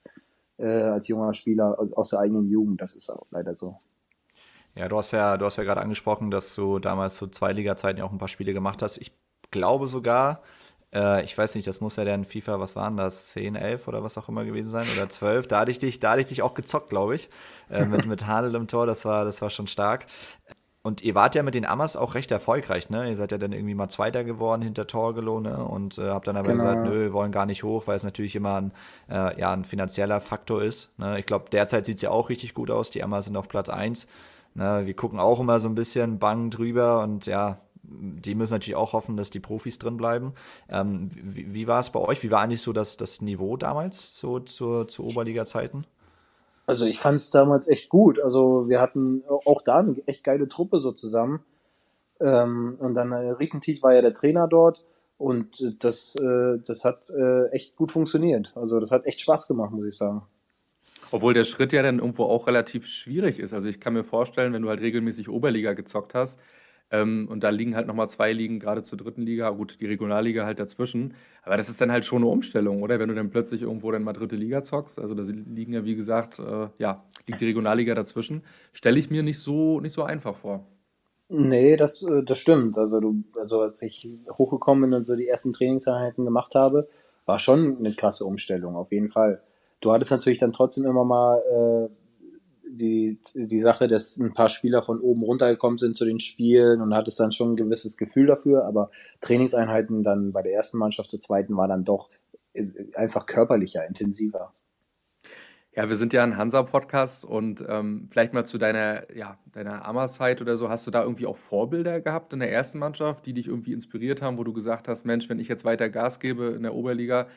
als 0.61 1.07
junger 1.07 1.33
Spieler 1.33 1.79
aus, 1.79 1.93
aus 1.93 2.09
der 2.09 2.19
eigenen 2.19 2.49
Jugend. 2.49 2.81
Das 2.81 2.93
ist 2.93 3.09
auch 3.09 3.25
leider 3.31 3.55
so. 3.55 3.77
Ja, 4.75 4.89
du 4.89 4.97
hast 4.97 5.11
ja, 5.11 5.37
du 5.37 5.45
hast 5.45 5.55
ja 5.55 5.63
gerade 5.63 5.79
angesprochen, 5.79 6.31
dass 6.31 6.53
du 6.53 6.79
damals 6.79 7.15
zu 7.15 7.27
zwei 7.27 7.53
Liga-Zeiten 7.53 7.99
ja 7.99 8.03
auch 8.03 8.11
ein 8.11 8.17
paar 8.17 8.27
Spiele 8.27 8.51
gemacht 8.51 8.81
hast. 8.81 8.97
Ich 8.97 9.13
glaube 9.51 9.87
sogar, 9.87 10.41
äh, 10.93 11.23
ich 11.23 11.37
weiß 11.37 11.55
nicht, 11.55 11.67
das 11.67 11.81
muss 11.81 11.95
ja 11.95 12.05
dann 12.05 12.25
FIFA, 12.25 12.59
was 12.59 12.75
waren 12.75 12.97
das, 12.97 13.29
10, 13.29 13.55
11 13.55 13.87
oder 13.87 14.03
was 14.03 14.17
auch 14.17 14.29
immer 14.29 14.45
gewesen 14.45 14.69
sein 14.69 14.87
oder 14.95 15.09
12. 15.09 15.47
Da 15.47 15.59
hatte 15.59 15.71
ich 15.71 15.79
dich, 15.79 15.99
da 15.99 16.11
hatte 16.11 16.21
ich 16.21 16.27
dich 16.27 16.41
auch 16.41 16.53
gezockt, 16.53 16.89
glaube 16.89 17.15
ich, 17.15 17.29
äh, 17.69 17.85
mit, 17.85 18.05
mit 18.05 18.27
Hadel 18.27 18.55
im 18.55 18.67
Tor, 18.67 18.85
das 18.85 19.05
war, 19.05 19.25
das 19.25 19.41
war 19.41 19.49
schon 19.49 19.67
stark. 19.67 20.05
Und 20.81 21.01
ihr 21.01 21.13
wart 21.13 21.35
ja 21.35 21.43
mit 21.43 21.55
den 21.55 21.65
Amas 21.65 21.97
auch 21.97 22.15
recht 22.15 22.31
erfolgreich, 22.31 22.89
ne? 22.89 23.09
Ihr 23.09 23.15
seid 23.17 23.33
ja 23.33 23.37
dann 23.37 23.51
irgendwie 23.51 23.75
mal 23.75 23.89
Zweiter 23.89 24.23
geworden 24.23 24.61
hinter 24.61 24.87
Torgelo, 24.87 25.41
ne? 25.41 25.61
Und 25.61 25.97
äh, 25.97 26.09
habt 26.09 26.25
dann 26.27 26.37
aber 26.37 26.47
genau. 26.47 26.63
gesagt, 26.63 26.83
nö, 26.85 27.01
wir 27.01 27.13
wollen 27.13 27.33
gar 27.33 27.45
nicht 27.45 27.63
hoch, 27.63 27.85
weil 27.85 27.97
es 27.97 28.05
natürlich 28.05 28.33
immer 28.35 28.61
ein, 28.61 28.71
äh, 29.09 29.37
ja, 29.37 29.51
ein 29.51 29.65
finanzieller 29.65 30.21
Faktor 30.21 30.63
ist. 30.63 30.97
Ne? 30.97 31.19
Ich 31.19 31.25
glaube, 31.25 31.45
derzeit 31.51 31.85
sieht 31.85 31.97
es 31.97 32.01
ja 32.01 32.11
auch 32.11 32.29
richtig 32.29 32.53
gut 32.53 32.71
aus. 32.71 32.91
Die 32.91 33.03
Amas 33.03 33.25
sind 33.25 33.35
auf 33.35 33.49
Platz 33.49 33.67
1. 33.67 34.07
Ne? 34.55 34.83
Wir 34.85 34.95
gucken 34.95 35.19
auch 35.19 35.41
immer 35.41 35.59
so 35.59 35.67
ein 35.67 35.75
bisschen 35.75 36.17
bang 36.17 36.49
drüber 36.49 37.03
und 37.03 37.25
ja, 37.25 37.59
die 37.91 38.35
müssen 38.35 38.53
natürlich 38.53 38.75
auch 38.75 38.93
hoffen, 38.93 39.17
dass 39.17 39.29
die 39.29 39.39
Profis 39.39 39.79
drin 39.79 39.97
bleiben. 39.97 40.33
Ähm, 40.69 41.09
wie, 41.15 41.53
wie 41.53 41.67
war 41.67 41.79
es 41.79 41.89
bei 41.89 41.99
euch? 41.99 42.23
Wie 42.23 42.31
war 42.31 42.41
eigentlich 42.41 42.61
so 42.61 42.73
das, 42.73 42.97
das 42.97 43.21
Niveau 43.21 43.57
damals, 43.57 44.17
so 44.17 44.39
zur, 44.39 44.87
zu 44.87 45.03
Oberliga-Zeiten? 45.05 45.85
Also 46.65 46.85
ich 46.85 46.99
fand 46.99 47.15
es 47.17 47.31
damals 47.31 47.67
echt 47.67 47.89
gut. 47.89 48.19
Also 48.19 48.69
wir 48.69 48.79
hatten 48.79 49.23
auch 49.27 49.63
da 49.63 49.79
eine 49.79 49.95
echt 50.05 50.23
geile 50.23 50.47
Truppe 50.47 50.79
so 50.79 50.91
zusammen. 50.91 51.39
Ähm, 52.21 52.77
und 52.79 52.93
dann 52.93 53.11
äh, 53.11 53.31
Riekentit 53.31 53.81
war 53.81 53.93
ja 53.93 54.01
der 54.01 54.13
Trainer 54.13 54.47
dort 54.47 54.85
und 55.17 55.61
äh, 55.61 55.71
das, 55.79 56.15
äh, 56.15 56.59
das 56.65 56.85
hat 56.85 57.09
äh, 57.09 57.47
echt 57.47 57.75
gut 57.75 57.91
funktioniert. 57.91 58.53
Also 58.55 58.79
das 58.79 58.91
hat 58.91 59.05
echt 59.05 59.21
Spaß 59.21 59.47
gemacht, 59.47 59.71
muss 59.71 59.87
ich 59.87 59.97
sagen. 59.97 60.23
Obwohl 61.11 61.33
der 61.33 61.43
Schritt 61.43 61.73
ja 61.73 61.81
dann 61.81 61.99
irgendwo 61.99 62.25
auch 62.25 62.45
relativ 62.45 62.85
schwierig 62.85 63.39
ist. 63.39 63.53
Also 63.53 63.67
ich 63.67 63.79
kann 63.79 63.93
mir 63.93 64.03
vorstellen, 64.03 64.53
wenn 64.53 64.61
du 64.61 64.69
halt 64.69 64.81
regelmäßig 64.81 65.29
Oberliga 65.29 65.73
gezockt 65.73 66.13
hast, 66.13 66.39
ähm, 66.91 67.27
und 67.29 67.43
da 67.43 67.49
liegen 67.49 67.75
halt 67.75 67.87
nochmal 67.87 68.09
zwei 68.09 68.33
Ligen 68.33 68.59
gerade 68.59 68.81
zur 68.81 68.97
dritten 68.97 69.21
Liga, 69.21 69.49
gut, 69.51 69.79
die 69.79 69.85
Regionalliga 69.85 70.45
halt 70.45 70.59
dazwischen. 70.59 71.13
Aber 71.43 71.57
das 71.57 71.69
ist 71.69 71.79
dann 71.81 71.91
halt 71.91 72.05
schon 72.05 72.23
eine 72.23 72.31
Umstellung, 72.31 72.81
oder? 72.81 72.99
Wenn 72.99 73.09
du 73.09 73.15
dann 73.15 73.29
plötzlich 73.29 73.61
irgendwo 73.61 73.91
dann 73.91 74.03
mal 74.03 74.13
dritte 74.13 74.35
Liga 74.35 74.63
zockst. 74.63 74.99
Also 74.99 75.13
da 75.13 75.23
liegen 75.23 75.73
ja, 75.73 75.85
wie 75.85 75.95
gesagt, 75.95 76.39
äh, 76.39 76.67
ja, 76.79 77.03
liegt 77.27 77.41
die 77.41 77.45
Regionalliga 77.45 77.93
dazwischen. 77.93 78.43
Stelle 78.73 78.99
ich 78.99 79.09
mir 79.09 79.23
nicht 79.23 79.39
so, 79.39 79.79
nicht 79.79 79.93
so 79.93 80.03
einfach 80.03 80.35
vor. 80.35 80.65
Nee, 81.29 81.77
das, 81.77 82.01
äh, 82.01 82.23
das 82.23 82.39
stimmt. 82.39 82.77
Also, 82.77 82.99
du, 82.99 83.23
also 83.39 83.61
als 83.61 83.81
ich 83.83 84.09
hochgekommen 84.31 84.89
bin 84.89 84.99
und 84.99 85.05
so 85.05 85.15
die 85.15 85.27
ersten 85.27 85.53
Trainingseinheiten 85.53 86.25
gemacht 86.25 86.55
habe, 86.55 86.87
war 87.27 87.37
schon 87.37 87.77
eine 87.77 87.93
krasse 87.93 88.25
Umstellung, 88.25 88.75
auf 88.75 88.91
jeden 88.91 89.09
Fall. 89.09 89.41
Du 89.81 89.93
hattest 89.93 90.09
natürlich 90.09 90.39
dann 90.39 90.53
trotzdem 90.53 90.85
immer 90.87 91.05
mal 91.05 91.37
äh, 91.37 91.89
die, 92.71 93.19
die 93.33 93.59
Sache, 93.59 93.87
dass 93.87 94.17
ein 94.17 94.33
paar 94.33 94.49
Spieler 94.49 94.83
von 94.83 94.99
oben 94.99 95.23
runtergekommen 95.23 95.77
sind 95.77 95.97
zu 95.97 96.05
den 96.05 96.19
Spielen 96.19 96.81
und 96.81 96.93
hattest 96.93 97.19
dann 97.19 97.31
schon 97.31 97.53
ein 97.53 97.55
gewisses 97.55 97.97
Gefühl 97.97 98.27
dafür, 98.27 98.65
aber 98.65 98.91
Trainingseinheiten 99.21 100.03
dann 100.03 100.31
bei 100.31 100.41
der 100.41 100.53
ersten 100.53 100.77
Mannschaft 100.77 101.09
zur 101.11 101.21
zweiten 101.21 101.57
war 101.57 101.67
dann 101.67 101.83
doch 101.83 102.09
äh, 102.53 102.65
einfach 102.95 103.25
körperlicher, 103.25 103.87
intensiver. 103.87 104.53
Ja, 105.75 105.87
wir 105.87 105.95
sind 105.95 106.13
ja 106.13 106.23
ein 106.23 106.35
Hansa-Podcast 106.35 107.25
und 107.25 107.63
ähm, 107.67 108.07
vielleicht 108.11 108.33
mal 108.33 108.45
zu 108.45 108.57
deiner, 108.57 109.15
ja, 109.15 109.37
deiner 109.53 109.85
Ammerzeit 109.85 110.41
oder 110.41 110.57
so. 110.57 110.67
Hast 110.67 110.85
du 110.85 110.91
da 110.91 111.03
irgendwie 111.03 111.25
auch 111.25 111.37
Vorbilder 111.37 112.01
gehabt 112.01 112.33
in 112.33 112.39
der 112.39 112.51
ersten 112.51 112.79
Mannschaft, 112.79 113.25
die 113.25 113.33
dich 113.33 113.47
irgendwie 113.47 113.73
inspiriert 113.73 114.21
haben, 114.21 114.37
wo 114.37 114.43
du 114.43 114.51
gesagt 114.51 114.87
hast, 114.87 115.05
Mensch, 115.05 115.29
wenn 115.29 115.39
ich 115.39 115.47
jetzt 115.47 115.65
weiter 115.65 115.89
Gas 115.89 116.19
gebe 116.19 116.47
in 116.47 116.63
der 116.63 116.73
Oberliga, 116.73 117.27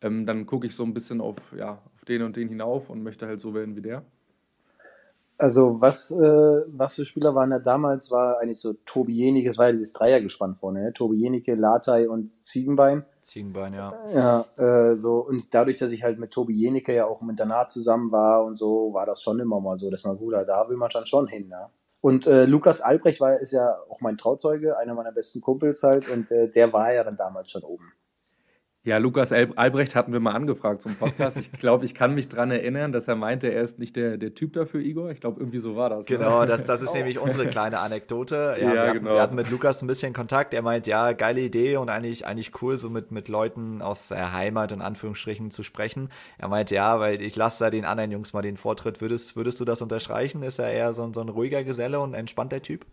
ähm, 0.00 0.26
dann 0.26 0.46
gucke 0.46 0.66
ich 0.66 0.74
so 0.74 0.84
ein 0.84 0.94
bisschen 0.94 1.20
auf, 1.20 1.54
ja, 1.56 1.82
auf 1.94 2.04
den 2.04 2.22
und 2.22 2.36
den 2.36 2.48
hinauf 2.48 2.90
und 2.90 3.02
möchte 3.02 3.26
halt 3.26 3.40
so 3.40 3.54
werden 3.54 3.76
wie 3.76 3.82
der? 3.82 4.04
Also 5.42 5.80
was, 5.80 6.12
äh, 6.12 6.62
was 6.68 6.94
für 6.94 7.04
Spieler 7.04 7.34
waren 7.34 7.50
da 7.50 7.58
damals, 7.58 8.12
war 8.12 8.38
eigentlich 8.38 8.60
so 8.60 8.74
Tobi 8.86 9.14
Jenike, 9.14 9.50
es 9.50 9.58
war 9.58 9.66
ja 9.66 9.72
dieses 9.72 9.92
Dreiergespann 9.92 10.54
vorne, 10.54 10.84
ne? 10.84 10.92
Tobi 10.92 11.16
Jenike, 11.16 11.56
Latai 11.56 12.08
und 12.08 12.32
Ziegenbein. 12.32 13.04
Ziegenbein, 13.22 13.74
ja. 13.74 13.92
Ja, 14.14 14.46
äh, 14.56 15.00
so, 15.00 15.16
und 15.16 15.52
dadurch, 15.52 15.78
dass 15.80 15.90
ich 15.90 16.04
halt 16.04 16.20
mit 16.20 16.30
Tobi 16.30 16.54
Jenike 16.54 16.94
ja 16.94 17.06
auch 17.06 17.22
im 17.22 17.30
Internat 17.30 17.72
zusammen 17.72 18.12
war 18.12 18.44
und 18.44 18.54
so, 18.54 18.94
war 18.94 19.04
das 19.04 19.20
schon 19.20 19.40
immer 19.40 19.60
mal 19.60 19.76
so, 19.76 19.90
dass 19.90 20.04
man, 20.04 20.16
gut, 20.16 20.32
da 20.34 20.68
will 20.68 20.76
man 20.76 20.90
dann 20.92 21.08
schon 21.08 21.26
hin, 21.26 21.48
ne? 21.48 21.70
Und 22.00 22.28
äh, 22.28 22.44
Lukas 22.44 22.80
Albrecht 22.80 23.20
war, 23.20 23.36
ist 23.40 23.50
ja 23.50 23.76
auch 23.90 24.00
mein 24.00 24.18
Trauzeuge, 24.18 24.78
einer 24.78 24.94
meiner 24.94 25.10
besten 25.10 25.40
Kumpels 25.40 25.82
halt, 25.82 26.08
und 26.08 26.30
äh, 26.30 26.52
der 26.52 26.72
war 26.72 26.92
ja 26.92 27.02
dann 27.02 27.16
damals 27.16 27.50
schon 27.50 27.64
oben. 27.64 27.92
Ja, 28.84 28.98
Lukas 28.98 29.30
Albrecht 29.30 29.94
hatten 29.94 30.12
wir 30.12 30.18
mal 30.18 30.32
angefragt 30.32 30.82
zum 30.82 30.96
Podcast. 30.96 31.36
Ich 31.36 31.52
glaube, 31.52 31.84
ich 31.84 31.94
kann 31.94 32.16
mich 32.16 32.28
daran 32.28 32.50
erinnern, 32.50 32.90
dass 32.90 33.06
er 33.06 33.14
meinte, 33.14 33.46
er 33.46 33.62
ist 33.62 33.78
nicht 33.78 33.94
der, 33.94 34.16
der 34.16 34.34
Typ 34.34 34.54
dafür, 34.54 34.80
Igor. 34.80 35.12
Ich 35.12 35.20
glaube, 35.20 35.38
irgendwie 35.38 35.60
so 35.60 35.76
war 35.76 35.88
das. 35.88 36.08
Ne? 36.08 36.16
Genau, 36.16 36.44
das, 36.46 36.64
das 36.64 36.82
ist 36.82 36.90
oh. 36.90 36.96
nämlich 36.96 37.20
unsere 37.20 37.46
kleine 37.46 37.78
Anekdote. 37.78 38.56
Ja, 38.60 38.74
ja 38.74 38.86
wir, 38.86 38.94
genau. 38.94 39.12
wir 39.12 39.22
hatten 39.22 39.36
mit 39.36 39.50
Lukas 39.50 39.82
ein 39.82 39.86
bisschen 39.86 40.12
Kontakt. 40.12 40.52
Er 40.52 40.62
meint, 40.62 40.88
ja, 40.88 41.12
geile 41.12 41.42
Idee 41.42 41.76
und 41.76 41.90
eigentlich, 41.90 42.26
eigentlich 42.26 42.60
cool, 42.60 42.76
so 42.76 42.90
mit, 42.90 43.12
mit 43.12 43.28
Leuten 43.28 43.82
aus 43.82 44.08
der 44.08 44.32
Heimat 44.32 44.72
in 44.72 44.82
Anführungsstrichen 44.82 45.52
zu 45.52 45.62
sprechen. 45.62 46.08
Er 46.38 46.48
meint, 46.48 46.72
ja, 46.72 46.98
weil 46.98 47.22
ich 47.22 47.36
lasse 47.36 47.62
da 47.62 47.70
den 47.70 47.84
anderen 47.84 48.10
Jungs 48.10 48.32
mal 48.32 48.42
den 48.42 48.56
Vortritt. 48.56 49.00
Würdest, 49.00 49.36
würdest 49.36 49.60
du 49.60 49.64
das 49.64 49.80
unterstreichen? 49.80 50.42
Ist 50.42 50.58
er 50.58 50.72
eher 50.72 50.92
so, 50.92 51.08
so 51.12 51.20
ein 51.20 51.28
ruhiger 51.28 51.62
Geselle 51.62 52.00
und 52.00 52.14
entspannter 52.14 52.60
Typ? 52.60 52.84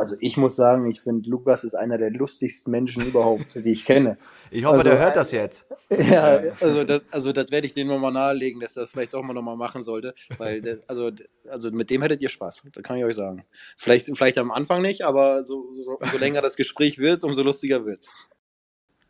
Also 0.00 0.16
ich 0.18 0.38
muss 0.38 0.56
sagen, 0.56 0.90
ich 0.90 1.02
finde, 1.02 1.28
Lukas 1.28 1.62
ist 1.62 1.74
einer 1.74 1.98
der 1.98 2.10
lustigsten 2.10 2.70
Menschen 2.70 3.06
überhaupt, 3.06 3.54
die 3.54 3.70
ich 3.70 3.84
kenne. 3.84 4.16
Ich 4.52 4.64
hoffe, 4.64 4.78
also, 4.78 4.90
der 4.90 4.98
hört 4.98 5.14
das 5.14 5.30
jetzt. 5.30 5.66
Ja, 5.90 6.40
also 6.60 6.82
das, 6.82 7.02
also 7.12 7.32
das 7.32 7.52
werde 7.52 7.68
ich 7.68 7.74
denen 7.74 7.88
nochmal 7.88 8.10
nahelegen, 8.10 8.60
dass 8.60 8.74
das 8.74 8.90
vielleicht 8.90 9.14
doch 9.14 9.22
mal 9.22 9.32
nochmal 9.32 9.56
machen 9.56 9.82
sollte. 9.82 10.12
Weil, 10.38 10.60
das, 10.60 10.88
also, 10.88 11.10
also 11.48 11.70
mit 11.70 11.88
dem 11.88 12.02
hättet 12.02 12.20
ihr 12.20 12.28
Spaß, 12.28 12.64
das 12.72 12.82
kann 12.82 12.96
ich 12.96 13.04
euch 13.04 13.14
sagen. 13.14 13.44
Vielleicht, 13.76 14.06
vielleicht 14.16 14.38
am 14.38 14.50
Anfang 14.50 14.82
nicht, 14.82 15.02
aber 15.02 15.44
so, 15.44 15.72
so, 15.74 15.98
so 16.10 16.18
länger 16.18 16.42
das 16.42 16.56
Gespräch 16.56 16.98
wird, 16.98 17.22
umso 17.22 17.44
lustiger 17.44 17.84
wird's. 17.84 18.12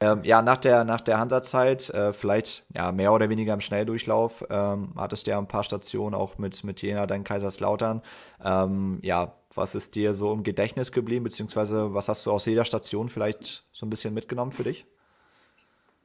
Ähm, 0.02 0.22
ja, 0.24 0.40
nach 0.40 0.56
der, 0.56 0.84
nach 0.84 1.02
der 1.02 1.18
Hansa-Zeit, 1.18 1.90
äh, 1.90 2.14
vielleicht 2.14 2.64
ja, 2.74 2.90
mehr 2.90 3.12
oder 3.12 3.28
weniger 3.28 3.52
im 3.52 3.60
Schnelldurchlauf, 3.60 4.42
ähm, 4.48 4.94
hattest 4.96 5.26
du 5.26 5.32
ja 5.32 5.38
ein 5.38 5.46
paar 5.46 5.62
Stationen 5.62 6.14
auch 6.14 6.38
mit, 6.38 6.64
mit 6.64 6.80
Jena, 6.80 7.06
dann 7.06 7.22
Kaiserslautern. 7.22 8.00
Ähm, 8.42 8.98
ja, 9.02 9.34
was 9.54 9.74
ist 9.74 9.94
dir 9.96 10.14
so 10.14 10.32
im 10.32 10.42
Gedächtnis 10.42 10.90
geblieben, 10.92 11.24
beziehungsweise 11.24 11.92
was 11.92 12.08
hast 12.08 12.24
du 12.24 12.30
aus 12.30 12.46
jeder 12.46 12.64
Station 12.64 13.10
vielleicht 13.10 13.64
so 13.72 13.84
ein 13.84 13.90
bisschen 13.90 14.14
mitgenommen 14.14 14.52
für 14.52 14.64
dich? 14.64 14.86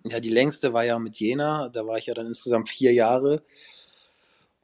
Ja, 0.04 0.20
die 0.20 0.30
längste 0.30 0.74
war 0.74 0.84
ja 0.84 1.00
mit 1.00 1.16
Jena, 1.18 1.70
da 1.70 1.88
war 1.88 1.98
ich 1.98 2.08
ja 2.08 2.14
dann 2.14 2.28
insgesamt 2.28 2.68
vier 2.68 2.92
Jahre. 2.92 3.44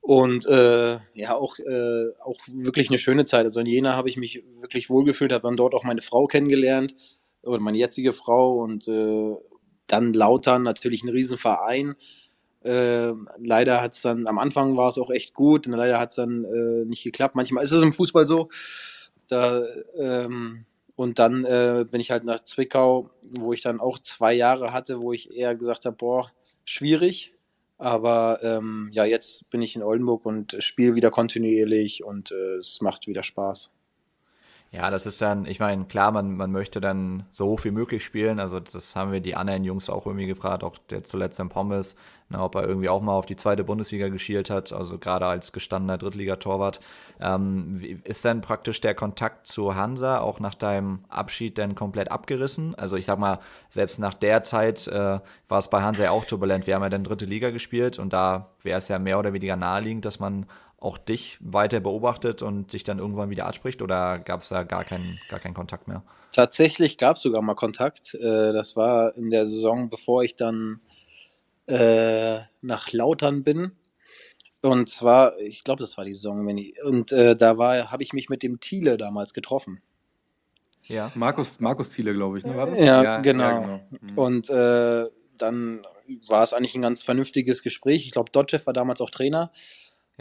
Und 0.01 0.45
äh, 0.47 0.97
ja, 1.13 1.35
auch, 1.35 1.57
äh, 1.59 2.09
auch 2.21 2.37
wirklich 2.47 2.89
eine 2.89 2.99
schöne 2.99 3.23
Zeit. 3.23 3.45
Also 3.45 3.61
in 3.61 3.67
Jena 3.67 3.95
habe 3.95 4.09
ich 4.09 4.17
mich 4.17 4.43
wirklich 4.59 4.89
wohlgefühlt, 4.89 5.31
habe 5.31 5.47
dann 5.47 5.55
dort 5.55 5.73
auch 5.73 5.83
meine 5.83 6.01
Frau 6.01 6.27
kennengelernt 6.27 6.95
oder 7.43 7.59
meine 7.59 7.77
jetzige 7.77 8.13
Frau 8.13 8.59
und 8.59 8.87
äh, 8.87 9.35
dann 9.87 10.13
Lautern, 10.13 10.63
natürlich 10.63 11.03
ein 11.03 11.09
Riesenverein. 11.09 11.95
Äh, 12.63 13.13
leider 13.39 13.81
hat 13.81 13.93
es 13.93 14.01
dann, 14.03 14.27
am 14.27 14.37
Anfang 14.37 14.77
war 14.77 14.89
es 14.89 14.97
auch 14.97 15.09
echt 15.09 15.33
gut 15.33 15.67
und 15.67 15.73
leider 15.73 15.99
hat 15.99 16.11
es 16.11 16.17
dann 16.17 16.45
äh, 16.45 16.85
nicht 16.85 17.03
geklappt. 17.03 17.35
Manchmal 17.35 17.63
ist 17.63 17.71
es 17.71 17.81
im 17.83 17.93
Fußball 17.93 18.25
so, 18.25 18.49
da 19.27 19.63
ähm, 19.97 20.65
Und 20.95 21.17
dann 21.19 21.45
äh, 21.45 21.85
bin 21.89 22.01
ich 22.01 22.11
halt 22.11 22.25
nach 22.25 22.41
Zwickau, 22.45 23.09
wo 23.23 23.53
ich 23.53 23.61
dann 23.61 23.79
auch 23.79 23.97
zwei 23.99 24.33
Jahre 24.33 24.73
hatte, 24.73 24.99
wo 25.01 25.13
ich 25.13 25.35
eher 25.35 25.55
gesagt 25.55 25.85
habe, 25.85 25.95
boah, 25.97 26.31
schwierig. 26.65 27.33
Aber 27.77 28.39
ähm, 28.43 28.89
ja, 28.93 29.05
jetzt 29.05 29.49
bin 29.49 29.61
ich 29.63 29.75
in 29.75 29.81
Oldenburg 29.83 30.25
und 30.25 30.55
spiele 30.59 30.93
wieder 30.95 31.09
kontinuierlich 31.09 32.03
und 32.03 32.31
äh, 32.31 32.57
es 32.59 32.81
macht 32.81 33.07
wieder 33.07 33.23
Spaß. 33.23 33.71
Ja, 34.73 34.89
das 34.89 35.05
ist 35.05 35.21
dann, 35.21 35.45
ich 35.45 35.59
meine, 35.59 35.83
klar, 35.83 36.13
man, 36.13 36.37
man 36.37 36.49
möchte 36.49 36.79
dann 36.79 37.25
so 37.29 37.47
hoch 37.47 37.65
wie 37.65 37.71
möglich 37.71 38.05
spielen. 38.05 38.39
Also 38.39 38.61
das 38.61 38.95
haben 38.95 39.11
wir 39.11 39.19
die 39.19 39.35
anderen 39.35 39.65
Jungs 39.65 39.89
auch 39.89 40.05
irgendwie 40.05 40.27
gefragt, 40.27 40.63
auch 40.63 40.77
der 40.89 41.03
zuletzt 41.03 41.41
im 41.41 41.49
Pommes, 41.49 41.97
ne, 42.29 42.39
ob 42.39 42.55
er 42.55 42.65
irgendwie 42.65 42.87
auch 42.87 43.01
mal 43.01 43.11
auf 43.11 43.25
die 43.25 43.35
zweite 43.35 43.65
Bundesliga 43.65 44.07
geschielt 44.07 44.49
hat, 44.49 44.71
also 44.71 44.97
gerade 44.97 45.25
als 45.25 45.51
gestandener 45.51 45.97
Drittligatorwart. 45.97 46.79
Ähm, 47.19 47.81
ist 48.05 48.23
dann 48.23 48.39
praktisch 48.39 48.79
der 48.79 48.95
Kontakt 48.95 49.45
zu 49.45 49.75
Hansa 49.75 50.19
auch 50.21 50.39
nach 50.39 50.55
deinem 50.55 51.03
Abschied 51.09 51.57
dann 51.57 51.75
komplett 51.75 52.09
abgerissen? 52.09 52.73
Also 52.75 52.95
ich 52.95 53.03
sag 53.03 53.19
mal, 53.19 53.39
selbst 53.69 53.99
nach 53.99 54.13
der 54.13 54.41
Zeit 54.41 54.87
äh, 54.87 55.19
war 55.49 55.59
es 55.59 55.69
bei 55.69 55.81
Hansa 55.81 56.03
ja 56.03 56.11
auch 56.11 56.23
turbulent. 56.23 56.65
Wir 56.65 56.75
haben 56.75 56.83
ja 56.83 56.89
dann 56.89 57.03
dritte 57.03 57.25
Liga 57.25 57.49
gespielt 57.49 57.99
und 57.99 58.13
da 58.13 58.51
wäre 58.61 58.77
es 58.77 58.87
ja 58.87 58.99
mehr 58.99 59.19
oder 59.19 59.33
weniger 59.33 59.57
naheliegend, 59.57 60.05
dass 60.05 60.21
man 60.21 60.45
auch 60.81 60.97
dich 60.97 61.37
weiter 61.39 61.79
beobachtet 61.79 62.41
und 62.41 62.73
dich 62.73 62.83
dann 62.83 62.99
irgendwann 62.99 63.29
wieder 63.29 63.45
anspricht 63.45 63.81
oder 63.81 64.19
gab 64.19 64.41
es 64.41 64.49
da 64.49 64.63
gar 64.63 64.83
keinen, 64.83 65.19
gar 65.29 65.39
keinen 65.39 65.53
Kontakt 65.53 65.87
mehr? 65.87 66.03
Tatsächlich 66.33 66.97
gab 66.97 67.17
es 67.17 67.21
sogar 67.21 67.41
mal 67.41 67.53
Kontakt. 67.53 68.15
Äh, 68.15 68.51
das 68.51 68.75
war 68.75 69.15
in 69.15 69.29
der 69.29 69.45
Saison, 69.45 69.89
bevor 69.89 70.23
ich 70.23 70.35
dann 70.35 70.81
äh, 71.67 72.39
nach 72.61 72.91
Lautern 72.91 73.43
bin. 73.43 73.73
Und 74.61 74.89
zwar, 74.89 75.37
ich 75.39 75.63
glaube, 75.63 75.81
das 75.81 75.97
war 75.97 76.05
die 76.05 76.13
Saison, 76.13 76.45
wenn 76.47 76.57
ich, 76.57 76.83
und 76.83 77.11
äh, 77.11 77.35
da 77.35 77.57
war, 77.57 77.91
habe 77.91 78.03
ich 78.03 78.13
mich 78.13 78.29
mit 78.29 78.41
dem 78.41 78.59
Thiele 78.59 78.97
damals 78.97 79.33
getroffen. 79.33 79.81
Ja. 80.83 81.11
Markus, 81.15 81.59
Markus 81.59 81.89
Thiele, 81.89 82.13
glaube 82.13 82.39
ich, 82.39 82.45
ne? 82.45 82.55
War 82.57 82.65
das? 82.65 82.79
Ja, 82.79 83.03
ja 83.03 83.21
genau. 83.21 83.43
Ja, 83.43 83.59
genau. 83.59 83.81
Mhm. 84.01 84.17
Und 84.17 84.49
äh, 84.49 85.05
dann 85.37 85.85
war 86.27 86.43
es 86.43 86.53
eigentlich 86.53 86.75
ein 86.75 86.81
ganz 86.81 87.03
vernünftiges 87.03 87.61
Gespräch. 87.61 88.05
Ich 88.05 88.11
glaube, 88.11 88.31
Dotchev 88.31 88.65
war 88.65 88.73
damals 88.73 88.99
auch 88.99 89.09
Trainer. 89.09 89.51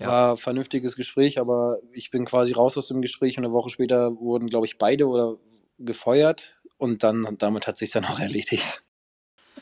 Ja. 0.00 0.08
War 0.08 0.30
ein 0.32 0.36
vernünftiges 0.38 0.96
Gespräch, 0.96 1.38
aber 1.38 1.78
ich 1.92 2.10
bin 2.10 2.24
quasi 2.24 2.52
raus 2.52 2.76
aus 2.78 2.88
dem 2.88 3.02
Gespräch 3.02 3.36
und 3.36 3.44
eine 3.44 3.52
Woche 3.52 3.70
später 3.70 4.16
wurden, 4.18 4.48
glaube 4.48 4.66
ich, 4.66 4.78
beide 4.78 5.06
oder 5.06 5.36
gefeuert 5.78 6.56
und 6.78 7.02
dann 7.02 7.36
damit 7.38 7.66
hat 7.66 7.76
sich 7.76 7.90
dann 7.90 8.06
auch 8.06 8.18
erledigt. 8.18 8.82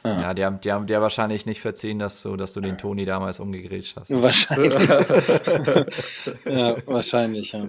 Ja, 0.05 0.21
ja 0.21 0.35
die, 0.35 0.45
haben, 0.45 0.61
die 0.61 0.71
haben 0.71 0.87
dir 0.87 1.01
wahrscheinlich 1.01 1.45
nicht 1.47 1.61
verziehen, 1.61 1.99
dass 1.99 2.23
du, 2.23 2.37
dass 2.37 2.53
du 2.53 2.61
den 2.61 2.79
Toni 2.79 3.05
damals 3.05 3.41
umgegrätscht 3.41 3.97
hast. 3.97 4.11
Wahrscheinlich. 4.11 4.75
ja, 6.45 6.77
wahrscheinlich, 6.87 7.53
ja. 7.53 7.67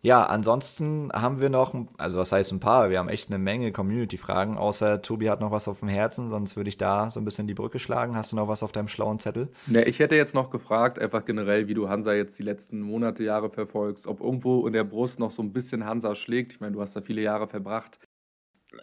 Ja, 0.00 0.24
ansonsten 0.24 1.10
haben 1.12 1.40
wir 1.40 1.50
noch, 1.50 1.74
also 1.96 2.18
was 2.18 2.30
heißt 2.30 2.52
ein 2.52 2.60
paar, 2.60 2.88
wir 2.88 2.98
haben 2.98 3.08
echt 3.08 3.30
eine 3.30 3.38
Menge 3.38 3.72
Community-Fragen, 3.72 4.56
außer 4.56 5.02
Tobi 5.02 5.28
hat 5.28 5.40
noch 5.40 5.50
was 5.50 5.66
auf 5.66 5.80
dem 5.80 5.88
Herzen, 5.88 6.28
sonst 6.28 6.56
würde 6.56 6.68
ich 6.68 6.76
da 6.76 7.10
so 7.10 7.20
ein 7.20 7.24
bisschen 7.24 7.48
die 7.48 7.54
Brücke 7.54 7.80
schlagen. 7.80 8.14
Hast 8.14 8.30
du 8.30 8.36
noch 8.36 8.46
was 8.46 8.62
auf 8.62 8.70
deinem 8.70 8.86
schlauen 8.86 9.18
Zettel? 9.18 9.48
Ja, 9.66 9.82
ich 9.82 9.98
hätte 9.98 10.14
jetzt 10.14 10.36
noch 10.36 10.50
gefragt, 10.50 11.00
einfach 11.00 11.24
generell, 11.24 11.66
wie 11.66 11.74
du 11.74 11.88
Hansa 11.88 12.14
jetzt 12.14 12.38
die 12.38 12.44
letzten 12.44 12.80
Monate, 12.80 13.24
Jahre 13.24 13.50
verfolgst, 13.50 14.06
ob 14.06 14.20
irgendwo 14.20 14.66
in 14.68 14.72
der 14.72 14.84
Brust 14.84 15.18
noch 15.18 15.32
so 15.32 15.42
ein 15.42 15.52
bisschen 15.52 15.84
Hansa 15.84 16.14
schlägt. 16.14 16.52
Ich 16.52 16.60
meine, 16.60 16.72
du 16.72 16.80
hast 16.80 16.94
da 16.94 17.00
viele 17.00 17.22
Jahre 17.22 17.48
verbracht. 17.48 17.98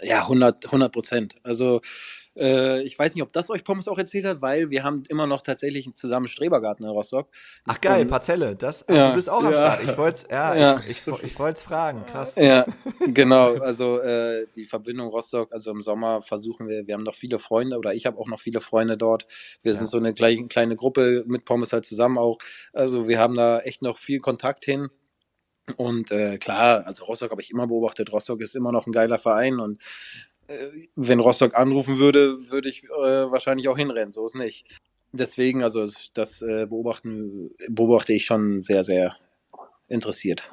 Ja, 0.02 0.24
100 0.24 0.92
Prozent. 0.92 1.36
Also 1.44 1.82
äh, 2.38 2.82
ich 2.84 2.98
weiß 2.98 3.16
nicht, 3.16 3.24
ob 3.24 3.32
das 3.32 3.50
euch 3.50 3.64
Pommes 3.64 3.88
auch 3.88 3.98
erzählt 3.98 4.26
hat, 4.26 4.42
weil 4.42 4.70
wir 4.70 4.84
haben 4.84 5.04
immer 5.08 5.26
noch 5.26 5.42
tatsächlich 5.42 5.90
zusammen 5.96 6.28
Strebergarten 6.28 6.86
in 6.86 6.92
Rostock. 6.92 7.30
Ach 7.66 7.80
geil, 7.80 8.02
Und, 8.02 8.10
Parzelle. 8.10 8.56
Das, 8.56 8.86
ja, 8.90 9.10
du 9.10 9.16
bist 9.16 9.30
auch 9.30 9.44
am 9.44 9.54
ja. 9.54 9.60
Start. 9.60 9.84
Ich 9.84 9.98
wollte 9.98 10.18
es 10.18 10.28
ja, 10.30 10.56
ja. 10.56 10.82
ich, 10.88 11.02
ich, 11.08 11.24
ich 11.24 11.34
fragen. 11.34 12.06
Krass. 12.06 12.36
Ja, 12.36 12.66
genau. 13.08 13.54
Also 13.60 14.00
äh, 14.02 14.48
die 14.56 14.66
Verbindung 14.66 15.08
Rostock, 15.08 15.54
also 15.54 15.72
im 15.72 15.82
Sommer 15.82 16.22
versuchen 16.22 16.68
wir, 16.68 16.86
wir 16.88 16.94
haben 16.94 17.04
noch 17.04 17.16
viele 17.16 17.40
Freunde 17.40 17.78
oder 17.78 17.94
ich 17.94 18.06
habe 18.06 18.18
auch 18.20 18.28
noch 18.28 18.40
viele 18.40 18.60
Freunde 18.60 18.98
dort. 18.98 19.28
Wir 19.62 19.74
sind 19.74 19.88
so 19.88 19.98
eine 19.98 20.14
kleine, 20.14 20.48
kleine 20.48 20.76
Gruppe 20.76 21.24
mit 21.28 21.46
Pommes 21.46 21.72
halt 21.72 21.86
zusammen 21.86 22.18
auch. 22.18 22.38
Also 22.74 23.08
wir 23.08 23.20
haben 23.20 23.36
da 23.36 23.60
echt 23.60 23.82
noch 23.82 23.98
viel 23.98 24.20
Kontakt 24.20 24.66
hin. 24.66 24.90
Und 25.78 26.12
äh, 26.12 26.38
klar, 26.38 26.86
also 26.86 27.06
Rostock 27.06 27.32
habe 27.32 27.42
ich 27.42 27.52
immer 27.52 27.68
beobachtet. 27.68 28.12
Rostock 28.12 28.42
ist 28.42 28.56
immer 28.56 28.72
noch 28.72 28.86
ein 28.86 28.92
geiler 28.92 29.18
Verein 29.18 29.60
und 29.60 29.82
äh, 30.48 30.54
wenn 30.96 31.20
Rostock 31.20 31.56
anrufen 31.56 31.98
würde, 31.98 32.50
würde 32.52 32.70
ich 32.70 32.84
äh, 32.84 33.32
wahrscheinlich 33.32 33.68
auch 33.68 33.78
hinrennen. 33.78 34.14
So 34.14 34.26
ist 34.26 34.36
nicht. 34.36 34.68
Deswegen, 35.12 35.64
also 35.64 35.88
das 36.14 36.42
äh, 36.42 36.66
beobachten, 36.68 37.52
beobachte 37.70 38.14
ich 38.14 38.26
schon 38.26 38.62
sehr, 38.62 38.84
sehr 38.84 39.16
interessiert. 39.88 40.52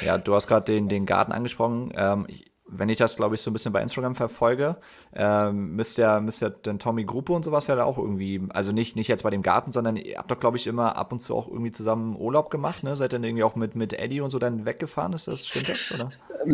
Ja, 0.00 0.18
du 0.18 0.34
hast 0.34 0.46
gerade 0.46 0.66
den, 0.72 0.88
den 0.88 1.06
Garten 1.06 1.32
angesprochen. 1.32 1.92
Ähm, 1.96 2.26
wenn 2.70 2.88
ich 2.88 2.98
das, 2.98 3.16
glaube 3.16 3.34
ich, 3.34 3.40
so 3.40 3.50
ein 3.50 3.52
bisschen 3.52 3.72
bei 3.72 3.82
Instagram 3.82 4.14
verfolge, 4.14 4.76
ähm, 5.14 5.74
müsste 5.74 6.02
ja, 6.02 6.20
müsste 6.20 6.46
ja 6.46 6.50
dann 6.62 6.78
Tommy 6.78 7.04
Gruppe 7.04 7.32
und 7.32 7.44
sowas 7.44 7.66
ja 7.66 7.74
da 7.74 7.84
auch 7.84 7.98
irgendwie, 7.98 8.42
also 8.50 8.72
nicht, 8.72 8.96
nicht 8.96 9.08
jetzt 9.08 9.22
bei 9.22 9.30
dem 9.30 9.42
Garten, 9.42 9.72
sondern 9.72 9.96
ihr 9.96 10.18
habt 10.18 10.30
doch, 10.30 10.38
glaube 10.38 10.58
ich, 10.58 10.66
immer 10.66 10.96
ab 10.96 11.12
und 11.12 11.20
zu 11.20 11.34
auch 11.34 11.48
irgendwie 11.48 11.70
zusammen 11.70 12.16
Urlaub 12.16 12.50
gemacht, 12.50 12.82
ne? 12.84 12.94
Seid 12.94 13.12
dann 13.12 13.24
irgendwie 13.24 13.42
auch 13.42 13.56
mit, 13.56 13.74
mit 13.74 13.94
Eddie 13.94 14.20
und 14.20 14.30
so 14.30 14.38
dann 14.38 14.66
weggefahren, 14.66 15.12
ist 15.14 15.28
das, 15.28 15.46
stimmt 15.46 15.68
das, 15.68 15.92
oder? 15.92 16.10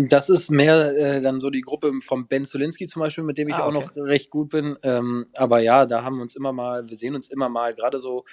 Das 0.09 0.29
ist 0.29 0.50
mehr 0.50 0.96
äh, 0.96 1.20
dann 1.20 1.40
so 1.40 1.50
die 1.50 1.61
Gruppe 1.61 1.92
von 2.00 2.27
Ben 2.27 2.44
Zulinski 2.44 2.87
zum 2.87 3.00
Beispiel, 3.00 3.24
mit 3.24 3.37
dem 3.37 3.48
ich 3.48 3.57
ah, 3.57 3.66
okay. 3.66 3.77
auch 3.77 3.83
noch 3.83 3.96
recht 3.96 4.31
gut 4.31 4.50
bin. 4.50 4.77
Ähm, 4.83 5.27
aber 5.35 5.61
ja, 5.61 5.85
da 5.87 6.05
haben 6.05 6.16
wir 6.16 6.22
uns 6.22 6.37
immer 6.37 6.53
mal, 6.53 6.88
wir 6.88 6.96
sehen 6.96 7.14
uns 7.14 7.29
immer 7.29 7.48
mal, 7.48 7.72
gerade 7.74 7.98
so, 7.98 8.24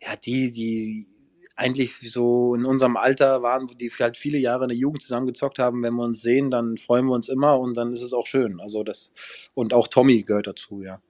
ja, 0.00 0.14
die, 0.16 0.52
die 0.52 1.17
eigentlich 1.58 1.98
so 2.10 2.54
in 2.54 2.64
unserem 2.64 2.96
Alter 2.96 3.42
waren, 3.42 3.66
die 3.66 3.90
halt 3.90 4.16
viele 4.16 4.38
Jahre 4.38 4.64
in 4.64 4.68
der 4.68 4.78
Jugend 4.78 5.02
zusammen 5.02 5.26
gezockt 5.26 5.58
haben. 5.58 5.82
Wenn 5.82 5.94
wir 5.94 6.04
uns 6.04 6.22
sehen, 6.22 6.50
dann 6.50 6.76
freuen 6.76 7.06
wir 7.06 7.14
uns 7.14 7.28
immer 7.28 7.58
und 7.58 7.76
dann 7.76 7.92
ist 7.92 8.02
es 8.02 8.12
auch 8.12 8.26
schön. 8.26 8.60
Also 8.60 8.84
das, 8.84 9.12
und 9.54 9.74
auch 9.74 9.88
Tommy 9.88 10.22
gehört 10.22 10.46
dazu, 10.46 10.82
ja. 10.82 11.00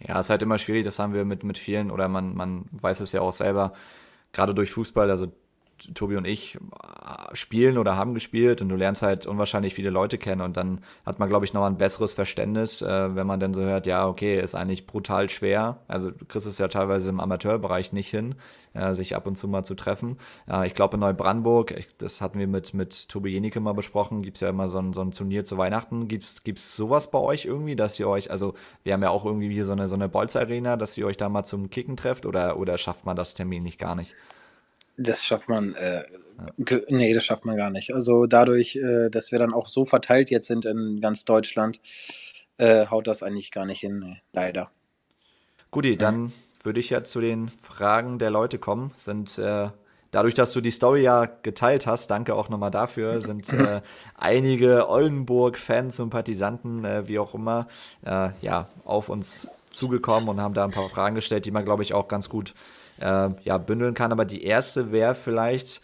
Ja, 0.00 0.18
ist 0.18 0.30
halt 0.30 0.42
immer 0.42 0.58
schwierig, 0.58 0.84
das 0.84 0.98
haben 0.98 1.14
wir 1.14 1.24
mit, 1.24 1.44
mit 1.44 1.58
vielen, 1.58 1.90
oder 1.90 2.08
man, 2.08 2.34
man 2.34 2.66
weiß 2.72 3.00
es 3.00 3.12
ja 3.12 3.20
auch 3.20 3.32
selber, 3.32 3.72
gerade 4.32 4.54
durch 4.54 4.70
Fußball, 4.72 5.10
also 5.10 5.32
Tobi 5.94 6.16
und 6.16 6.26
ich 6.26 6.56
äh, 6.56 7.34
spielen 7.34 7.78
oder 7.78 7.96
haben 7.96 8.14
gespielt 8.14 8.62
und 8.62 8.68
du 8.68 8.76
lernst 8.76 9.02
halt 9.02 9.26
unwahrscheinlich 9.26 9.74
viele 9.74 9.90
Leute 9.90 10.18
kennen 10.18 10.40
und 10.40 10.56
dann 10.56 10.80
hat 11.04 11.18
man, 11.18 11.28
glaube 11.28 11.44
ich, 11.44 11.52
nochmal 11.52 11.70
ein 11.70 11.78
besseres 11.78 12.14
Verständnis, 12.14 12.82
äh, 12.82 13.14
wenn 13.14 13.26
man 13.26 13.40
dann 13.40 13.54
so 13.54 13.62
hört, 13.62 13.86
ja, 13.86 14.06
okay, 14.08 14.40
ist 14.40 14.54
eigentlich 14.54 14.86
brutal 14.86 15.28
schwer. 15.28 15.80
Also 15.88 16.10
du 16.10 16.24
kriegst 16.24 16.46
es 16.46 16.58
ja 16.58 16.68
teilweise 16.68 17.10
im 17.10 17.20
Amateurbereich 17.20 17.92
nicht 17.92 18.08
hin, 18.08 18.34
äh, 18.74 18.92
sich 18.92 19.14
ab 19.14 19.26
und 19.26 19.36
zu 19.36 19.48
mal 19.48 19.64
zu 19.64 19.74
treffen. 19.74 20.18
Äh, 20.48 20.66
ich 20.66 20.74
glaube 20.74 20.96
in 20.96 21.00
Neubrandenburg, 21.00 21.72
ich, 21.72 21.88
das 21.98 22.20
hatten 22.20 22.38
wir 22.38 22.46
mit, 22.46 22.74
mit 22.74 23.08
Tobi 23.08 23.30
Jenicke 23.30 23.60
mal 23.60 23.74
besprochen, 23.74 24.22
gibt 24.22 24.38
es 24.38 24.40
ja 24.40 24.48
immer 24.48 24.68
so 24.68 24.78
ein, 24.78 24.92
so 24.92 25.02
ein 25.02 25.10
Turnier 25.10 25.44
zu 25.44 25.58
Weihnachten. 25.58 26.08
Gibt 26.08 26.24
es 26.24 26.76
sowas 26.76 27.10
bei 27.10 27.18
euch 27.18 27.44
irgendwie, 27.44 27.76
dass 27.76 27.98
ihr 28.00 28.08
euch, 28.08 28.30
also 28.30 28.54
wir 28.82 28.92
haben 28.92 29.02
ja 29.02 29.10
auch 29.10 29.24
irgendwie 29.24 29.52
hier 29.52 29.64
so 29.64 29.72
eine, 29.72 29.86
so 29.86 29.94
eine 29.94 30.08
Bolz-Arena, 30.08 30.76
dass 30.76 30.96
ihr 30.96 31.06
euch 31.06 31.16
da 31.16 31.28
mal 31.28 31.44
zum 31.44 31.70
Kicken 31.70 31.96
trefft 31.96 32.26
oder, 32.26 32.58
oder 32.58 32.78
schafft 32.78 33.04
man 33.06 33.16
das 33.16 33.34
Termin 33.34 33.62
nicht 33.62 33.78
gar 33.78 33.94
nicht? 33.94 34.14
Das 34.96 35.24
schafft 35.24 35.48
man, 35.48 35.74
äh, 35.74 36.04
nee, 36.88 37.12
das 37.14 37.24
schafft 37.24 37.44
man 37.44 37.56
gar 37.56 37.70
nicht. 37.70 37.92
Also 37.94 38.26
dadurch, 38.26 38.76
äh, 38.76 39.10
dass 39.10 39.32
wir 39.32 39.38
dann 39.38 39.52
auch 39.52 39.66
so 39.66 39.84
verteilt 39.84 40.30
jetzt 40.30 40.48
sind 40.48 40.64
in 40.64 41.00
ganz 41.00 41.24
Deutschland, 41.24 41.80
äh, 42.58 42.86
haut 42.86 43.06
das 43.06 43.22
eigentlich 43.22 43.50
gar 43.50 43.66
nicht 43.66 43.80
hin, 43.80 43.98
nee, 43.98 44.22
leider. 44.32 44.70
Guti, 45.70 45.90
ja. 45.90 45.96
dann 45.96 46.32
würde 46.62 46.80
ich 46.80 46.90
ja 46.90 47.04
zu 47.04 47.20
den 47.20 47.48
Fragen 47.48 48.18
der 48.18 48.30
Leute 48.30 48.58
kommen. 48.58 48.92
Sind 48.96 49.38
äh, 49.38 49.68
dadurch, 50.10 50.34
dass 50.34 50.52
du 50.52 50.60
die 50.60 50.70
Story 50.70 51.02
ja 51.02 51.26
geteilt 51.26 51.86
hast, 51.86 52.10
danke 52.10 52.34
auch 52.34 52.48
nochmal 52.48 52.70
dafür, 52.70 53.20
sind 53.22 53.52
äh, 53.52 53.82
einige 54.14 54.88
Oldenburg-Fans, 54.88 55.96
Sympathisanten, 55.96 56.84
äh, 56.84 57.08
wie 57.08 57.18
auch 57.18 57.34
immer, 57.34 57.68
äh, 58.04 58.30
ja, 58.40 58.68
auf 58.84 59.08
uns 59.08 59.48
zugekommen 59.70 60.28
und 60.28 60.40
haben 60.40 60.54
da 60.54 60.64
ein 60.64 60.70
paar 60.70 60.88
Fragen 60.88 61.14
gestellt, 61.14 61.44
die 61.44 61.50
man, 61.50 61.64
glaube 61.64 61.82
ich, 61.82 61.92
auch 61.92 62.08
ganz 62.08 62.28
gut 62.28 62.54
äh, 63.00 63.30
ja, 63.42 63.58
bündeln 63.58 63.94
kann. 63.94 64.12
Aber 64.12 64.24
die 64.24 64.42
erste 64.42 64.92
wäre 64.92 65.14
vielleicht, 65.14 65.80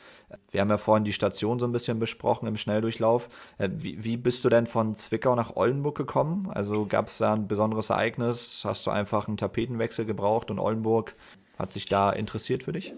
wir 0.51 0.61
haben 0.61 0.70
ja 0.70 0.79
vorhin 0.79 1.05
die 1.05 1.12
Station 1.12 1.59
so 1.59 1.66
ein 1.66 1.72
bisschen 1.72 1.98
besprochen 1.98 2.46
im 2.46 2.57
Schnelldurchlauf. 2.57 3.29
Äh, 3.59 3.70
wie, 3.72 4.03
wie, 4.05 4.16
bist 4.16 4.44
du 4.44 4.48
denn 4.48 4.66
von 4.66 4.94
Zwickau 4.94 5.35
nach 5.35 5.57
Oldenburg 5.57 5.96
gekommen? 5.96 6.51
Also 6.53 6.87
gab 6.87 7.09
es 7.09 7.18
da 7.18 7.35
ein 7.35 7.48
besonderes 7.48 7.90
Ereignis? 7.90 8.62
Hast 8.64 8.87
du 8.87 8.90
einfach 8.90 9.29
einen 9.29 9.37
Tapetenwechsel 9.37 10.05
gebraucht 10.05 10.51
und 10.51 10.59
Oldenburg 10.59 11.14
hat 11.59 11.72
sich 11.72 11.87
da 11.87 12.11
interessiert 12.11 12.62
für 12.62 12.72
dich? 12.72 12.94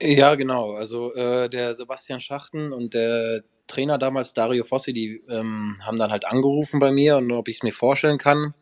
Ja, 0.00 0.34
genau. 0.34 0.72
Also 0.72 1.14
äh, 1.14 1.48
der 1.48 1.74
Sebastian 1.74 2.20
Schachten 2.20 2.72
und 2.72 2.94
der 2.94 3.42
Trainer 3.66 3.98
damals, 3.98 4.34
Dario 4.34 4.64
Fossi, 4.64 4.92
die 4.92 5.22
ähm, 5.28 5.76
haben 5.84 5.98
dann 5.98 6.10
halt 6.10 6.26
angerufen 6.26 6.78
bei 6.78 6.90
mir 6.90 7.16
und 7.16 7.32
ob 7.32 7.48
ich 7.48 7.56
es 7.56 7.62
mir 7.62 7.72
vorstellen 7.72 8.18
kann. 8.18 8.54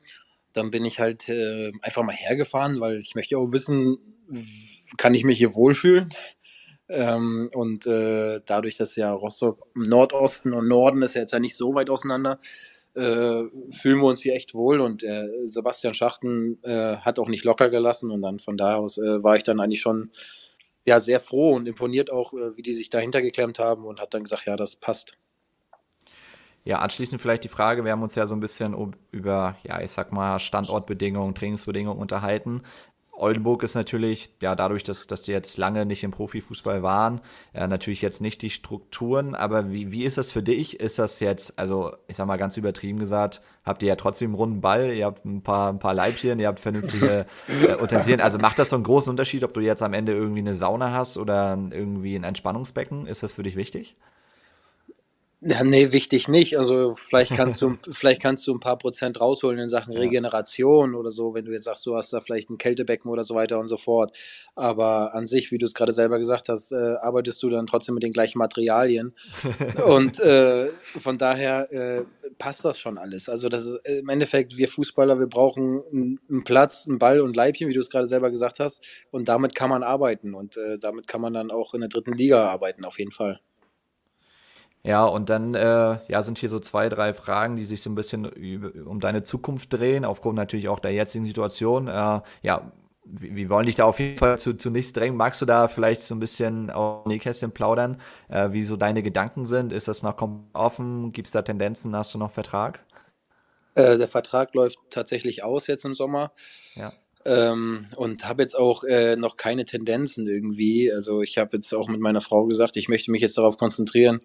Dann 0.52 0.70
bin 0.70 0.84
ich 0.84 1.00
halt 1.00 1.28
äh, 1.28 1.72
einfach 1.82 2.02
mal 2.04 2.14
hergefahren, 2.14 2.80
weil 2.80 2.98
ich 2.98 3.14
möchte 3.14 3.36
auch 3.36 3.50
wissen, 3.52 3.98
kann 4.96 5.14
ich 5.14 5.24
mich 5.24 5.38
hier 5.38 5.54
wohlfühlen. 5.54 6.10
Ähm, 6.88 7.50
und 7.54 7.86
äh, 7.86 8.40
dadurch, 8.44 8.76
dass 8.76 8.96
ja 8.96 9.12
Rostock 9.12 9.66
Nordosten 9.74 10.52
und 10.52 10.68
Norden 10.68 11.02
ist 11.02 11.14
ja 11.14 11.22
jetzt 11.22 11.32
ja 11.32 11.38
nicht 11.38 11.56
so 11.56 11.74
weit 11.74 11.88
auseinander, 11.88 12.38
äh, 12.94 13.44
fühlen 13.70 13.98
wir 14.00 14.04
uns 14.04 14.20
hier 14.20 14.34
echt 14.34 14.54
wohl. 14.54 14.80
Und 14.80 15.02
äh, 15.02 15.28
Sebastian 15.44 15.94
Schachten 15.94 16.62
äh, 16.62 16.96
hat 16.98 17.18
auch 17.18 17.28
nicht 17.28 17.44
locker 17.44 17.70
gelassen. 17.70 18.10
Und 18.10 18.22
dann 18.22 18.38
von 18.38 18.56
da 18.56 18.76
aus 18.76 18.98
äh, 18.98 19.22
war 19.22 19.36
ich 19.36 19.42
dann 19.42 19.60
eigentlich 19.60 19.80
schon 19.80 20.10
ja, 20.86 21.00
sehr 21.00 21.20
froh 21.20 21.54
und 21.54 21.66
imponiert 21.66 22.10
auch, 22.10 22.34
äh, 22.34 22.56
wie 22.56 22.62
die 22.62 22.74
sich 22.74 22.90
dahinter 22.90 23.22
geklemmt 23.22 23.58
haben 23.58 23.84
und 23.84 24.00
hat 24.00 24.14
dann 24.14 24.24
gesagt, 24.24 24.46
ja, 24.46 24.56
das 24.56 24.76
passt. 24.76 25.16
Ja, 26.66 26.78
anschließend 26.78 27.20
vielleicht 27.20 27.44
die 27.44 27.48
Frage, 27.48 27.84
wir 27.84 27.92
haben 27.92 28.02
uns 28.02 28.14
ja 28.14 28.26
so 28.26 28.34
ein 28.34 28.40
bisschen 28.40 28.94
über, 29.10 29.56
ja, 29.64 29.82
ich 29.82 29.90
sag 29.90 30.12
mal, 30.12 30.38
Standortbedingungen, 30.38 31.34
Trainingsbedingungen 31.34 32.00
unterhalten. 32.00 32.62
Oldenburg 33.16 33.62
ist 33.62 33.74
natürlich, 33.74 34.30
ja, 34.42 34.54
dadurch, 34.54 34.82
dass, 34.82 35.06
dass 35.06 35.22
die 35.22 35.32
jetzt 35.32 35.56
lange 35.56 35.86
nicht 35.86 36.02
im 36.02 36.10
Profifußball 36.10 36.82
waren, 36.82 37.20
äh, 37.52 37.66
natürlich 37.66 38.02
jetzt 38.02 38.20
nicht 38.20 38.42
die 38.42 38.50
Strukturen, 38.50 39.34
aber 39.34 39.70
wie, 39.72 39.92
wie 39.92 40.04
ist 40.04 40.18
das 40.18 40.32
für 40.32 40.42
dich? 40.42 40.80
Ist 40.80 40.98
das 40.98 41.20
jetzt, 41.20 41.58
also 41.58 41.94
ich 42.08 42.16
sag 42.16 42.26
mal 42.26 42.36
ganz 42.36 42.56
übertrieben 42.56 42.98
gesagt, 42.98 43.40
habt 43.64 43.82
ihr 43.82 43.88
ja 43.88 43.96
trotzdem 43.96 44.30
einen 44.30 44.34
runden 44.34 44.60
Ball, 44.60 44.92
ihr 44.92 45.06
habt 45.06 45.24
ein 45.24 45.42
paar, 45.42 45.70
ein 45.70 45.78
paar 45.78 45.94
Leibchen, 45.94 46.38
ihr 46.38 46.48
habt 46.48 46.60
vernünftige 46.60 47.26
äh, 47.62 47.82
Utensilien. 47.82 48.20
Also 48.20 48.38
macht 48.38 48.58
das 48.58 48.70
so 48.70 48.76
einen 48.76 48.84
großen 48.84 49.10
Unterschied, 49.10 49.44
ob 49.44 49.54
du 49.54 49.60
jetzt 49.60 49.82
am 49.82 49.92
Ende 49.92 50.12
irgendwie 50.12 50.40
eine 50.40 50.54
Sauna 50.54 50.92
hast 50.92 51.16
oder 51.16 51.58
irgendwie 51.70 52.16
ein 52.16 52.24
Entspannungsbecken? 52.24 53.06
Ist 53.06 53.22
das 53.22 53.34
für 53.34 53.42
dich 53.42 53.56
wichtig? 53.56 53.96
Ja, 55.46 55.62
nee, 55.62 55.92
wichtig 55.92 56.26
nicht. 56.28 56.58
Also 56.58 56.94
vielleicht 56.94 57.32
kannst 57.36 57.60
du, 57.60 57.76
vielleicht 57.90 58.22
kannst 58.22 58.46
du 58.46 58.54
ein 58.54 58.60
paar 58.60 58.78
Prozent 58.78 59.20
rausholen 59.20 59.58
in 59.58 59.68
Sachen 59.68 59.94
Regeneration 59.94 60.94
oder 60.94 61.10
so, 61.10 61.34
wenn 61.34 61.44
du 61.44 61.52
jetzt 61.52 61.64
sagst, 61.64 61.84
du 61.84 61.94
hast 61.96 62.12
da 62.14 62.22
vielleicht 62.22 62.48
ein 62.48 62.56
Kältebecken 62.56 63.10
oder 63.10 63.24
so 63.24 63.34
weiter 63.34 63.58
und 63.58 63.68
so 63.68 63.76
fort. 63.76 64.16
Aber 64.54 65.14
an 65.14 65.28
sich, 65.28 65.50
wie 65.50 65.58
du 65.58 65.66
es 65.66 65.74
gerade 65.74 65.92
selber 65.92 66.18
gesagt 66.18 66.48
hast, 66.48 66.72
äh, 66.72 66.94
arbeitest 67.02 67.42
du 67.42 67.50
dann 67.50 67.66
trotzdem 67.66 67.94
mit 67.94 68.02
den 68.04 68.14
gleichen 68.14 68.38
Materialien. 68.38 69.14
und 69.86 70.18
äh, 70.20 70.68
von 70.98 71.18
daher 71.18 71.70
äh, 71.70 72.04
passt 72.38 72.64
das 72.64 72.78
schon 72.78 72.96
alles. 72.96 73.28
Also 73.28 73.50
das 73.50 73.66
ist 73.66 73.86
im 73.86 74.08
Endeffekt, 74.08 74.56
wir 74.56 74.68
Fußballer, 74.68 75.18
wir 75.18 75.26
brauchen 75.26 75.82
einen 75.92 76.44
Platz, 76.44 76.86
einen 76.88 76.98
Ball 76.98 77.20
und 77.20 77.36
Leibchen, 77.36 77.68
wie 77.68 77.74
du 77.74 77.80
es 77.80 77.90
gerade 77.90 78.08
selber 78.08 78.30
gesagt 78.30 78.60
hast. 78.60 78.82
Und 79.10 79.28
damit 79.28 79.54
kann 79.54 79.68
man 79.68 79.82
arbeiten. 79.82 80.34
Und 80.34 80.56
äh, 80.56 80.78
damit 80.78 81.06
kann 81.06 81.20
man 81.20 81.34
dann 81.34 81.50
auch 81.50 81.74
in 81.74 81.80
der 81.80 81.90
dritten 81.90 82.14
Liga 82.14 82.46
arbeiten, 82.48 82.86
auf 82.86 82.98
jeden 82.98 83.12
Fall. 83.12 83.40
Ja, 84.86 85.06
und 85.06 85.30
dann 85.30 85.54
äh, 85.54 85.98
ja, 86.08 86.22
sind 86.22 86.36
hier 86.36 86.50
so 86.50 86.60
zwei, 86.60 86.90
drei 86.90 87.14
Fragen, 87.14 87.56
die 87.56 87.64
sich 87.64 87.80
so 87.80 87.88
ein 87.88 87.94
bisschen 87.94 88.26
um 88.84 89.00
deine 89.00 89.22
Zukunft 89.22 89.72
drehen, 89.72 90.04
aufgrund 90.04 90.36
natürlich 90.36 90.68
auch 90.68 90.78
der 90.78 90.92
jetzigen 90.92 91.24
Situation. 91.24 91.88
Äh, 91.88 92.20
ja, 92.42 92.70
wir, 93.06 93.48
wollen 93.48 93.64
dich 93.64 93.76
da 93.76 93.84
auf 93.84 93.98
jeden 93.98 94.18
Fall 94.18 94.38
zu, 94.38 94.54
zu 94.54 94.70
nichts 94.70 94.92
drängen. 94.92 95.16
Magst 95.16 95.40
du 95.40 95.46
da 95.46 95.68
vielleicht 95.68 96.02
so 96.02 96.14
ein 96.14 96.20
bisschen 96.20 96.70
auf 96.70 97.06
Nähkästchen 97.06 97.52
plaudern, 97.52 97.98
äh, 98.28 98.52
wie 98.52 98.62
so 98.64 98.76
deine 98.76 99.02
Gedanken 99.02 99.46
sind? 99.46 99.72
Ist 99.72 99.88
das 99.88 100.02
noch 100.02 100.16
offen? 100.52 101.12
Gibt 101.12 101.28
es 101.28 101.32
da 101.32 101.40
Tendenzen? 101.40 101.96
Hast 101.96 102.12
du 102.12 102.18
noch 102.18 102.30
Vertrag? 102.30 102.84
Äh, 103.74 103.96
der 103.96 104.08
Vertrag 104.08 104.54
läuft 104.54 104.78
tatsächlich 104.90 105.42
aus 105.42 105.66
jetzt 105.66 105.84
im 105.84 105.94
Sommer. 105.94 106.32
Ja. 106.74 106.92
Ähm, 107.26 107.86
und 107.96 108.28
habe 108.28 108.42
jetzt 108.42 108.54
auch 108.54 108.84
äh, 108.84 109.16
noch 109.16 109.38
keine 109.38 109.64
Tendenzen 109.64 110.28
irgendwie. 110.28 110.92
Also 110.92 111.22
ich 111.22 111.38
habe 111.38 111.56
jetzt 111.56 111.72
auch 111.72 111.88
mit 111.88 112.00
meiner 112.00 112.20
Frau 112.20 112.44
gesagt, 112.44 112.76
ich 112.76 112.88
möchte 112.88 113.10
mich 113.10 113.22
jetzt 113.22 113.38
darauf 113.38 113.56
konzentrieren, 113.56 114.20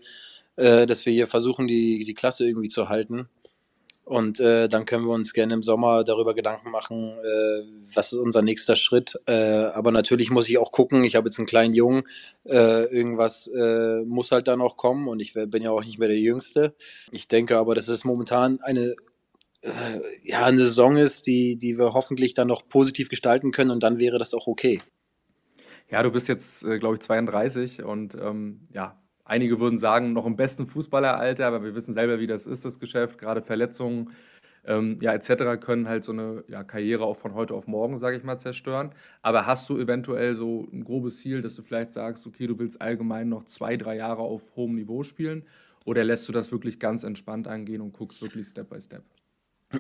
äh, 0.60 0.86
dass 0.86 1.06
wir 1.06 1.14
hier 1.14 1.28
versuchen, 1.28 1.68
die, 1.68 2.04
die 2.04 2.14
Klasse 2.14 2.46
irgendwie 2.46 2.68
zu 2.68 2.90
halten. 2.90 3.30
Und 4.04 4.40
äh, 4.40 4.68
dann 4.68 4.86
können 4.86 5.06
wir 5.06 5.14
uns 5.14 5.34
gerne 5.34 5.54
im 5.54 5.62
Sommer 5.62 6.04
darüber 6.04 6.34
Gedanken 6.34 6.72
machen, 6.72 7.12
äh, 7.12 7.64
was 7.94 8.12
ist 8.12 8.18
unser 8.18 8.42
nächster 8.42 8.76
Schritt. 8.76 9.16
Äh, 9.28 9.34
aber 9.34 9.92
natürlich 9.92 10.32
muss 10.32 10.50
ich 10.50 10.58
auch 10.58 10.72
gucken, 10.72 11.04
ich 11.04 11.16
habe 11.16 11.30
jetzt 11.30 11.38
einen 11.38 11.46
kleinen 11.46 11.76
Jungen, 11.76 12.02
äh, 12.46 12.86
irgendwas 12.86 13.46
äh, 13.48 14.02
muss 14.06 14.32
halt 14.32 14.48
da 14.48 14.56
noch 14.56 14.78
kommen 14.78 15.08
und 15.08 15.20
ich 15.20 15.34
bin 15.34 15.62
ja 15.62 15.70
auch 15.70 15.86
nicht 15.86 16.00
mehr 16.00 16.08
der 16.08 16.18
Jüngste. 16.18 16.74
Ich 17.12 17.28
denke 17.28 17.58
aber, 17.58 17.76
dass 17.76 17.88
es 17.88 18.04
momentan 18.04 18.60
eine, 18.64 18.96
äh, 19.62 19.70
ja, 20.24 20.44
eine 20.44 20.66
Saison 20.66 20.98
ist, 20.98 21.28
die, 21.28 21.56
die 21.58 21.78
wir 21.78 21.94
hoffentlich 21.94 22.34
dann 22.34 22.48
noch 22.48 22.68
positiv 22.68 23.10
gestalten 23.10 23.52
können 23.52 23.70
und 23.70 23.84
dann 23.84 24.00
wäre 24.00 24.18
das 24.18 24.34
auch 24.34 24.48
okay. 24.48 24.82
Ja, 25.92 26.02
du 26.02 26.10
bist 26.12 26.28
jetzt, 26.28 26.64
glaube 26.64 26.96
ich, 26.96 27.02
32 27.02 27.84
und 27.84 28.16
ähm, 28.16 28.62
ja, 28.74 29.00
Einige 29.30 29.60
würden 29.60 29.78
sagen, 29.78 30.12
noch 30.14 30.26
im 30.26 30.36
besten 30.36 30.66
Fußballeralter, 30.68 31.46
aber 31.46 31.64
wir 31.64 31.76
wissen 31.76 31.94
selber, 31.94 32.20
wie 32.20 32.28
das 32.28 32.48
ist, 32.48 32.66
das 32.66 32.80
Geschäft. 32.80 33.20
Gerade 33.20 33.42
Verletzungen 33.44 34.10
ähm, 34.66 34.98
ja, 35.02 35.14
etc. 35.14 35.60
können 35.60 35.88
halt 35.88 36.04
so 36.04 36.12
eine 36.12 36.44
ja, 36.48 36.64
Karriere 36.64 37.04
auch 37.04 37.16
von 37.16 37.34
heute 37.34 37.54
auf 37.54 37.68
morgen, 37.68 37.98
sage 37.98 38.18
ich 38.18 38.24
mal, 38.24 38.38
zerstören. 38.38 38.92
Aber 39.22 39.46
hast 39.46 39.70
du 39.70 39.78
eventuell 39.78 40.36
so 40.36 40.68
ein 40.74 40.84
grobes 40.84 41.20
Ziel, 41.20 41.42
dass 41.42 41.56
du 41.56 41.62
vielleicht 41.62 41.92
sagst, 41.92 42.26
okay, 42.28 42.48
du 42.48 42.58
willst 42.60 42.82
allgemein 42.82 43.30
noch 43.30 43.44
zwei, 43.44 43.78
drei 43.78 43.98
Jahre 43.98 44.22
auf 44.22 44.56
hohem 44.56 44.76
Niveau 44.76 45.04
spielen? 45.04 45.44
Oder 45.86 46.04
lässt 46.04 46.28
du 46.28 46.34
das 46.34 46.52
wirklich 46.52 46.80
ganz 46.80 47.04
entspannt 47.04 47.48
angehen 47.48 47.82
und 47.82 47.94
guckst 47.94 48.22
wirklich 48.22 48.48
Step 48.48 48.70
by 48.70 48.82
Step? 48.82 49.04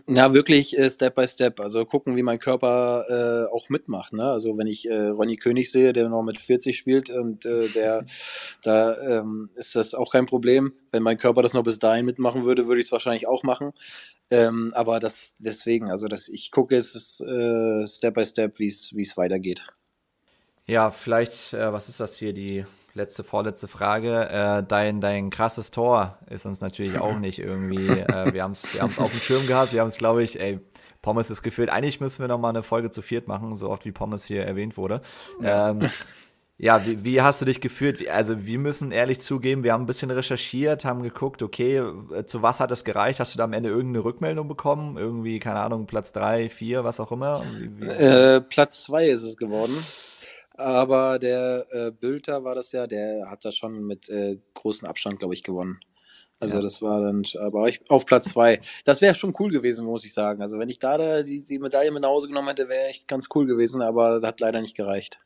Ja, 0.08 0.34
wirklich 0.36 0.78
äh, 0.78 0.90
Step 0.90 1.16
by 1.16 1.26
Step. 1.26 1.60
Also 1.60 1.84
gucken, 1.84 2.16
wie 2.16 2.22
mein 2.22 2.38
Körper 2.38 3.06
äh, 3.10 3.54
auch 3.54 3.70
mitmacht. 3.70 4.14
Ne? 4.14 4.24
Also 4.24 4.56
wenn 4.58 4.68
ich 4.68 4.88
äh, 4.88 5.08
Ronny 5.08 5.36
König 5.38 5.72
sehe, 5.72 5.94
der 5.94 6.10
noch 6.10 6.22
mit 6.22 6.40
40 6.40 6.78
spielt 6.78 7.10
und 7.10 7.46
äh, 7.46 7.68
der, 7.70 8.06
da 8.64 8.96
ähm, 9.02 9.50
ist 9.56 9.76
das 9.76 9.96
auch 9.96 10.12
kein 10.12 10.28
Problem. 10.28 10.74
Wenn 10.92 11.02
mein 11.02 11.18
Körper 11.18 11.42
das 11.42 11.54
noch 11.54 11.64
bis 11.64 11.80
dahin 11.80 12.06
mitmachen 12.06 12.44
würde, 12.44 12.68
würde 12.68 12.82
ich 12.82 12.88
es 12.88 12.92
wahrscheinlich 12.92 13.28
auch 13.28 13.42
machen. 13.42 13.72
Ähm, 14.30 14.72
aber 14.76 15.00
das 15.00 15.34
deswegen, 15.40 15.90
also 15.90 16.08
das, 16.08 16.28
ich 16.28 16.52
gucke 16.52 16.76
es 16.76 17.20
äh, 17.22 17.88
Step 17.88 18.14
by 18.14 18.26
Step, 18.26 18.60
wie 18.60 18.68
es 18.68 18.96
wie 18.96 19.02
es 19.02 19.18
weitergeht. 19.18 19.68
Ja, 20.68 20.92
vielleicht, 20.92 21.54
äh, 21.54 21.74
was 21.74 21.90
ist 21.90 22.00
das 22.00 22.16
hier, 22.16 22.32
die 22.32 22.64
letzte, 23.00 23.24
vorletzte 23.24 23.68
Frage. 23.68 24.30
Äh, 24.30 24.64
dein, 24.68 25.02
dein 25.02 25.32
krasses 25.32 25.72
Tor 25.72 26.20
ist 26.30 26.46
uns 26.46 26.62
natürlich 26.62 27.00
auch 27.00 27.18
nicht 27.18 27.40
irgendwie. 27.40 27.88
Äh, 27.88 28.34
wir 28.34 28.44
haben 28.44 28.52
es 28.52 28.72
wir 28.74 28.84
auf 28.84 28.96
dem 28.96 29.10
Schirm 29.10 29.48
gehabt. 29.48 29.74
Wir 29.74 29.82
haben 29.82 29.88
es, 29.88 29.98
glaube 29.98 30.22
ich, 30.22 30.40
ey, 30.40 30.60
Pommes 31.02 31.32
ist 31.32 31.42
gefühlt. 31.42 31.70
Eigentlich 31.70 32.00
müssen 32.00 32.22
wir 32.22 32.28
noch 32.28 32.40
mal 32.40 32.50
eine 32.50 32.62
Folge 32.62 32.92
zu 32.92 33.02
viert 33.02 33.28
machen, 33.28 33.56
so 33.56 33.70
oft 33.70 33.86
wie 33.86 33.92
Pommes 33.92 34.26
hier 34.26 34.46
erwähnt 34.46 34.78
wurde. 34.78 35.02
Ja. 35.42 35.72
Ähm, 35.72 35.90
ja, 36.62 36.86
wie, 36.86 37.06
wie, 37.06 37.22
hast 37.22 37.40
du 37.40 37.46
dich 37.46 37.62
gefühlt? 37.62 38.06
Also, 38.10 38.46
wir 38.46 38.60
müssen 38.60 38.92
ehrlich 38.92 39.22
zugeben, 39.22 39.64
wir 39.64 39.72
haben 39.72 39.84
ein 39.84 39.86
bisschen 39.86 40.12
recherchiert, 40.12 40.84
haben 40.84 41.02
geguckt, 41.02 41.42
okay, 41.42 41.78
äh, 41.78 42.26
zu 42.26 42.42
was 42.42 42.60
hat 42.60 42.70
es 42.72 42.84
gereicht? 42.84 43.22
Hast 43.22 43.34
du 43.34 43.38
da 43.38 43.46
am 43.46 43.54
Ende 43.54 43.70
irgendeine 43.70 44.04
Rückmeldung 44.04 44.50
bekommen? 44.50 44.98
Irgendwie, 44.98 45.40
keine 45.40 45.62
Ahnung, 45.62 45.88
Platz 45.88 46.12
drei, 46.12 46.50
vier, 46.50 46.84
was 46.84 47.00
auch 47.00 47.14
immer? 47.14 47.46
Wie, 47.58 47.80
wie? 47.80 47.88
Äh, 47.88 48.42
Platz 48.42 48.84
zwei 48.84 49.08
ist 49.08 49.22
es 49.22 49.38
geworden. 49.38 49.74
Aber 50.60 51.20
der 51.20 51.66
äh, 51.70 51.90
Bülter 51.90 52.44
war 52.44 52.54
das 52.54 52.74
ja, 52.74 52.86
der 52.86 53.30
hat 53.32 53.46
da 53.46 53.52
schon 53.52 53.82
mit 53.86 54.10
äh, 54.10 54.38
großem 54.56 54.90
Abstand, 54.90 55.20
glaube 55.20 55.34
ich, 55.34 55.42
gewonnen. 55.42 55.80
Also 56.42 56.58
ja. 56.58 56.64
das 56.64 56.82
war 56.82 57.02
dann 57.02 57.24
aber 57.40 57.70
ich, 57.70 57.80
auf 57.90 58.06
Platz 58.06 58.30
zwei. 58.30 58.60
Das 58.84 59.00
wäre 59.00 59.16
schon 59.16 59.34
cool 59.40 59.52
gewesen, 59.52 59.86
muss 59.86 60.04
ich 60.04 60.14
sagen. 60.14 60.42
Also 60.42 60.60
wenn 60.60 60.68
ich 60.68 60.80
da, 60.80 60.98
da 60.98 61.24
die, 61.24 61.46
die 61.46 61.60
Medaille 61.60 61.92
mit 61.92 62.04
nach 62.04 62.10
Hause 62.10 62.28
genommen 62.28 62.50
hätte, 62.50 62.68
wäre 62.68 62.88
echt 62.88 63.08
ganz 63.08 63.30
cool 63.36 63.46
gewesen, 63.46 63.82
aber 63.82 64.20
das 64.20 64.28
hat 64.28 64.42
leider 64.42 64.60
nicht 64.60 64.76
gereicht. 64.76 65.20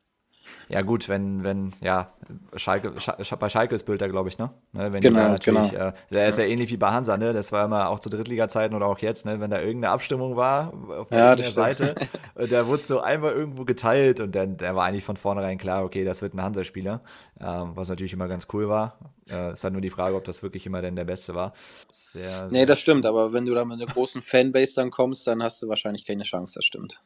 Ja, 0.70 0.82
gut, 0.82 1.10
wenn, 1.10 1.44
wenn, 1.44 1.72
ja, 1.82 2.14
Schalke, 2.56 2.94
Sch 3.00 3.36
bei 3.40 3.50
Schalke 3.50 3.76
ist 3.76 3.84
Bülter, 3.86 4.10
glaube 4.10 4.30
ich, 4.30 4.38
ne? 4.38 4.52
ne 4.72 4.94
wenn 4.94 5.02
genau, 5.02 5.30
natürlich, 5.30 5.72
genau. 5.72 5.88
Äh, 5.88 5.94
der 6.12 6.28
ist 6.28 6.38
ja. 6.38 6.46
ja 6.46 6.50
ähnlich 6.50 6.72
wie 6.72 6.78
bei 6.78 6.90
Hansa, 6.90 7.18
ne? 7.18 7.34
Das 7.34 7.52
war 7.52 7.66
immer 7.66 7.90
auch 7.90 8.00
zu 8.00 8.10
Drittliga-Zeiten 8.10 8.76
oder 8.76 8.88
auch 8.88 9.00
jetzt, 9.00 9.26
ne? 9.26 9.40
Wenn 9.40 9.50
da 9.50 9.60
irgendeine 9.60 9.94
Abstimmung 9.94 10.36
war 10.36 10.74
auf 10.90 11.12
ja, 11.12 11.36
der 11.36 11.46
Seite, 11.46 11.96
und 12.36 12.52
der 12.52 12.68
wurde 12.68 12.84
so 12.84 13.02
einmal 13.02 13.34
irgendwo 13.34 13.66
geteilt 13.66 14.20
und 14.20 14.36
dann 14.36 14.58
der 14.58 14.76
war 14.76 14.86
eigentlich 14.86 15.04
von 15.04 15.18
vornherein 15.18 15.58
klar, 15.58 15.84
okay, 15.84 16.06
das 16.06 16.22
wird 16.22 16.34
ein 16.34 16.42
Hansa-Spieler, 16.42 17.02
ähm, 17.40 17.72
was 17.76 17.90
natürlich 17.90 18.14
immer 18.14 18.28
ganz 18.28 18.48
cool 18.54 18.70
war. 18.70 18.98
Äh, 19.30 19.54
ist 19.54 19.64
halt 19.64 19.74
nur 19.74 19.82
die 19.82 19.90
Frage, 19.90 20.16
ob 20.16 20.24
das 20.24 20.44
wirklich 20.44 20.66
immer 20.66 20.82
denn 20.82 20.96
der 20.96 21.06
Beste 21.06 21.36
war. 21.36 21.54
Sehr, 21.92 22.30
sehr 22.30 22.48
nee, 22.52 22.66
das 22.66 22.80
stimmt, 22.80 23.06
aber 23.06 23.34
wenn 23.34 23.46
du 23.46 23.54
da 23.54 23.64
mit 23.66 23.82
einer 23.82 23.92
großen 23.92 24.22
Fanbase 24.22 24.76
dann 24.76 24.92
kommst, 24.92 25.28
dann 25.28 25.42
hast 25.42 25.62
du 25.62 25.68
wahrscheinlich 25.68 26.06
keine 26.06 26.24
Chance, 26.24 26.56
das 26.56 26.66
stimmt. 26.66 27.02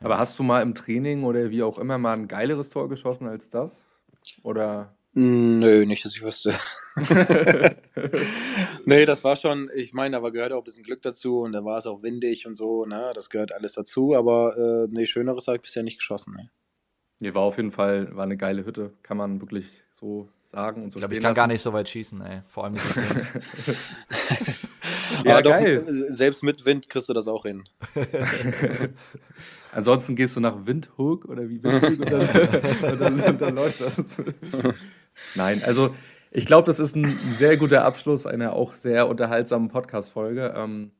Aber 0.00 0.18
hast 0.18 0.38
du 0.38 0.42
mal 0.42 0.62
im 0.62 0.74
Training 0.74 1.24
oder 1.24 1.50
wie 1.50 1.62
auch 1.62 1.78
immer 1.78 1.98
mal 1.98 2.12
ein 2.14 2.28
geileres 2.28 2.70
Tor 2.70 2.88
geschossen 2.88 3.26
als 3.26 3.50
das? 3.50 3.88
Oder? 4.42 4.94
Nö, 5.14 5.84
nicht, 5.86 6.04
dass 6.04 6.14
ich 6.14 6.22
wüsste. 6.22 6.54
nee, 8.84 9.04
das 9.06 9.24
war 9.24 9.36
schon, 9.36 9.70
ich 9.74 9.92
meine, 9.92 10.20
da 10.20 10.28
gehört 10.28 10.52
auch 10.52 10.58
ein 10.58 10.64
bisschen 10.64 10.84
Glück 10.84 11.02
dazu 11.02 11.40
und 11.40 11.52
da 11.52 11.64
war 11.64 11.78
es 11.78 11.86
auch 11.86 12.02
windig 12.02 12.46
und 12.46 12.56
so, 12.56 12.84
ne? 12.84 13.12
Das 13.14 13.30
gehört 13.30 13.52
alles 13.52 13.72
dazu, 13.72 14.14
aber 14.14 14.56
äh, 14.56 14.88
nee, 14.90 15.06
Schöneres 15.06 15.48
habe 15.48 15.56
ich 15.56 15.62
bisher 15.62 15.82
nicht 15.82 15.98
geschossen, 15.98 16.34
ne? 16.34 16.50
Nee, 17.20 17.34
war 17.34 17.42
auf 17.42 17.56
jeden 17.56 17.72
Fall, 17.72 18.14
war 18.14 18.24
eine 18.24 18.36
geile 18.36 18.64
Hütte, 18.64 18.92
kann 19.02 19.16
man 19.16 19.40
wirklich 19.40 19.66
so 19.98 20.28
sagen 20.44 20.84
und 20.84 20.92
so. 20.92 20.98
Ich 20.98 21.00
glaube, 21.00 21.14
ich 21.14 21.20
kann 21.20 21.30
lassen. 21.30 21.36
gar 21.36 21.46
nicht 21.48 21.62
so 21.62 21.72
weit 21.72 21.88
schießen, 21.88 22.20
ey. 22.20 22.42
Vor 22.46 22.64
allem 22.64 22.74
nicht 22.74 22.96
mit 22.96 23.30
ja, 25.24 25.42
doch, 25.42 25.58
selbst 25.86 26.44
mit 26.44 26.64
Wind 26.64 26.88
kriegst 26.88 27.08
du 27.08 27.12
das 27.12 27.26
auch 27.26 27.44
hin. 27.44 27.64
Ansonsten 29.72 30.16
gehst 30.16 30.36
du 30.36 30.40
nach 30.40 30.66
Windhoek 30.66 31.26
oder 31.26 31.48
wie 31.48 31.62
Windhoek 31.62 32.00
und, 32.00 32.12
dann, 32.12 32.20
und, 32.92 33.00
dann, 33.00 33.20
und 33.20 33.40
dann 33.40 33.54
läuft 33.54 33.80
das. 33.80 34.18
Nein, 35.34 35.62
also 35.64 35.94
ich 36.30 36.46
glaube, 36.46 36.66
das 36.66 36.78
ist 36.78 36.96
ein 36.96 37.18
sehr 37.32 37.56
guter 37.56 37.84
Abschluss 37.84 38.26
einer 38.26 38.52
auch 38.52 38.74
sehr 38.74 39.08
unterhaltsamen 39.08 39.68
Podcast-Folge. 39.68 40.54
Ähm, 40.56 40.90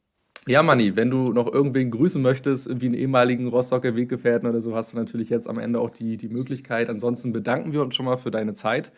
ja, 0.46 0.62
Manni, 0.62 0.96
wenn 0.96 1.10
du 1.10 1.32
noch 1.32 1.52
irgendwen 1.52 1.90
grüßen 1.90 2.22
möchtest, 2.22 2.66
irgendwie 2.66 2.86
einen 2.86 2.94
ehemaligen 2.94 3.48
Rostocker 3.48 3.94
Weggefährten 3.94 4.48
oder 4.48 4.62
so, 4.62 4.74
hast 4.74 4.92
du 4.92 4.96
natürlich 4.96 5.28
jetzt 5.28 5.48
am 5.48 5.58
Ende 5.58 5.80
auch 5.80 5.90
die, 5.90 6.16
die 6.16 6.28
Möglichkeit. 6.28 6.88
Ansonsten 6.88 7.32
bedanken 7.32 7.72
wir 7.72 7.82
uns 7.82 7.94
schon 7.94 8.06
mal 8.06 8.16
für 8.16 8.30
deine 8.30 8.54
Zeit. 8.54 8.90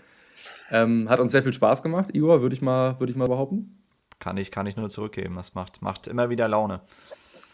Ähm, 0.70 1.08
hat 1.08 1.18
uns 1.18 1.32
sehr 1.32 1.42
viel 1.42 1.52
Spaß 1.52 1.82
gemacht, 1.82 2.10
Igor, 2.14 2.40
würde 2.42 2.54
ich, 2.54 2.62
mal, 2.62 3.00
würd 3.00 3.10
ich 3.10 3.16
mal 3.16 3.26
behaupten. 3.26 3.82
Kann 4.20 4.36
ich, 4.36 4.52
kann 4.52 4.66
ich 4.66 4.76
nur 4.76 4.88
zurückgeben. 4.88 5.34
Das 5.34 5.54
macht, 5.54 5.82
macht 5.82 6.06
immer 6.06 6.30
wieder 6.30 6.46
Laune. 6.46 6.82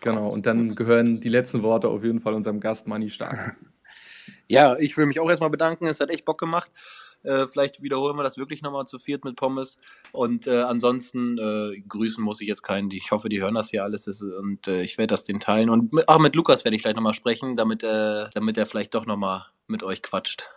Genau, 0.00 0.28
und 0.28 0.46
dann 0.46 0.74
gehören 0.74 1.20
die 1.20 1.28
letzten 1.28 1.62
Worte 1.62 1.88
auf 1.88 2.04
jeden 2.04 2.20
Fall 2.20 2.34
unserem 2.34 2.60
Gast 2.60 2.86
Manni 2.86 3.10
Stark. 3.10 3.56
Ja, 4.48 4.76
ich 4.78 4.96
will 4.96 5.06
mich 5.06 5.18
auch 5.20 5.28
erstmal 5.28 5.50
bedanken. 5.50 5.86
Es 5.86 6.00
hat 6.00 6.10
echt 6.10 6.24
Bock 6.24 6.38
gemacht. 6.38 6.70
Äh, 7.22 7.46
vielleicht 7.48 7.82
wiederholen 7.82 8.16
wir 8.16 8.22
das 8.22 8.38
wirklich 8.38 8.62
nochmal 8.62 8.86
zu 8.86 8.98
viert 8.98 9.24
mit 9.24 9.36
Pommes. 9.36 9.78
Und 10.12 10.46
äh, 10.46 10.62
ansonsten 10.62 11.38
äh, 11.38 11.80
grüßen 11.80 12.22
muss 12.22 12.40
ich 12.40 12.46
jetzt 12.46 12.62
keinen. 12.62 12.90
Ich 12.92 13.10
hoffe, 13.10 13.28
die 13.28 13.40
hören 13.40 13.54
das 13.54 13.70
hier 13.70 13.82
alles 13.82 14.06
und 14.22 14.68
äh, 14.68 14.82
ich 14.82 14.98
werde 14.98 15.12
das 15.12 15.24
den 15.24 15.40
teilen. 15.40 15.70
Und 15.70 15.92
mit, 15.92 16.08
auch 16.08 16.20
mit 16.20 16.36
Lukas 16.36 16.64
werde 16.64 16.76
ich 16.76 16.82
gleich 16.82 16.94
nochmal 16.94 17.14
sprechen, 17.14 17.56
damit, 17.56 17.82
äh, 17.82 18.26
damit 18.34 18.56
er 18.56 18.66
vielleicht 18.66 18.94
doch 18.94 19.06
nochmal 19.06 19.46
mit 19.66 19.82
euch 19.82 20.02
quatscht. 20.02 20.50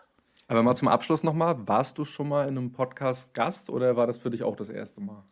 Aber 0.47 0.63
mal 0.63 0.75
zum 0.75 0.87
Abschluss 0.87 1.23
nochmal, 1.23 1.67
warst 1.67 1.97
du 1.97 2.05
schon 2.05 2.29
mal 2.29 2.47
in 2.47 2.57
einem 2.57 2.71
Podcast 2.71 3.33
Gast 3.33 3.69
oder 3.69 3.95
war 3.95 4.07
das 4.07 4.17
für 4.17 4.29
dich 4.29 4.43
auch 4.43 4.55
das 4.55 4.69
erste 4.69 5.01
Mal? 5.01 5.23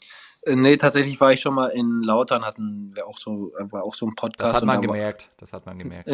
Äh, 0.44 0.56
nee, 0.56 0.78
tatsächlich 0.78 1.20
war 1.20 1.32
ich 1.32 1.40
schon 1.40 1.54
mal 1.54 1.68
in 1.68 2.02
Lautern, 2.04 2.46
hatten 2.46 2.92
wir 2.94 3.08
auch 3.08 3.18
so, 3.18 3.52
war 3.72 3.84
auch 3.84 3.94
so 3.94 4.06
ein 4.06 4.16
Podcast. 4.16 4.54
Das 4.54 4.58
hat 4.58 4.66
man 4.66 4.82
gemerkt, 4.82 5.30
das 5.38 5.54
hat 5.54 5.66
man 5.66 5.78
gemerkt. 5.78 6.10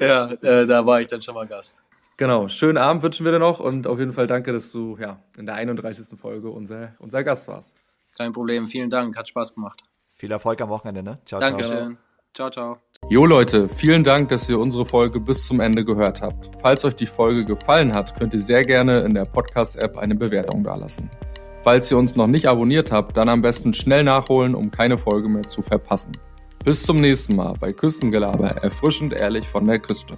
ja, 0.00 0.32
äh, 0.32 0.66
da 0.66 0.86
war 0.86 1.00
ich 1.00 1.06
dann 1.08 1.22
schon 1.22 1.34
mal 1.34 1.46
Gast. 1.46 1.84
Genau, 2.16 2.48
schönen 2.48 2.78
Abend 2.78 3.02
wünschen 3.02 3.24
wir 3.24 3.32
dir 3.32 3.38
noch 3.38 3.58
und 3.58 3.86
auf 3.86 3.98
jeden 3.98 4.12
Fall 4.12 4.26
danke, 4.26 4.52
dass 4.52 4.70
du 4.70 4.96
ja, 4.98 5.18
in 5.38 5.46
der 5.46 5.56
31. 5.56 6.18
Folge 6.18 6.50
unser, 6.50 6.94
unser 6.98 7.24
Gast 7.24 7.48
warst. 7.48 7.74
Kein 8.16 8.32
Problem, 8.32 8.66
vielen 8.66 8.90
Dank, 8.90 9.16
hat 9.16 9.28
Spaß 9.28 9.54
gemacht. 9.54 9.82
Viel 10.14 10.30
Erfolg 10.30 10.60
am 10.60 10.68
Wochenende, 10.68 11.02
ne? 11.02 11.18
Ciao, 11.24 11.40
Dankeschön. 11.40 11.98
Ciao, 12.34 12.50
ciao. 12.50 12.78
Jo 13.08 13.26
Leute, 13.26 13.68
vielen 13.68 14.04
Dank, 14.04 14.28
dass 14.28 14.48
ihr 14.48 14.58
unsere 14.58 14.86
Folge 14.86 15.18
bis 15.18 15.46
zum 15.46 15.60
Ende 15.60 15.84
gehört 15.84 16.22
habt. 16.22 16.50
Falls 16.60 16.84
euch 16.84 16.94
die 16.94 17.06
Folge 17.06 17.44
gefallen 17.44 17.92
hat, 17.92 18.16
könnt 18.18 18.32
ihr 18.32 18.40
sehr 18.40 18.64
gerne 18.64 19.00
in 19.00 19.14
der 19.14 19.24
Podcast-App 19.24 19.98
eine 19.98 20.14
Bewertung 20.14 20.62
dalassen. 20.62 21.10
Falls 21.62 21.90
ihr 21.92 21.98
uns 21.98 22.16
noch 22.16 22.26
nicht 22.26 22.46
abonniert 22.46 22.90
habt, 22.90 23.16
dann 23.16 23.28
am 23.28 23.40
besten 23.40 23.72
schnell 23.72 24.02
nachholen, 24.02 24.56
um 24.56 24.72
keine 24.72 24.98
Folge 24.98 25.28
mehr 25.28 25.44
zu 25.44 25.62
verpassen. 25.62 26.16
Bis 26.64 26.82
zum 26.82 27.00
nächsten 27.00 27.36
Mal 27.36 27.54
bei 27.60 27.72
Küstengelaber, 27.72 28.48
erfrischend 28.62 29.12
ehrlich 29.12 29.46
von 29.46 29.64
der 29.64 29.78
Küste. 29.78 30.16